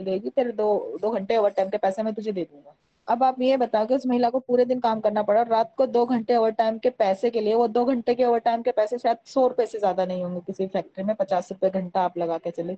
देगी, 0.00 0.30
तेरे 0.30 0.52
दो 0.52 0.98
दो 1.02 1.10
घंटे 1.10 1.36
ओवर 1.36 1.50
टाइम 1.50 1.68
के 1.68 1.78
पैसे 1.78 2.02
मैं 2.02 2.14
तुझे 2.14 2.32
दे 2.32 2.44
दूँगा। 2.44 2.74
अब 3.08 3.22
आप 3.22 3.40
ये 3.42 3.56
बताओ 3.56 3.86
कि 3.86 3.94
उस 3.94 4.06
महिला 4.06 4.28
को 4.30 4.38
पूरे 4.40 4.64
दिन 4.64 4.80
काम 4.80 5.00
करना 5.00 5.22
पड़ा 5.22 5.42
रात 5.42 5.72
को 5.76 5.86
दो 5.86 6.04
घंटे 6.06 6.36
ओवर 6.36 6.50
टाइम 6.52 6.78
के 6.78 6.90
पैसे 6.90 7.30
के 7.30 7.40
लिए, 7.40 7.54
वो 7.54 7.66
दो 7.68 7.84
घंटे 7.84 8.14
के 8.14 8.24
ओवर 8.24 8.38
टाइम 8.40 8.62
के 8.62 8.72
पैसे 8.72 8.98
शायद 8.98 9.18
सौ 9.26 9.46
रुपए 9.46 9.66
से 9.66 9.78
ज़्यादा 9.78 10.04
नहीं 10.04 10.22
होंगे 10.24 10.40
किसी 10.46 10.66
फैक्ट्री 10.66 11.04
में, 11.04 11.14
पचास 11.16 11.50
रुपए 11.52 11.70
घंटा 11.70 12.00
आप 12.00 12.18
लगा 12.18 12.38
के 12.38 12.50
चले। 12.50 12.74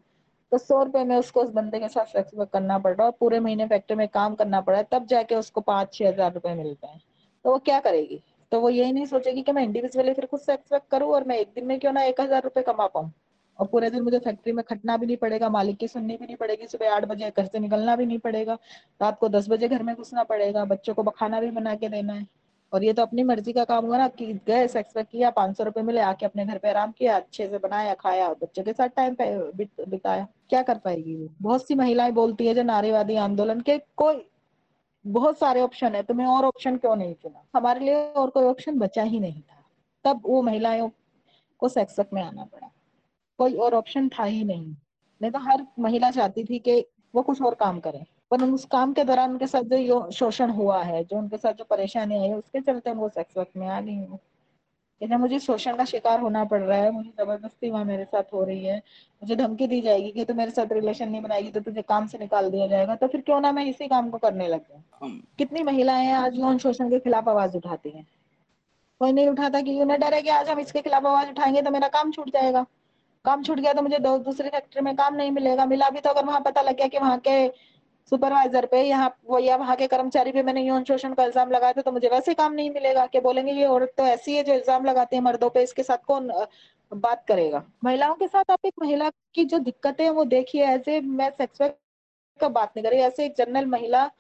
तो 0.53 0.59
सौ 0.59 0.83
रुपए 0.83 1.05
में 1.05 1.17
उसको 1.17 1.43
उस 1.43 1.51
बंदे 1.51 1.79
के 1.81 1.89
साथ 1.89 2.07
सेक्स 2.07 2.35
वर्क 2.35 2.51
करना 2.53 2.79
पड़ 2.79 2.95
रहा 2.95 3.07
है 3.07 3.13
पूरे 3.21 3.41
महीने 3.41 3.67
फैक्ट्री 3.67 3.97
में 3.97 4.07
काम 4.09 4.35
करना 4.35 4.61
पड़ा 4.61 4.79
है 4.79 4.87
तब 4.93 5.07
जाके 5.07 5.35
उसको 5.35 5.61
पाँच 5.61 5.93
छह 5.95 6.09
हज़ार 6.09 6.33
रुपए 6.35 6.55
मिलते 6.55 6.87
हैं। 6.87 7.01
तो 7.45 7.51
वो 7.51 7.59
क्या 7.59 7.79
करेगी? 7.81 8.23
तो 8.53 8.61
वो 8.61 8.69
यही 8.71 8.93
नहीं 8.93 9.07
सोचेगी 9.07 9.43
कि 9.43 9.53
मैं 9.53 9.63
इंडिविजुअली 9.63 10.13
फिर 10.15 10.27
खुद 10.27 10.41
सेक्स 10.41 10.73
वर्क 10.73 10.85
करूँ 10.91 11.13
और 11.13 11.25
मैं 11.25 11.37
एक 11.39 11.53
दिन 11.55 11.67
में 11.67 11.79
क्यों 11.81 11.93
ना 11.93 12.03
एक 12.05 12.21
हज़ार 12.21 12.43
रुपए 12.43 12.63
कमा 12.63 12.87
पाऊँ? 12.87 13.11
और 13.59 13.67
पूरे 13.67 13.91
दिन 13.91 14.03
मुझे 14.03 14.19
फैक्ट्री 14.19 14.53
में 14.53 14.65
खटना 14.65 14.97
भी 14.97 15.07
नहीं 15.07 15.17
पड़ेगा, 15.17 15.49
मालिक 15.49 15.77
की 15.77 15.89
सुननी 15.89 16.17
भी 16.17 16.27
नहीं 16.27 16.37
पड़ेगी, 16.37 16.67
सुबह 16.67 16.95
आठ 16.95 17.05
बजे 17.05 17.31
घर 17.37 17.47
से 17.47 17.59
निकलना 17.59 17.97
भी 17.97 18.07
नहीं 18.07 18.19
पड़ेगा, 18.19 18.59
रात 19.03 19.19
को 19.19 19.29
दस 19.29 19.49
बजे 19.49 19.69
घर 19.69 19.83
में 19.83 19.95
घुसना 19.95 20.25
पड़ेगा, 20.25 20.65
बच्चों 20.65 20.95
को 20.95 21.03
खाना 21.03 21.41
भी 21.41 21.51
बना 21.51 21.75
के 21.75 21.89
देना 21.89 22.13
है। 22.13 22.27
और 22.73 22.85
ये 22.85 22.93
तो 22.93 23.03
अपनी 23.03 23.23
मर्ज़ी 23.23 23.53
का 23.53 23.65
काम 23.65 23.85
हुआ 23.85 23.99
ना 23.99 24.09
कि 24.09 24.33
गए 24.47 24.67
सेक्स 24.69 24.97
वर्क 24.97 25.07
किया, 25.07 25.31
पाँच 25.31 25.57
सौ 25.57 25.65
रुपए 25.65 25.83
मिले, 25.83 26.01
आके 26.01 26.27
अपने 26.27 26.45
घर 26.45 26.59
पे 26.59 26.69
आराम 26.69 26.93
किया, 26.93 27.17
अच्छे 27.17 27.49
से 27.49 27.59
बनाया, 27.59 27.95
खाया, 27.95 28.29
और 28.29 28.37
बच्चों 28.43 28.65
के 28.65 28.73
साथ 28.73 28.89
टाइम 28.89 29.17
बिताया। 29.89 30.27
क्या 30.51 30.63
कर 30.63 30.79
पाएगी 30.79 31.17
वो? 31.17 31.29
बहुत 31.43 31.67
सी 31.67 31.75
महिलाएँ 31.75 32.13
बोलती 32.13 32.47
है 32.47 32.55
जो 32.55 32.63
नारीवादी 32.63 33.17
आंदोलन 33.17 33.61
के 33.61 33.79
कोई, 33.97 34.27
बहुत 35.05 35.39
सारे 35.39 35.61
ऑप्शन 35.61 35.95
है, 35.95 36.03
तुम्हें 36.03 36.27
और 36.27 36.45
ऑप्शन 36.45 36.77
क्यों 36.77 36.97
नहीं 36.97 37.15
चुना? 37.15 37.43
हमारे 37.55 37.81
लिए 37.81 37.95
और 37.95 38.31
कोई 38.31 38.45
ऑप्शन 38.45 38.79
बचा 38.79 39.03
ही 39.03 39.21
नहीं 39.21 39.41
था। 39.41 39.63
तब 40.05 40.23
वो 40.25 40.43
महिलाओं 40.43 40.91
को 41.59 41.69
सेक्स 41.69 42.01
में 42.13 42.23
आना 42.23 42.45
पड़ा। 42.45 42.71
कोई 43.39 43.55
और 43.57 43.75
ऑप्शन 43.75 44.09
था 44.09 44.25
ही 44.25 44.45
नहीं। 44.45 44.75
नहीं 45.21 45.31
तो 45.31 45.39
हर 45.41 45.67
महिला 45.79 46.11
चाहती 46.11 46.45
थी 46.45 46.59
कि 46.59 46.85
वो 47.15 47.23
कुछ 47.23 47.43
और 47.43 47.55
काम 47.55 47.79
करे। 47.81 48.05
पर 48.31 48.43
उस 48.45 48.65
काम 48.65 48.93
के 48.93 49.05
दौरान 49.05 49.31
उनके 49.31 49.47
साथ 49.47 49.77
जो 49.79 50.11
शोषण 50.13 50.51
हुआ 50.51 50.83
है 50.83 51.03
जो 51.05 51.17
उनके 51.19 51.37
साथ 51.37 51.53
जो 51.53 51.65
परेशानी 51.65 52.19
आई 52.19 52.29
है 52.29 52.37
उसके 52.37 52.61
चलते 52.61 52.93
वो 52.93 53.09
सेक्स 53.09 53.37
वर्क 53.37 53.51
में 53.57 53.67
आ 53.69 53.81
गई 53.81 53.97
हूँ। 53.97 54.19
मुझे 55.01 55.39
शोषण 55.39 55.77
का 55.77 55.85
शिकार 55.85 56.21
होना 56.21 56.45
पड़ 56.45 56.61
रहा 56.61 56.79
है 56.79 56.91
मुझे 56.91 57.11
ज़बरदस्ती 57.19 57.71
वहाँ 57.71 57.85
मेरे 57.85 58.05
साथ 58.05 58.33
हो 58.33 58.43
रही 58.45 58.65
है। 58.65 58.77
मुझे 59.23 59.37
धमकी 59.37 59.67
दी 59.67 59.81
जाएगी 59.81 60.11
कि 60.11 60.25
तू 60.25 60.35
मेरे 60.35 60.51
साथ 60.51 60.73
रिलेशन 60.73 61.09
नहीं 61.09 61.23
बनाएगी 61.23 61.51
तो 61.51 61.61
तुझे 61.61 61.83
काम 61.83 62.07
से 62.07 62.19
निकाल 62.19 62.51
दिया 62.51 62.67
जाएगा 62.67 62.95
तो 62.97 63.07
फिर 63.07 63.21
क्यों 63.21 63.41
ना 63.41 63.51
मैं 63.53 63.65
इसी 63.65 63.89
काम 63.89 64.09
को 64.11 64.19
करने 64.19 64.49
लग 64.49 64.61
जाऊँ? 64.61 65.11
कितनी 65.39 65.63
महिलाएँ 65.63 66.11
आज 66.13 66.39
यौन 66.39 66.59
शोषण 66.59 66.91
के 66.91 66.99
खिलाफ 66.99 67.29
आवाज़ 67.29 67.57
उठाती 67.57 67.91
हैं? 67.91 68.07
कोई 69.01 69.13
नहीं 69.13 69.29
उठाता 69.29 69.61
कि 69.61 69.81
उन्हें 69.81 70.01
डर 70.01 70.15
है 70.15 70.23
कि 70.23 70.29
आज 70.31 70.49
हम 70.49 70.59
इसके 70.61 70.83
खिलाफ 70.83 71.07
आवाज़ 71.07 71.31
उठाएँगे 71.31 71.63
तो 71.63 71.71
मेरा 71.71 71.89
काम 71.89 72.13
छूट 72.13 72.31
जाएगा। 72.31 72.65
काम 73.27 73.43
छूट 73.43 73.61
गया 73.61 73.73
तो 73.73 73.83
मुझे 73.83 73.99
दूसरी 73.99 74.49
फैक्ट्री 74.49 74.83
में 74.83 74.95
काम 74.97 75.15
नहीं 75.17 75.31
मिलेगा। 75.33 75.65
मिला 75.67 75.91
भी 75.91 76.01
तो 76.01 76.11
अगर 76.11 76.25
वहाँ 76.27 76.41
पता 76.43 76.63
लग 76.63 76.77
गया 76.77 76.87
कि 76.89 76.99
वहाँ 76.99 77.19
के 77.21 77.49
सुपरवाइजर 78.13 78.67
पे 78.67 78.83
यहाँ, 78.83 79.17
वो 79.25 79.39
या 79.39 79.57
वहाँ 79.57 79.77
के 79.77 79.87
कर्मचारी 79.89 80.33
पे 80.33 80.43
मैंने 80.43 80.63
यौन 80.63 80.85
शोषण 80.85 81.15
का 81.15 81.25
इल्ज़ाम 81.25 81.51
लगाया 81.51 81.73
था 81.73 81.83
तो 81.83 81.93
मुझे 81.93 82.09
वैसे 82.09 82.35
काम 82.35 82.53
नहीं 82.53 82.71
मिलेगा। 82.71 83.07
कि 83.07 83.21
बोलेंगे 83.21 83.53
ये 83.53 83.67
औरत 83.67 83.93
तो 83.97 84.05
ऐसी 84.07 84.37
है 84.37 84.43
जो 84.45 84.53
इल्ज़ाम 84.55 84.85
लगाती 84.85 85.17
है 85.17 85.23
मर्दों 85.23 85.51
पे, 85.51 85.63
इसके 85.63 85.83
साथ 85.83 86.05
कौन 86.07 86.31
बात 86.93 87.25
करेगा? 87.29 87.63
महिलाओं 87.85 88.15
के 88.15 88.27
साथ 88.29 88.51
आप 88.51 88.67
एक 88.67 88.75
महिला 88.83 89.11
की 89.35 89.45
जो 89.45 89.59
दिक्कतें 89.61 90.05
हैं 90.05 90.11
वो 90.13 90.25
देखिए, 90.27 90.65
ऐसे 90.65 91.01
मैं 91.01 91.31
सेक्स 91.33 91.59
का 92.41 92.49
बात 92.51 92.73
नहीं 92.77 92.85
कर 92.85 92.93
ऐसे 92.97 93.25
एक 93.27 93.35
जनरल 93.39 93.67
महिला, 93.67 94.11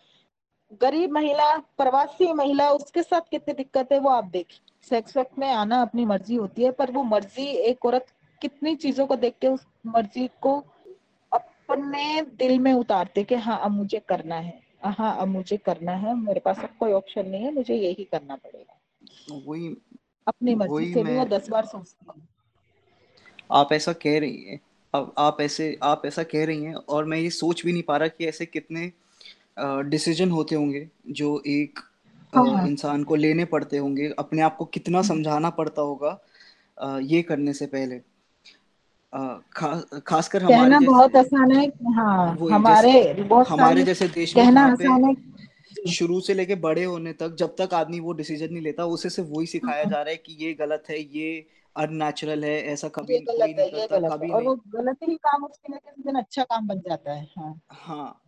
गरीब 0.80 1.12
महिला, 1.12 1.56
प्रवासी 1.78 2.32
महिला, 2.34 2.70
उसके 2.72 3.02
साथ 3.02 3.30
कितनी 3.30 3.54
दिक्कत 3.54 3.92
है 3.92 3.98
वो 4.00 4.10
आप 4.10 4.24
देखिए। 4.26 4.60
सेक्स 4.90 5.16
वर्क 5.16 5.30
में 5.38 5.50
आना 5.50 5.80
अपनी 5.82 6.04
मर्ज़ी 6.06 6.34
होती 6.36 6.62
है, 6.62 6.70
पर 6.72 6.90
वो 6.90 7.02
मर्ज़ी 7.04 7.46
एक 7.46 7.86
औरत 7.86 8.06
कितनी 8.42 8.74
चीज़ों 8.76 9.06
को 9.06 9.16
देख 9.16 9.34
के 9.40 9.46
उस 9.46 9.66
मर्ज़ी 9.86 10.28
को 10.40 10.58
अपने 11.32 12.22
दिल 12.38 12.58
में 12.58 12.72
उतारते 12.72 13.24
कि 13.24 13.34
हाँ 13.34 13.58
अब 13.60 13.70
मुझे 13.70 13.98
करना 14.08 14.34
है। 14.34 14.60
हाँ 14.84 15.16
अब 15.20 15.28
मुझे 15.28 15.56
करना 15.56 15.92
है। 15.92 16.14
मेरे 16.14 16.40
पास 16.40 16.58
अब 16.58 16.76
कोई 16.80 16.92
ऑप्शन 16.92 17.28
नहीं 17.28 17.42
है। 17.42 17.54
मुझे 17.54 17.74
यही 17.74 18.04
करना 18.04 18.36
पड़ेगा। 18.36 19.42
वही 19.46 19.68
अपनी 20.26 20.54
मर्ज़ी 20.54 20.92
से 20.94 21.02
भी 21.04 21.16
वो 21.16 21.24
दस 21.24 21.48
बार 21.50 21.64
सोचती 21.64 22.06
है। 22.08 22.28
आप 23.52 23.72
ऐसा 23.72 23.92
कह 23.92 24.18
रही 24.18 24.42
हैं। 24.44 24.60
अब 24.94 25.12
आप 25.18 25.40
ऐसे 25.40 25.76
आप 25.82 26.02
ऐसा 26.06 26.22
कह 26.22 26.44
रही 26.46 26.64
हैं 26.64 26.74
और 26.74 27.04
मैं 27.04 27.18
ये 27.18 27.30
सोच 27.30 27.64
भी 27.64 27.72
नहीं 27.72 27.82
पा 27.82 27.96
रहा 27.96 28.08
कि 28.08 28.26
ऐसे 28.26 28.46
कितने 28.46 28.92
डिसीज़न 29.90 30.30
होते 30.30 30.54
होंगे 30.54 30.88
जो 31.10 31.42
एक 31.46 31.78
हाँ। 32.32 32.66
इंसान 32.68 33.04
को 33.04 33.14
लेने 33.14 33.44
पड़ते 33.44 33.78
होंगे। 33.78 34.08
अपने 34.18 34.42
आप 34.42 34.56
को 34.56 34.64
कितना 34.64 34.98
हम्म। 34.98 35.08
समझाना 35.08 35.50
पड़ता 35.50 35.82
होगा 35.82 36.18
ये 37.02 37.22
करने 37.22 37.52
से 37.52 37.66
पहले। 37.66 38.00
खासकर 39.16 40.42
हमारे 40.42 40.70
जैसे 40.70 40.86
बहुत 40.86 41.16
आसान 41.16 41.52
है 41.52 41.66
हाँ 41.94 42.36
हमारे 42.52 43.12
बहुत 43.22 43.48
हमारे 43.48 43.82
जैसे 43.82 44.08
देश 44.08 44.36
में 44.36 44.44
कहना 44.44 44.64
आसान 44.66 45.04
है 45.04 45.14
शुरू 45.88 46.20
से 46.20 46.34
लेके 46.34 46.54
बड़े 46.60 46.84
होने 46.84 47.12
तक 47.12 47.36
जब 47.38 47.54
तक 47.60 47.74
आदमी 47.74 48.00
वो 48.00 48.12
डिसीज़न 48.12 48.52
नहीं 48.52 48.62
लेता 48.62 48.84
उसे 48.86 49.10
सिर्फ़ 49.10 49.30
वही 49.30 49.46
सिखाया 49.46 49.82
हाँ। 49.82 49.90
जा 49.90 50.02
रहा 50.02 50.10
है 50.10 50.16
कि 50.16 50.36
ये 50.40 50.52
गलत 50.54 50.84
है 50.90 51.00
ये 51.16 51.46
अननेचुरल 51.76 52.44
है 52.44 52.60
ऐसा 52.64 52.88
कभी 52.88 53.18
कोई 53.20 53.52
नहीं 53.52 53.70
करता 53.70 54.08
कभी 54.08 54.30
और 54.30 54.42
वो 54.42 54.54
गलत 54.74 55.08
ही 55.08 55.14
काम 55.16 55.44
उसके 55.44 55.72
लिए 55.72 55.78
किसी 55.80 56.02
दिन 56.02 56.18
अच्छा 56.18 56.44
काम 56.44 56.66
बन 56.66 56.80
जाता 56.80 57.12
है 57.12 57.26
हाँ। 57.38 57.60
हाँ 57.72 58.22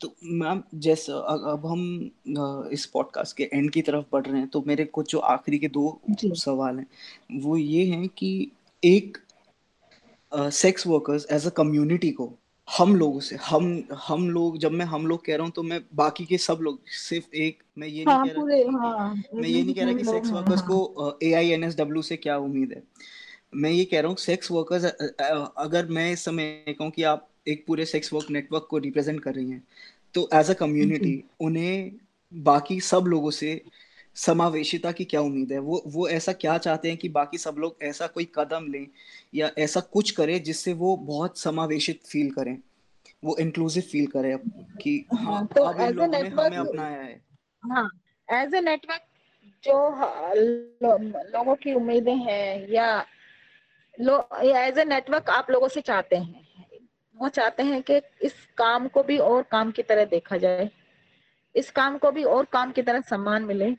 तो 0.00 0.14
मैम 0.32 0.62
जैसे 0.74 1.12
अब 1.12 1.66
हम 1.66 2.70
इस 2.72 2.86
पॉडकास्ट 2.86 3.36
के 3.36 3.48
एंड 3.52 3.70
की 3.70 3.82
तरफ़ 3.82 4.04
बढ़ 4.12 4.26
रहे 4.26 4.38
हैं 4.38 4.48
तो 4.48 4.62
मेरे 4.66 4.84
कुछ 4.84 5.10
जो 5.12 5.18
आखिरी 5.28 5.58
के 5.58 5.68
दो 5.68 6.00
सवाल 6.36 6.78
हैं 6.78 7.40
वो 7.40 7.56
ये 7.56 7.84
हैं 7.86 8.08
कि 8.08 8.30
एक 8.82 9.18
sex 10.36 10.86
workers 10.86 11.26
as 11.30 11.46
a 11.46 11.50
community 11.50 12.10
को 12.10 12.32
हम 12.68 12.96
लोगों 12.96 13.20
से 13.20 13.36
हम 13.36 13.84
हम 14.08 14.30
लोग 14.30 14.58
जब 14.58 14.72
मैं 14.72 14.84
हम 14.84 15.06
लोग 15.06 15.24
कह 15.24 15.36
रहा 15.36 15.44
हूँ 15.44 15.52
तो 15.52 15.62
मैं 15.62 15.80
बाकी 15.94 16.24
के 16.24 16.38
सब 16.38 16.58
लोग 16.60 16.80
सिर्फ़ 16.86 17.34
एक 17.36 17.62
मैं 17.78 17.88
ये 17.88 18.04
हाँ, 18.04 18.24
नहीं 18.24 18.32
कह 18.32 18.40
रहा 18.40 18.88
हाँ, 18.88 19.14
मैं 19.34 19.48
ये 19.48 19.62
नहीं 19.62 19.74
कह 19.74 19.84
रहा 19.84 19.92
कि 19.92 20.04
सेक्स 20.04 20.30
वर्कर्स 20.30 20.62
को 20.62 21.18
A 21.22 21.32
I 21.32 21.50
N 21.50 21.64
S 21.64 21.76
W 21.76 22.02
से 22.02 22.16
क्या 22.16 22.36
उम्मीद 22.38 22.72
है। 22.72 22.82
मैं 23.54 23.70
ये 23.70 23.84
कह 23.84 24.00
रहा 24.00 24.08
हूँ 24.08 24.16
सेक्स 24.16 24.50
वर्कर्स 24.50 24.84
अगर 24.84 25.86
मैं 25.86 26.12
इस 26.12 26.24
समय 26.24 26.64
कहूँ 26.68 26.90
कि 26.90 27.02
आप 27.02 27.28
एक 27.48 27.64
पूरे 27.66 27.84
सेक्स 27.86 28.12
वर्क 28.12 28.30
नेटवर्क 28.30 28.66
को 28.70 28.78
रिप्रेजेंट 28.78 29.20
कर 29.20 29.34
रही 29.34 29.50
हैं 29.50 29.62
तो 30.14 30.28
एज 30.34 30.50
अ 30.50 30.54
कम्युनिटी 30.54 31.24
उन्हें 31.40 31.92
बाकी 32.32 32.80
सब 32.80 33.04
लोगों 33.06 33.30
से 33.30 33.60
समावेशिता 34.16 34.92
की 34.92 35.04
क्या 35.04 35.20
उम्मीद 35.20 35.52
है? 35.52 35.58
वो 35.58 35.82
वो 35.86 36.08
ऐसा 36.08 36.32
क्या 36.32 36.58
चाहते 36.58 36.88
हैं 36.88 36.96
कि 36.96 37.08
बाकी 37.08 37.38
सब 37.38 37.54
लोग 37.58 37.76
ऐसा 37.82 38.06
कोई 38.06 38.28
कदम 38.34 38.66
लें 38.68 38.86
या 39.34 39.50
ऐसा 39.58 39.80
कुछ 39.80 40.10
करें 40.10 40.42
जिससे 40.42 40.72
वो 40.72 40.96
बहुत 40.96 41.38
समावेशित 41.38 42.00
फील 42.06 42.30
करें? 42.30 42.58
वो 43.24 43.36
इंक्लूसिव 43.36 43.82
फील 43.82 44.06
करें 44.06 44.38
कि 44.82 45.06
हाँ, 45.14 45.24
हाँ 45.24 45.46
तो 45.46 45.64
हमें 45.64 46.56
अपनाया 46.56 47.02
है। 47.02 47.22
हाँ 47.64 47.90
एज 48.32 48.54
ए 48.54 48.60
नेटवर्क 48.60 49.00
जो 49.64 49.90
लो, 50.34 50.98
लोगों 51.38 51.54
की 51.54 51.74
उम्मीदें 51.74 52.16
हैं 52.16 52.68
या 52.68 53.06
लो 54.00 54.28
एज 54.42 54.78
ए 54.78 54.84
नेटवर्क 54.84 55.30
आप 55.30 55.50
लोगों 55.50 55.68
से 55.68 55.80
चाहते 55.80 56.16
हैं 56.16 56.46
वो 57.20 57.28
चाहते 57.28 57.62
हैं 57.62 57.82
कि 57.82 58.00
इस 58.22 58.34
काम 58.58 58.88
को 58.88 59.02
भी 59.02 59.18
और 59.18 59.42
काम 59.42 59.70
की 59.70 59.82
तरह 59.82 60.04
देखा 60.04 60.36
जाए 60.36 60.70
इस 61.56 61.70
काम 61.70 61.98
को 61.98 62.10
भी 62.10 62.24
और 62.24 62.44
काम 62.44 62.72
की 62.72 62.82
तरह 62.82 63.00
सम्मान 63.00 63.42
मिले। 63.42 63.76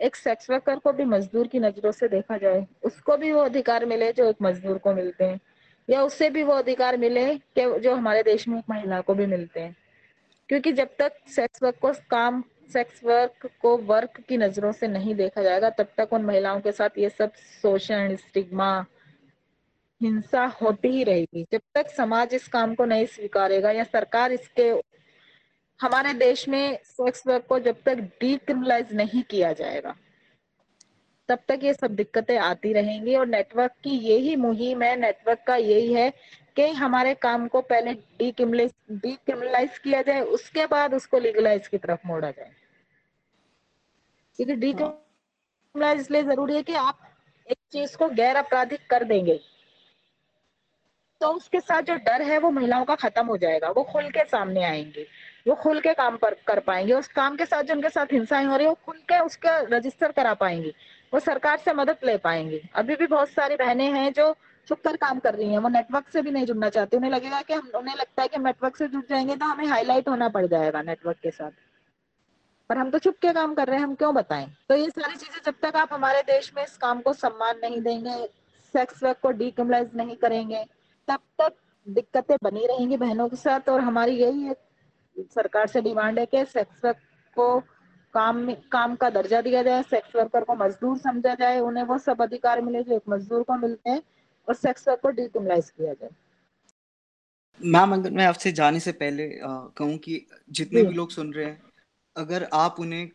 एक 0.00 0.16
सेक्स 0.16 0.50
वर्कर 0.50 0.78
को 0.78 0.92
भी 0.92 1.04
मजदूर 1.04 1.46
की 1.46 1.58
नज़रों 1.58 1.92
से 1.92 2.08
देखा 2.08 2.36
जाए, 2.38 2.66
उसको 2.84 3.16
भी 3.16 3.32
वो 3.32 3.40
अधिकार 3.40 3.86
मिले 3.86 4.12
जो 4.12 4.28
एक 4.28 4.36
मजदूर 4.42 4.78
को 4.78 4.94
मिलते 4.94 5.24
हैं, 5.24 5.40
या 5.88 6.02
उससे 6.02 6.30
भी 6.30 6.42
वो 6.42 6.52
अधिकार 6.52 6.96
मिले 6.96 7.34
कि 7.34 7.80
जो 7.80 7.94
हमारे 7.94 8.22
देश 8.22 8.48
में 8.48 8.58
एक 8.58 8.64
महिला 8.70 9.00
को 9.00 9.14
भी 9.14 9.26
मिलते 9.26 9.60
हैं। 9.60 9.76
क्योंकि 10.48 10.72
जब 10.72 10.88
तक 10.98 11.12
सेक्स 11.28 11.62
वर्क 11.62 11.78
को 11.82 11.92
काम 12.10 12.44
सेक्स 12.72 13.04
वर्क 13.04 13.50
को 13.62 13.76
वर्क 13.76 14.20
की 14.28 14.36
नज़रों 14.36 14.72
से 14.72 14.88
नहीं 14.88 15.14
देखा 15.14 15.42
जाएगा, 15.42 15.70
तब 15.70 15.88
तक 15.96 16.12
उन 16.12 16.22
महिलाओं 16.22 16.60
के 16.60 16.72
साथ 16.72 16.98
ये 16.98 17.08
सब 17.08 17.32
शोषण 17.62 18.16
स्टिग्मा 18.16 18.86
हिंसा 20.02 20.44
होती 20.62 20.88
ही 20.88 21.04
रहेगी। 21.04 21.46
जब 21.52 21.60
तक 21.74 21.90
समाज 21.90 22.34
इस 22.34 22.48
काम 22.48 22.74
को 22.74 22.84
नहीं 22.84 23.06
स्वीकारेगा 23.06 23.70
या 23.70 23.84
सरकार 23.84 24.32
इसके 24.32 24.72
हमारे 25.80 26.12
देश 26.14 26.48
में 26.48 26.78
सेक्स 26.84 27.26
वर्क 27.26 27.44
को 27.48 27.58
जब 27.58 27.82
तक 27.82 27.98
डीक्रिमिनलाइज 28.20 28.92
नहीं 28.92 29.22
किया 29.22 29.52
जाएगा 29.52 29.94
तब 31.28 31.38
तक 31.48 31.60
ये 31.62 31.72
सब 31.74 31.94
दिक्कतें 31.94 32.36
आती 32.38 32.72
रहेंगी 32.72 33.14
और 33.14 33.26
नेटवर्क 33.26 33.72
की 33.84 33.90
यही 33.90 34.36
मुहिम 34.36 34.82
है 34.82 34.96
नेटवर्क 34.96 35.42
का 35.46 35.56
यही 35.56 35.92
है 35.92 36.10
कि 36.56 36.68
हमारे 36.72 37.14
काम 37.14 37.46
को 37.48 37.60
पहले 37.60 37.92
डीक्रिमिनलाइज 38.18 38.72
डीक्रिमिनलाइज 38.92 39.78
किया 39.78 40.00
जाए 40.02 40.20
उसके 40.30 40.66
बाद 40.66 40.94
उसको 40.94 41.18
लीगलाइज 41.18 41.68
की 41.68 41.78
तरफ़ 41.78 42.06
मोड़ा 42.06 42.30
जाए 42.30 42.50
क्योंकि 44.38 44.54
डीक्रिमिनलाइज 44.54 45.84
हाँ। 45.84 45.94
इसलिए 45.94 46.22
ज़रूरी 46.22 46.54
है 46.54 46.62
कि 46.62 46.74
आप 46.74 47.00
एक 47.48 47.58
चीज़ 47.72 47.96
को 47.96 48.08
गैर 48.08 48.36
आपराधिक 48.36 48.80
कर 48.90 49.04
देंगे 49.04 49.40
तो 51.20 51.28
उसके 51.28 51.60
साथ 51.60 51.82
जो 51.82 51.94
डर 51.96 52.22
है, 52.22 52.38
वो 52.38 52.50
महिलाओं 52.50 52.84
का 52.84 52.94
खत्म 52.94 53.26
हो 53.26 53.36
जाएगा। 53.36 53.68
वो 53.68 53.82
खुल 53.82 54.08
के 54.08 54.24
सामने 54.24 54.64
आएँगे। 54.64 55.06
वो 55.48 55.54
खुल 55.54 55.80
के 55.80 55.94
काम 55.94 56.16
पर, 56.16 56.34
कर 56.46 56.60
पाएँगे। 56.60 56.92
उस 56.92 57.08
काम 57.08 57.36
के 57.36 57.46
साथ 57.46 57.62
जो 57.62 57.74
उनके 57.74 57.88
साथ 57.88 58.12
हिंसाएँ 58.12 58.46
हो 58.46 58.56
रही 58.56 58.64
है, 58.64 58.68
वो 58.68 58.78
खुल 58.86 58.96
के 59.08 59.18
उसका 59.18 59.58
रजिस्टर 59.72 60.12
करा 60.12 60.34
पाएँगे। 60.34 60.72
वो 61.14 61.20
सरकार 61.20 61.58
से 61.58 61.72
मदद 61.72 61.96
ले 62.04 62.16
पाएँगे। 62.16 62.62
अभी 62.74 62.96
भी 62.96 63.06
बहुत 63.06 63.28
सारी 63.28 63.56
बहनें 63.56 63.90
हैं 63.92 64.12
जो 64.12 64.34
छुप 64.68 64.80
कर 64.84 64.96
काम 64.96 65.18
कर 65.18 65.34
रही 65.34 65.50
हैं। 65.52 65.58
वो 65.58 65.68
नेटवर्क 65.68 66.08
से 66.08 66.22
भी 66.22 66.30
नहीं 66.30 66.46
जुड़ना 66.46 66.68
चाहती। 66.68 66.96
उन्हें 66.96 67.10
लगेगा 67.10 67.40
कि 67.42 67.54
हम, 67.54 67.70
उन्हें 67.74 67.96
लगता 67.96 68.22
है 68.22 68.28
कि 68.28 68.38
नेटवर्क 68.38 68.76
से 68.76 68.88
जुड़ 68.88 69.04
जाएँगे 69.10 69.36
तो 69.36 69.46
हमें 69.46 69.66
हाईलाइट 69.66 70.08
होना 70.08 70.28
पड़ 70.28 70.46
जाएगा 70.46 70.82
नेटवर्क 70.82 71.18
के 71.22 71.30
साथ। 71.30 71.50
पर 72.70 72.78
हम 72.78 72.90
तो 72.90 72.98
छुप 72.98 73.16
के 73.22 73.32
काम 73.32 73.54
कर 73.54 73.66
रहे 73.66 73.76
हैं, 73.76 73.84
हम 73.84 73.94
क्यों 73.94 74.14
बताएँ? 74.14 74.46
तो 74.68 74.74
ये 74.76 74.88
सारी 74.90 75.14
चीज़ें 75.16 75.40
जब 75.46 75.54
तक 75.62 75.76
आप 75.76 75.92
हमारे 75.92 76.22
देश 76.22 76.52
में 76.56 76.62
इस 76.64 76.76
काम 76.76 77.00
को 77.00 77.12
सम्मान 77.12 77.58
नहीं 77.58 77.80
देंगे 77.82 78.26
सेक्स 78.74 79.02
वर्क 79.02 79.18
को 79.22 79.30
डीकमलाइज 79.30 79.90
नहीं 79.94 80.16
करेंगे 80.16 80.64
तब 81.08 81.20
तक 81.40 81.54
दिक्कतें 81.86 82.36
बनी 82.42 82.66
रहेंगी 82.66 82.96
बहनों 82.96 83.28
के 83.28 83.36
साथ 83.36 83.68
और 83.68 83.80
हमारी 83.80 84.16
यही 84.16 84.42
है 84.42 84.54
सरकार 85.34 85.66
से 85.66 85.80
डिमांड 85.80 86.18
है 86.18 86.26
कि 86.26 86.44
सेक्स 86.44 86.84
वर्क 86.84 86.96
को 87.36 87.58
काम 88.14 88.52
काम 88.72 88.94
का 88.96 89.10
दर्जा 89.10 89.40
दिया 89.42 89.62
जाए 89.62 89.82
सेक्स 89.82 90.16
वर्कर 90.16 90.44
को 90.44 90.54
मजदूर 90.54 90.98
समझा 90.98 91.34
जाए 91.34 91.58
उन्हें 91.60 91.84
वो 91.84 91.98
सब 91.98 92.22
अधिकार 92.22 92.60
मिले 92.60 92.82
जो 92.82 92.94
एक 92.96 93.08
मजदूर 93.08 93.42
को 93.42 93.56
मिलते 93.56 93.90
हैं 93.90 94.02
और 94.48 94.54
सेक्स 94.54 94.88
वर्क 94.88 95.00
को 95.00 95.10
डिक्रिमिनलाइज 95.10 95.70
किया 95.70 95.92
जाए। 95.94 96.10
मैम 97.60 97.92
अगर 97.94 98.10
मैं 98.10 98.26
आपसे 98.26 98.52
जाने 98.52 98.80
से 98.80 98.92
पहले 98.92 99.28
कहूँ 99.42 99.96
कि 99.98 100.26
जितने 100.50 100.82
भी 100.82 100.94
लोग 100.94 101.10
सुन 101.10 101.32
रहे 101.32 101.44
हैं 101.44 101.62
अगर 102.16 102.48
आप 102.52 102.76
उन्हें 102.80 103.08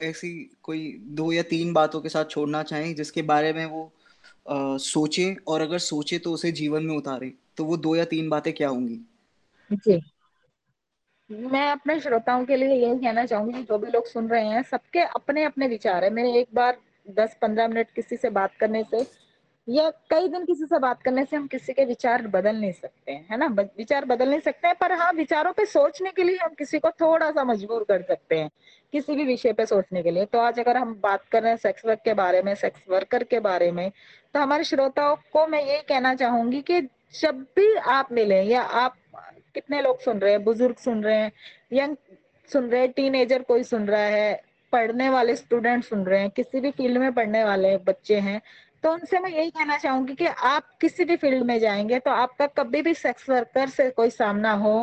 ऐसी 0.00 0.30
कोई 0.62 0.80
दो 1.18 1.32
या 1.32 1.42
तीन 1.42 1.72
बातों 1.72 2.00
के 2.00 2.08
साथ 2.08 2.24
छोड़ना 2.24 2.62
चाहें 2.62 2.94
जिसके 2.94 3.22
बारे 3.22 3.52
में 3.52 3.64
वो 3.66 3.90
आ, 4.48 4.76
सोचें 4.76 5.36
और 5.48 5.60
अगर 5.60 5.78
सोचे 5.78 6.18
तो 6.18 6.32
उसे 6.32 6.52
जीवन 6.52 6.82
में 6.82 6.96
उतारे 6.96 7.32
तो 7.56 7.64
वो 7.64 7.76
दो 7.76 7.96
या 7.96 8.04
तीन 8.04 8.28
बातें 8.28 8.52
क्या 8.52 8.68
होंगी? 8.68 9.00
जी। 9.72 10.00
मैं 11.30 11.70
अपने 11.70 12.00
श्रोताओं 12.00 12.44
के 12.44 12.56
लिए 12.56 12.74
यही 12.74 12.98
कहना 12.98 13.26
चाहूँगी 13.26 13.62
जो 13.62 13.78
भी 13.78 13.90
लोग 13.90 14.06
सुन 14.06 14.28
रहे 14.28 14.46
हैं 14.46 14.62
सबके 14.62 15.00
अपने 15.00 15.44
अपने 15.44 15.68
विचार 15.68 16.04
है। 16.04 16.10
मेरे 16.10 16.40
एक 16.40 16.48
बार 16.54 16.78
दस 17.10 17.36
पंद्रह 17.42 17.68
मिनट 17.68 17.90
किसी 17.90 18.16
से 18.16 18.30
बात 18.30 18.54
करने 18.60 18.84
से 18.84 19.23
या 19.68 19.88
कई 20.10 20.28
दिन 20.28 20.44
किसी 20.44 20.64
से 20.64 20.78
बात 20.78 21.02
करने 21.02 21.24
से 21.24 21.36
हम 21.36 21.46
किसी 21.46 21.72
के 21.72 21.84
विचार 21.84 22.26
बदल 22.28 22.56
नहीं 22.56 22.72
सकते 22.72 23.12
हैं 23.12 23.36
ना? 23.38 23.46
विचार 23.78 24.04
बदल 24.04 24.28
नहीं 24.30 24.40
सकते 24.40 24.68
हैं, 24.68 24.76
पर 24.80 24.92
हाँ 24.92 25.12
विचारों 25.12 25.52
पे 25.52 25.64
सोचने 25.66 26.10
के 26.10 26.22
लिए 26.22 26.36
हम 26.38 26.54
किसी 26.58 26.78
को 26.78 26.90
थोड़ा 27.00 27.30
सा 27.30 27.44
मजबूर 27.44 27.84
कर 27.88 28.02
सकते 28.02 28.38
हैं, 28.38 28.50
किसी 28.92 29.16
भी 29.16 29.24
विषय 29.24 29.52
पे 29.52 29.66
सोचने 29.66 30.02
के 30.02 30.10
लिए। 30.10 30.24
तो 30.24 30.38
आज 30.38 30.60
अगर 30.60 30.76
हम 30.76 30.94
बात 31.02 31.24
कर 31.32 31.42
रहे 31.42 31.50
हैं 31.50 31.58
सेक्स 31.58 31.86
वर्क 31.86 32.00
के 32.04 32.14
बारे 32.14 32.42
में 32.42 32.54
सेक्स 32.54 32.82
वर्कर 32.90 33.24
के 33.24 33.40
बारे 33.40 33.70
में 33.72 33.90
तो 34.34 34.40
हमारे 34.40 34.64
श्रोताओं 34.64 35.16
को 35.32 35.46
मैं 35.46 35.64
ये 35.64 35.78
कहना 35.88 36.14
चाहूँगी 36.14 36.60
कि 36.62 36.80
जब 37.20 37.40
भी 37.56 37.74
आप 37.76 38.12
मिले 38.12 38.42
या 38.42 38.62
आप 38.62 38.96
कितने 39.54 39.80
लोग 39.82 40.00
सुन 40.00 40.18
रहे 40.18 40.32
हैं, 40.32 40.42
बुज़ुर्ग 40.44 40.76
सुन 40.76 41.02
रहे 41.04 41.16
हैं, 41.16 41.32
यंग 41.72 41.96
सुन 42.50 42.68
रहे 42.70 42.80
हैं 42.80 42.90
टीन 42.92 43.42
कोई 43.42 43.62
सुन 43.64 43.86
रहा 43.86 44.00
है, 44.00 44.42
पढ़ने 44.72 45.08
वाले 45.08 45.34
स्टूडेंट 45.36 45.84
सुन 45.84 46.04
रहे 46.04 46.20
हैं, 46.20 46.30
किसी 46.30 46.60
भी 46.60 46.70
फ़ील्ड 46.70 46.98
में 46.98 47.12
पढ़ने 47.12 47.44
वाले 47.44 47.76
बच्चे 47.78 48.18
हैं 48.18 48.40
तो 48.84 48.92
उनसे 48.92 49.18
मैं 49.18 49.30
यही 49.30 49.50
कहना 49.50 49.76
चाहूँगी 49.78 50.14
कि 50.14 50.26
आप 50.26 50.64
किसी 50.80 51.04
भी 51.04 51.16
फ़ील्ड 51.16 51.44
में 51.46 51.58
जाएँगे 51.60 51.98
तो 51.98 52.10
आपका 52.12 52.46
कभी 52.58 52.82
भी 52.82 52.92
सेक्स 52.94 53.28
वर्कर 53.30 53.68
से 53.68 53.88
कोई 53.90 54.10
सामना 54.10 54.52
हो 54.54 54.74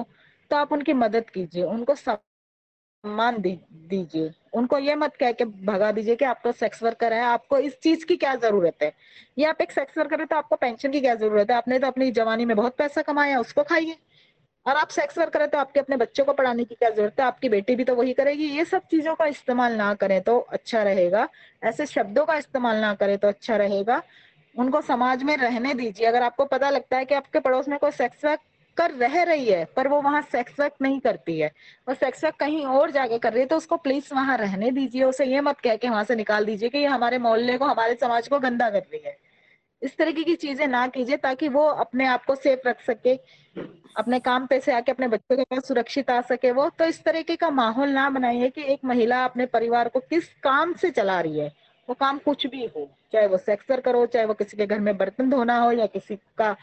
तो 0.52 0.56
आप 0.56 0.72
उनकी 0.74 0.94
मदद 0.94 1.30
कीजिए, 1.30 1.64
उनको 1.64 1.96
सम्मान 1.96 3.38
दीजिए। 3.42 4.32
उनको 4.54 4.78
ये 4.80 4.96
मत 4.96 5.16
कह 5.16 5.32
के 5.32 5.46
भगा 5.46 5.92
दीजिए 5.92 6.16
कि 6.16 6.26
आप 6.26 6.42
तो 6.44 6.52
सेक्स 6.52 6.84
वर्कर 6.84 7.14
है, 7.14 7.22
आपको 7.24 7.58
इस 7.60 7.80
चीज़ 7.84 8.06
की 8.06 8.16
क्या 8.18 8.36
ज़रूरत 8.38 8.84
है? 8.84 8.92
या 9.38 9.50
आप 9.50 9.62
एक 9.62 9.72
सेक्स 9.72 9.98
वर्कर 9.98 10.20
है 10.20 10.26
तो 10.26 10.36
आपको 10.36 10.56
पेंशन 10.58 10.92
की 10.92 11.02
क्या 11.02 11.16
ज़रूरत 11.16 11.52
है? 11.52 11.58
आपने 11.58 11.80
तो 11.80 11.88
अपनी 11.88 12.12
जवानी 12.12 12.46
में 12.46 12.56
बहुत 12.58 12.76
पैसा 12.78 13.02
कमाया, 13.02 13.40
उसको 13.40 13.64
खाइए। 13.64 13.98
और 14.66 14.76
आप 14.76 14.90
सेक्स 14.90 15.18
वर्क 15.18 15.34
करें 15.34 15.48
तो 15.50 15.58
आपके 15.58 15.80
अपने 15.80 15.98
बच्चों 15.98 16.26
को 16.26 16.34
पढ़ाने 16.34 16.64
की 16.64 16.76
क्या 16.76 16.90
ज़रूरत 16.90 17.20
है? 17.20 17.26
आपकी 17.26 17.50
बेटी 17.50 17.76
भी 17.76 17.84
तो 17.84 17.96
वही 17.96 18.14
करेगी। 18.14 18.46
ये 18.48 18.66
सब 18.66 18.82
चीज़ों 18.92 19.16
का 19.16 19.26
इस्तेमाल 19.26 19.76
ना 19.76 19.94
करें 19.94 20.22
तो 20.22 20.38
अच्छा 20.40 20.84
रहेगा। 20.84 21.28
ऐसे 21.64 21.86
शब्दों 21.86 22.26
का 22.26 22.36
इस्तेमाल 22.36 22.78
ना 22.78 22.94
करें 22.94 23.18
तो 23.18 23.28
अच्छा 23.28 23.56
रहेगा। 23.58 24.02
उनको 24.56 24.82
समाज 24.82 25.24
में 25.24 25.36
रहने 25.38 25.74
दीजिए। 25.74 26.08
अगर 26.08 26.24
आपको 26.24 26.46
पता 26.46 26.70
लगता 26.70 26.98
है 26.98 27.06
कि 27.06 27.16
आपके 27.16 27.40
पड़ोस 27.40 27.68
में 27.68 27.78
कोई 27.80 27.92
सेक्स 27.92 28.26
वर्क 28.26 28.40
कर 28.78 28.92
रह 28.92 29.22
रही 29.24 29.46
है, 29.46 29.64
पर 29.76 29.88
वो 29.88 30.02
वहाँ 30.02 30.22
सेक्स 30.22 30.60
वर्क 30.60 30.74
नहीं 30.82 31.00
करती 31.00 31.40
है, 31.40 31.48
वो 31.88 31.94
सेक्स 31.96 32.24
वर्क 32.24 32.36
कहीं 32.36 32.66
और 32.66 32.92
जाके 32.92 33.18
कर 33.20 33.34
रही 33.34 33.42
है 33.42 33.48
तो 33.48 33.58
उसको 33.58 33.78
प्लीज़ 33.78 34.14
वहाँ 34.14 34.38
रहने 34.38 34.72
दीजिए। 34.72 35.04
उसे 35.04 35.26
ये 35.26 35.42
मत 35.42 35.60
कह 35.60 35.76
के 35.76 35.90
वहाँ 35.90 36.04
से 36.04 36.16
निकाल 36.16 36.46
दीजिए 36.46 36.70
कि 36.70 36.78
ये 36.78 36.86
हमारे 36.88 37.18
मोहल्ले 37.18 37.58
को, 37.58 37.66
हमारे 37.66 37.96
समाज 37.96 38.28
को 38.28 38.40
गंदा 38.40 38.70
कर 38.70 38.80
रही 38.82 39.02
है। 39.06 39.16
इस 39.82 39.98
तरीके 39.98 40.24
की 40.24 40.36
चीज़ें 40.36 40.68
ना 40.68 40.86
कीजिए 40.88 41.18
ताकि 41.18 41.50
वो 41.50 41.66
अपने 41.84 42.06
आप 42.08 42.26
को 42.26 42.36
सेफ़ 42.36 42.68
रख 42.68 42.82
सके, 42.82 43.16
अपने 43.98 44.20
काम 44.20 44.46
पे 44.48 44.60
से 44.60 44.72
आके 44.74 44.92
अपने 44.92 45.08
बच्चों 45.08 45.38
के 45.38 45.44
पास 45.46 45.68
सुरक्षित 45.68 46.10
आ 46.10 46.20
सके 46.22 46.52
वो। 46.52 46.70
तो 46.70 46.86
इस 46.86 47.04
तरीके 47.04 47.36
का 47.36 47.50
माहौल 47.52 47.90
ना 47.90 48.10
बनाइए 48.10 48.50
कि 48.50 48.64
एक 48.74 48.86
महिला 48.86 49.24
अपने 49.26 49.46
परिवार 49.48 49.90
को 49.90 50.00
किस 50.00 50.28
काम 50.44 50.74
से 50.74 50.92
चला 50.92 51.20
रही 51.22 51.40
है। 51.40 51.52
वो 51.88 51.96
काम 51.96 52.18
कुछ 52.18 52.46
भी 52.48 52.66
हो, 52.66 52.90
चाहे 53.14 53.28
वो 53.28 53.38
सेक्स 53.38 53.72
वर्कर 53.72 53.96
हो 53.96 54.06
चाहे 54.06 54.26
वो 54.26 54.34
किसी 54.34 54.58
के 54.58 54.66
घर 54.66 54.80
में 54.80 54.96
बर्तन 54.98 55.30
धोना 55.30 55.58
हो 55.60 55.72
या 55.72 55.86
किसी 55.88 56.16
का 56.38 56.56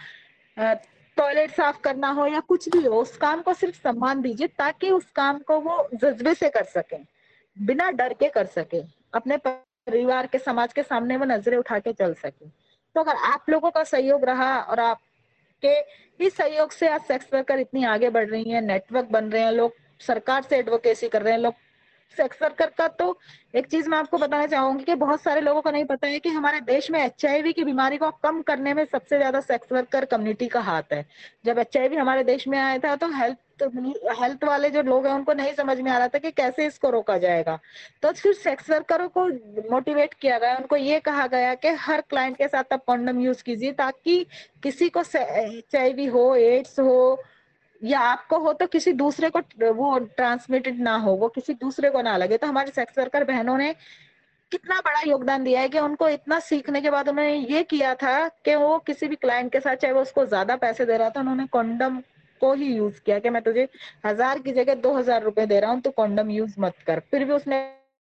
टॉयलेट 1.16 1.50
साफ़ 1.50 1.81
करना 1.81 2.09
हो 2.11 2.26
या 2.26 2.40
कुछ 2.40 2.68
भी 2.68 2.85
हो, 2.85 3.00
उस 3.00 3.16
काम 3.16 3.40
को 3.42 3.52
सिर्फ़ 3.54 3.76
सम्मान 3.76 4.20
दीजिए 4.22 4.46
ताकि 4.59 4.90
उस 4.90 5.11
काम 5.16 5.38
को 5.38 5.59
वो 5.61 5.88
जज्बे 5.94 6.35
से 6.35 6.48
कर 6.48 6.64
सके, 6.66 6.96
बिना 7.57 7.90
डर 7.90 8.12
के 8.12 8.28
कर 8.28 8.46
सके, 8.46 8.83
अपने 9.14 9.37
परिवार 9.37 10.26
के, 10.26 10.38
समाज 10.38 10.72
के 10.72 10.83
सामने 10.83 11.16
वो 11.16 11.24
नज़रें 11.24 11.57
उठा 11.57 11.78
के 11.78 11.92
चल 11.92 12.14
सके। 12.14 12.46
तो 12.98 13.02
अगर 13.02 13.16
आप 13.24 13.50
लोगों 13.50 13.70
का 13.70 13.82
सहयोग 13.84 14.24
रहा 14.24 14.58
और 14.61 14.80
आपके 14.80 15.74
इस 16.24 16.37
सहयोग 16.37 16.70
से 16.70 16.88
आज 16.88 17.00
सेक्स 17.00 17.26
वर्कर 17.34 17.58
इतनी 17.58 17.84
आगे 17.84 18.08
बढ़ 18.11 18.28
रही 18.28 18.50
है 18.50 18.61
नेटवर्क 18.61 19.08
बन 19.11 19.24
रहे 19.24 19.42
हैं, 19.42 19.52
लोग 19.52 19.74
सरकार 20.00 20.42
से 20.42 20.56
एडवोकेसी 20.56 21.08
कर 21.08 21.22
रहे 21.22 21.32
हैं, 21.32 21.40
लोग 21.40 21.54
सेक्स 22.16 22.42
वर्कर 22.42 22.70
का 22.78 22.86
तो 22.90 23.18
एक 23.54 23.66
चीज़ 23.66 23.88
मैं 23.88 23.98
आपको 23.98 24.18
बताना 24.18 24.46
चाहूँगी 24.46 24.84
कि 24.84 24.94
बहुत 24.96 25.22
सारे 25.22 25.40
लोगों 25.40 25.60
को 25.62 25.70
नहीं 25.70 25.84
पता 25.84 26.06
है 26.06 26.18
कि 26.18 26.28
हमारे 26.30 26.60
देश 26.62 26.90
में 26.90 27.00
एचआईवी 27.00 27.52
की 27.52 27.64
बीमारी 27.64 27.96
को 27.96 28.10
कम 28.22 28.40
करने 28.42 28.74
में 28.74 28.84
सबसे 28.84 29.18
ज़्यादा 29.18 29.40
सेक्स 29.40 29.72
वर्कर 29.72 30.04
कम्युनिटी 30.04 30.48
का 30.48 30.60
हाथ 30.60 30.92
है। 30.92 31.04
जब 31.44 31.58
एचआईवी 31.58 31.96
हमारे 31.96 32.24
देश 32.24 32.48
में 32.48 32.58
आया 32.58 32.78
था 32.78 32.96
तो 32.96 33.08
हेल्थ 33.12 33.36
हेल्थ 33.60 34.44
वाले 34.44 34.68
जो 34.70 34.82
लोग 34.82 35.06
हैं, 35.06 35.12
उनको 35.14 35.32
नहीं 35.32 35.52
समझ 35.54 35.78
में 35.80 35.90
आ 35.90 35.96
रहा 35.98 36.08
था 36.08 36.18
कि 36.18 36.30
कैसे 36.32 36.66
इसको 36.66 36.90
रोका 36.90 37.16
जाएगा। 37.18 37.58
तो 38.02 38.12
फिर 38.12 38.32
सेक्स 38.34 38.70
वर्करों 38.70 39.08
को 39.08 39.26
मोटिवेट 39.70 40.14
किया 40.14 40.38
गया, 40.38 40.56
उनको 40.56 40.76
ये 40.76 41.00
कहा 41.00 41.26
गया 41.26 41.54
कि 41.54 41.68
हर 41.80 42.00
क्लाइंट 42.00 42.36
के 42.36 42.48
साथ 42.48 42.72
आप 42.72 42.84
कॉन्डम 42.86 43.20
यूज़ 43.20 43.42
कीजिए, 43.42 43.72
ताकि 43.72 44.26
किसी 44.62 44.88
को 44.88 45.00
एचआईवी 45.00 46.06
हो 46.06 46.34
एड्स 46.36 46.78
हो 46.80 47.22
या 47.82 48.00
आपको 48.00 48.38
हो 48.38 48.52
तो 48.52 48.66
किसी 48.66 48.92
दूसरे 48.94 49.30
को 49.30 49.40
वो 49.72 49.98
ट्रांसमिटेड 49.98 50.80
ना 50.80 50.96
हो, 50.96 51.12
वो 51.12 51.28
किसी 51.28 51.54
दूसरे 51.54 51.90
को 51.90 52.02
ना 52.02 52.16
लगे। 52.16 52.36
तो 52.36 52.46
हमारे 52.46 52.70
सेक्स 52.72 52.98
वर्कर 52.98 53.24
बहनों 53.24 53.56
ने 53.58 53.74
कितना 54.52 54.80
बड़ा 54.80 55.00
योगदान 55.06 55.44
दिया 55.44 55.60
है 55.60 55.68
कि 55.68 55.78
उनको 55.78 56.08
इतना 56.08 56.38
सीखने 56.40 56.80
के 56.80 56.90
बाद 56.90 57.08
उन्होंने 57.08 57.34
ये 57.34 57.62
किया 57.64 57.94
था 57.96 58.28
कि 58.44 58.54
वो 58.56 58.78
किसी 58.86 59.08
भी 59.08 59.16
क्लाइंट 59.16 59.52
के 59.52 59.60
साथ, 59.60 59.76
चाहे 59.76 59.94
वो 59.94 60.00
उसको 60.02 60.24
ज़्यादा 60.26 60.56
पैसे 60.58 60.86
दे 60.86 60.96
रहा 60.96 61.10
था, 61.10 61.20
उन्होंने 61.20 61.46
कॉन्डम 61.52 62.00
को 62.40 62.52
ही 62.54 62.66
यूज़ 62.66 63.00
किया 63.00 63.18
कि 63.18 63.30
मैं 63.30 63.42
तुझे 63.42 63.68
हज़ार 64.06 64.38
की 64.38 64.52
जगह 64.52 64.74
दो 64.76 64.94
हज़ार 64.94 65.22
रुपए 65.22 65.46
दे 65.46 65.60
रहा 65.60 65.70
हूँ 65.70 65.80
तो 65.80 65.90
कॉन्डम 65.92 66.30
यूज़ 66.30 66.54
मत 66.60 66.74
कर। 66.86 67.00
फिर 67.10 67.24
भी 67.24 67.32
उसने 67.32 67.60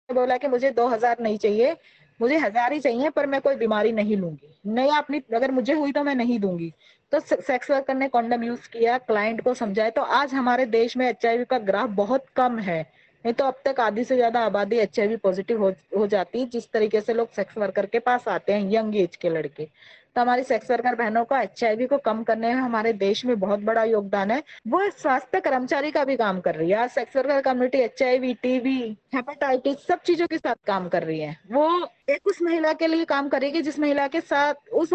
बोला 0.09 0.37
कि 0.37 0.49
मुझे 0.49 0.71
दो 0.73 0.87
हज़ार 0.89 1.17
नहीं 1.21 1.39
चाहिए 1.39 1.77
मुझे 2.21 2.37
हज़ार 2.39 2.73
ही 2.73 2.81
चाहिए 2.81 3.11
पर 3.11 3.27
मैं 3.27 3.41
कोई 3.41 3.57
बीमारी 3.57 3.93
नहीं 3.93 4.17
लूँगी। 4.17 4.55
नया 4.67 4.97
अपनी 4.99 5.23
अगर 5.35 5.51
मुझे 5.51 5.73
हुई 5.73 5.93
तो 5.93 6.03
मैं 6.05 6.15
नहीं 6.15 6.39
दूँगी। 6.41 6.73
तो 7.13 7.21
सेक्स 7.21 7.71
वर्कर 7.71 7.95
ने 7.95 8.09
कॉन्डम 8.09 8.45
यूज़ 8.45 8.69
किया 8.69 8.99
क्लाइंट 9.01 9.41
को 9.41 9.55
समझाया 9.55 9.91
तो 9.91 10.03
आज 10.03 10.35
हमारे 10.35 10.67
देश 10.67 10.97
में 10.97 11.09
एचआईवी 11.09 11.45
का 11.45 11.59
ग्राफ 11.61 11.91
बहुत 11.97 12.25
कम 12.37 12.59
है। 12.61 12.81
नहीं 13.25 13.35
तो 13.35 13.45
अब 13.45 13.61
तक 13.65 13.81
आधी 13.81 14.05
से 14.05 14.17
ज़्यादा 14.17 14.41
आबादी 14.41 14.77
एचआईवी 14.79 15.17
पॉजिटिव 15.17 15.63
हो, 15.63 15.73
हो 15.99 16.07
जाती 16.07 16.41
है 16.41 16.47
जिस 16.47 16.71
तरीके 16.73 17.01
से 17.01 17.15
लोग 17.15 17.31
सेक्स 17.33 17.59
वर्कर 17.59 17.87
के 17.87 17.99
पास 18.01 18.29
आते 18.29 18.53
हैं 18.53 18.71
यंग 18.73 18.97
एज 18.97 19.17
के 19.17 19.31
लड़के। 19.31 19.69
तो 20.17 20.23
हमारी 20.23 20.43
सेक्स 20.43 20.71
वर्कर 20.71 20.95
बहनों 20.95 21.25
का 21.25 21.41
एच 21.41 21.61
को 21.89 21.97
कम 21.99 22.23
करने 22.23 22.55
में 22.55 22.61
हमारे 22.61 22.93
देश 22.95 23.25
में 23.27 23.39
बहुत 23.41 23.61
बड़ा 23.61 23.83
योगदान 23.85 24.31
है। 24.31 24.43
वो 24.69 24.81
स्वास्थ्य 24.91 25.41
कर्मचारी 25.41 25.91
का 25.91 26.05
भी 26.05 26.17
काम 26.17 26.41
कर 26.41 26.55
रही 26.55 26.71
है। 26.71 26.77
आज 26.77 26.91
sex 26.91 27.17
worker 27.17 27.41
community 27.43 27.79
H 27.79 28.03
TB 28.43 28.79
hepatitis 29.15 29.87
सब 29.87 30.01
चीज़ों 30.07 30.27
के 30.27 30.39
साथ 30.39 30.55
काम 30.67 30.89
कर 30.89 31.03
रही 31.03 31.21
है। 31.21 31.37
वो 31.53 31.69
एक 32.11 32.27
उस 32.27 32.43
महिला 32.43 32.73
के 32.73 32.87
लिए 32.87 33.05
काम 33.05 33.29
करेगी 33.29 33.63
जिस 33.63 33.79
महिला 33.79 34.07
के 34.09 34.21
साथ 34.23 34.73
उस 34.75 34.95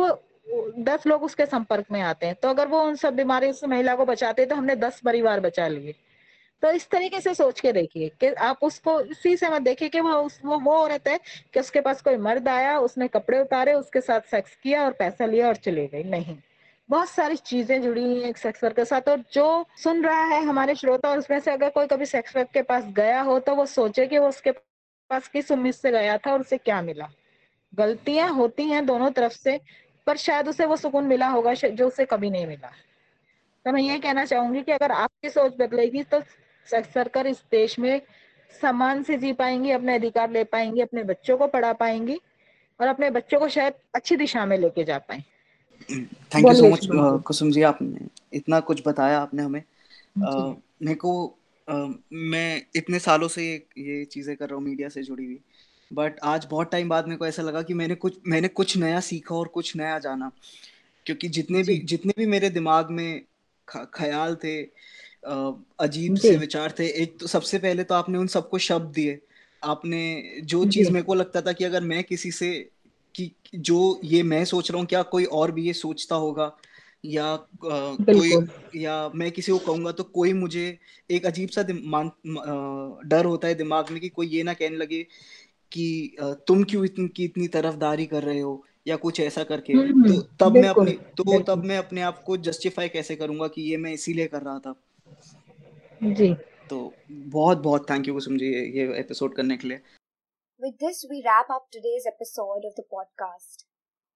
दस 0.79 1.07
लोग 1.07 1.23
उसके 1.23 1.45
संपर्क 1.45 1.85
में 1.91 2.01
आते 2.01 2.25
हैं। 2.25 2.35
तो 2.35 2.49
अगर 2.49 2.67
वो 2.67 2.81
उन 2.83 2.95
सब 2.95 3.15
बीमारी 3.15 3.53
से 3.53 3.67
महिला 3.67 3.95
को 3.95 4.05
बचाते 4.05 4.45
तो 4.45 4.55
हमने 4.55 4.75
दस 4.77 4.99
परिवार 5.05 5.39
बचा 5.39 5.67
लिए। 5.67 5.95
तो 6.61 6.71
इस 6.71 6.89
तरीके 6.89 7.19
से 7.21 7.33
सोच 7.33 7.59
के 7.59 7.71
देखिए 7.71 8.09
कि 8.19 8.27
आप 8.27 8.59
उसको 8.63 8.99
इसी 9.01 9.35
से 9.37 9.49
मत 9.49 9.61
देखिए 9.61 9.89
कि 9.89 9.99
वो 9.99 10.13
उस, 10.13 10.39
वो 10.45 10.59
वो 10.59 10.73
औरत 10.73 11.07
है 11.07 11.19
कि 11.53 11.59
उसके 11.59 11.81
पास 11.81 12.01
कोई 12.01 12.17
मर्द 12.17 12.47
आया, 12.47 12.77
उसने 12.79 13.07
कपड़े 13.07 13.41
उतारे, 13.41 13.73
उसके 13.73 14.01
साथ 14.01 14.21
सेक्स 14.21 14.55
किया 14.55 14.83
और 14.85 14.91
पैसा 14.91 15.25
लिया 15.25 15.47
और 15.47 15.55
चले 15.55 15.87
गई। 15.87 16.03
नहीं। 16.03 16.37
बहुत 16.89 17.09
सारी 17.09 17.35
चीज़ें 17.35 17.81
जुड़ी 17.81 18.03
हुई 18.03 18.21
है 18.21 18.33
सेक्स 18.33 18.63
वर्क 18.63 18.75
के 18.75 18.85
साथ 18.85 19.09
और 19.09 19.23
जो 19.33 19.65
सुन 19.77 20.03
रहा 20.03 20.23
है 20.23 20.43
हमारे 20.45 20.75
श्रोता 20.75 21.09
और 21.09 21.19
उसमें 21.19 21.39
से 21.39 21.51
अगर 21.51 21.69
कोई 21.69 21.87
कभी 21.87 22.05
सेक्स 22.05 22.35
वर्क 22.35 22.49
के 22.53 22.61
पास 22.61 22.83
गया 22.87 23.21
हो 23.21 23.39
तो 23.39 23.55
वो 23.55 23.65
सोचे 23.65 24.07
कि 24.07 24.17
वो 24.17 24.27
उसके 24.27 24.51
पास 24.51 25.27
किस 25.27 25.51
उम्मीद 25.51 25.73
से 25.73 25.91
गया 25.91 26.17
था 26.17 26.33
और 26.33 26.39
उसे 26.39 26.57
क्या 26.57 26.81
मिला। 26.81 27.07
गलतियाँ 27.73 28.29
होती 28.29 28.63
हैं 28.63 28.85
दोनों 28.85 29.09
तरफ़ 29.11 29.33
से, 29.33 29.59
पर 30.07 30.17
शायद 30.17 30.47
उसे 30.47 30.65
वो 30.65 30.75
सुकून 30.75 31.03
मिला 31.03 31.27
होगा 31.27 31.53
जो 31.53 31.87
उसे 31.87 32.05
कभी 32.05 32.29
नहीं 32.29 32.47
मिला। 32.47 32.71
तो 33.65 33.71
मैं 33.71 33.81
ये 33.81 33.97
कहना 33.99 34.25
चाहूँगी 34.25 34.61
कि 34.61 34.71
अगर 34.71 34.91
आपकी 34.91 35.29
सोच 35.29 35.55
बदलेगी 35.59 36.03
तो 36.03 36.21
सरकार 36.67 37.27
इस 37.27 37.43
देश 37.51 37.79
में 37.79 38.01
समान 38.61 39.03
से 39.03 39.17
जी 39.17 39.33
पाएँगी 39.33 39.71
अपने 39.71 39.95
अधिकार 39.95 40.31
ले 40.31 40.43
पाएँगी 40.43 40.81
अपने 40.81 41.03
बच्चों 41.03 41.37
को 41.37 41.47
पढ़ा 41.47 41.73
पाएँगी 41.73 42.19
और 42.79 42.87
अपने 42.87 43.09
बच्चों 43.09 43.39
को 43.39 43.47
शायद 43.49 43.73
अच्छी 43.95 44.15
दिशा 44.15 44.45
में 44.45 44.57
लेके 44.57 44.83
जा 44.83 44.97
पाए। 44.97 45.23
Thank 45.89 46.45
you 46.45 46.53
so 46.53 46.69
much 46.69 46.87
Kusum 47.23 47.51
ji 47.51 47.61
आपने 47.61 48.07
इतना 48.33 48.59
कुछ 48.59 48.81
बताया 48.87 49.19
आपने 49.19 49.43
हमें। 49.43 49.63
मेरे 50.17 50.95
को 50.95 51.37
मैं 52.13 52.65
इतने 52.75 52.99
सालों 52.99 53.27
से 53.27 53.43
ये 53.43 53.57
ये 53.79 54.05
चीज़ें 54.05 54.35
कर 54.35 54.49
रहा 54.49 54.55
हूँ 54.55 54.63
मीडिया 54.63 54.89
से 54.89 55.03
जुड़ी 55.03 55.25
हुई। 55.25 55.39
बट 55.93 56.19
आज 56.23 56.47
बहुत 56.51 56.71
टाइम 56.71 56.89
बाद 56.89 57.07
मेरे 57.07 57.17
को 57.17 57.25
ऐसा 57.25 57.41
लगा 57.41 57.61
कि 57.61 57.73
मैंने 57.73 57.95
कुछ 57.95 58.17
मैंने 58.27 58.47
कुछ 58.47 58.77
नया 58.77 58.99
सीखा 58.99 59.35
और 59.35 59.47
कुछ 59.47 59.75
नया 59.75 59.97
जाना। 59.99 60.31
क्योंकि 61.05 61.27
जितने 61.29 61.63
भी 61.63 61.77
जितने 61.79 62.13
भी 62.17 62.25
मेरे 62.25 62.49
दिमाग 62.49 62.89
में 62.91 63.21
ख्याल 63.67 64.35
थे 64.35 64.61
अजीब 65.23 66.15
से 66.15 66.35
विचार 66.35 66.73
थे। 66.79 66.87
एक 67.03 67.17
तो 67.19 67.27
सबसे 67.27 67.57
पहले 67.57 67.83
तो 67.83 67.95
आपने 67.95 68.17
उन 68.17 68.27
सबको 68.27 68.57
शब्द 68.57 68.93
दिए। 68.93 69.19
आपने 69.63 70.23
जो 70.43 70.65
चीज़ 70.65 70.91
मेरे 70.91 71.03
को 71.03 71.13
लगता 71.13 71.41
था 71.41 71.51
कि 71.51 71.63
अगर 71.63 71.81
मैं 71.81 72.03
किसी 72.03 72.31
से 72.31 72.69
कि 73.15 73.31
जो 73.55 73.99
ये 74.03 74.23
मैं 74.23 74.45
सोच 74.45 74.71
रहा 74.71 74.79
हूँ 74.79 74.87
क्या 74.87 75.01
कोई 75.03 75.25
और 75.25 75.51
भी 75.51 75.65
ये 75.67 75.73
सोचता 75.73 76.15
होगा? 76.15 76.51
या 77.05 77.25
आ, 77.25 77.39
कोई 77.63 78.31
या 78.75 79.11
मैं 79.15 79.31
किसी 79.31 79.51
को 79.51 79.57
कहूँगा 79.57 79.91
तो 79.91 80.03
कोई 80.03 80.33
मुझे 80.33 80.77
एक 81.11 81.25
अजीब 81.25 81.49
सा 81.49 81.63
डर 83.07 83.25
होता 83.25 83.47
है 83.47 83.55
दिमाग 83.55 83.91
में 83.91 84.01
कि 84.01 84.09
कोई 84.09 84.27
ये 84.27 84.43
ना 84.43 84.53
कहने 84.53 84.77
लगे 84.77 85.03
कि 85.71 86.15
तुम 86.21 86.63
क्यों 86.63 86.85
इतनी 86.85 87.07
की 87.07 87.23
इतनी 87.23 87.47
तरफदारी 87.47 88.05
कर 88.05 88.23
रहे 88.23 88.39
हो? 88.39 88.63
या 88.87 88.95
कुछ 88.95 89.19
ऐसा 89.19 89.43
करके। 89.43 89.73
हम्म, 89.73 90.07
तो 90.07 90.21
तब 90.39 90.53
मैं 90.53 90.69
अपनी 90.69 90.91
तो 90.91 91.39
तब 91.39 91.63
मैं 91.63 91.77
अपने 91.77 92.01
आप 92.01 92.23
को 92.23 92.37
जस्टिफाई 92.37 92.89
कैसे 92.89 93.15
करूँगा 93.15 93.47
कि 93.47 93.61
ये 93.61 93.77
मैं 93.77 93.93
इसीलिए 93.93 94.27
कर 94.27 94.41
रहा 94.41 94.59
था? 94.59 94.73
जी 96.03 96.33
तो 96.69 96.77
बहुत 97.11 97.57
बहुत 97.63 97.89
थैंक 97.89 98.07
यू 98.07 98.13
कुसुम 98.13 98.37
जी 98.37 98.47
ये 98.77 98.83
एपिसोड 98.99 99.35
करने 99.35 99.57
के 99.57 99.67
लिए 99.67 99.81
With 100.59 100.75
this, 100.81 100.97
we 101.09 101.19
wrap 101.25 101.47
up 101.53 101.63
today's 101.75 102.03
episode 102.09 102.65
of 102.69 102.73
the 102.79 102.83
podcast. 102.95 103.63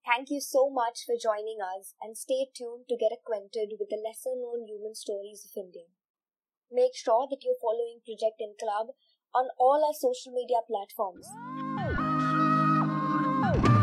Thank 0.06 0.34
you 0.34 0.40
so 0.48 0.62
much 0.76 1.00
for 1.08 1.16
joining 1.24 1.64
us 1.68 1.88
and 2.08 2.20
stay 2.20 2.40
tuned 2.60 2.84
to 2.92 2.98
get 3.04 3.16
acquainted 3.16 3.74
with 3.80 3.90
the 3.94 4.00
lesser 4.04 4.36
known 4.42 4.68
human 4.68 4.94
stories 5.00 5.42
of 5.48 5.58
India. 5.64 5.88
Make 6.72 7.00
sure 7.04 7.28
that 7.32 7.48
you're 7.48 7.62
following 7.64 7.98
Project 8.10 8.46
and 8.48 8.60
Club 8.66 8.94
on 9.34 9.50
all 9.58 9.88
our 9.90 9.98
social 10.02 10.38
media 10.42 10.62
platforms. 10.70 11.34
Oh. 11.38 12.06
Oh. 13.48 13.75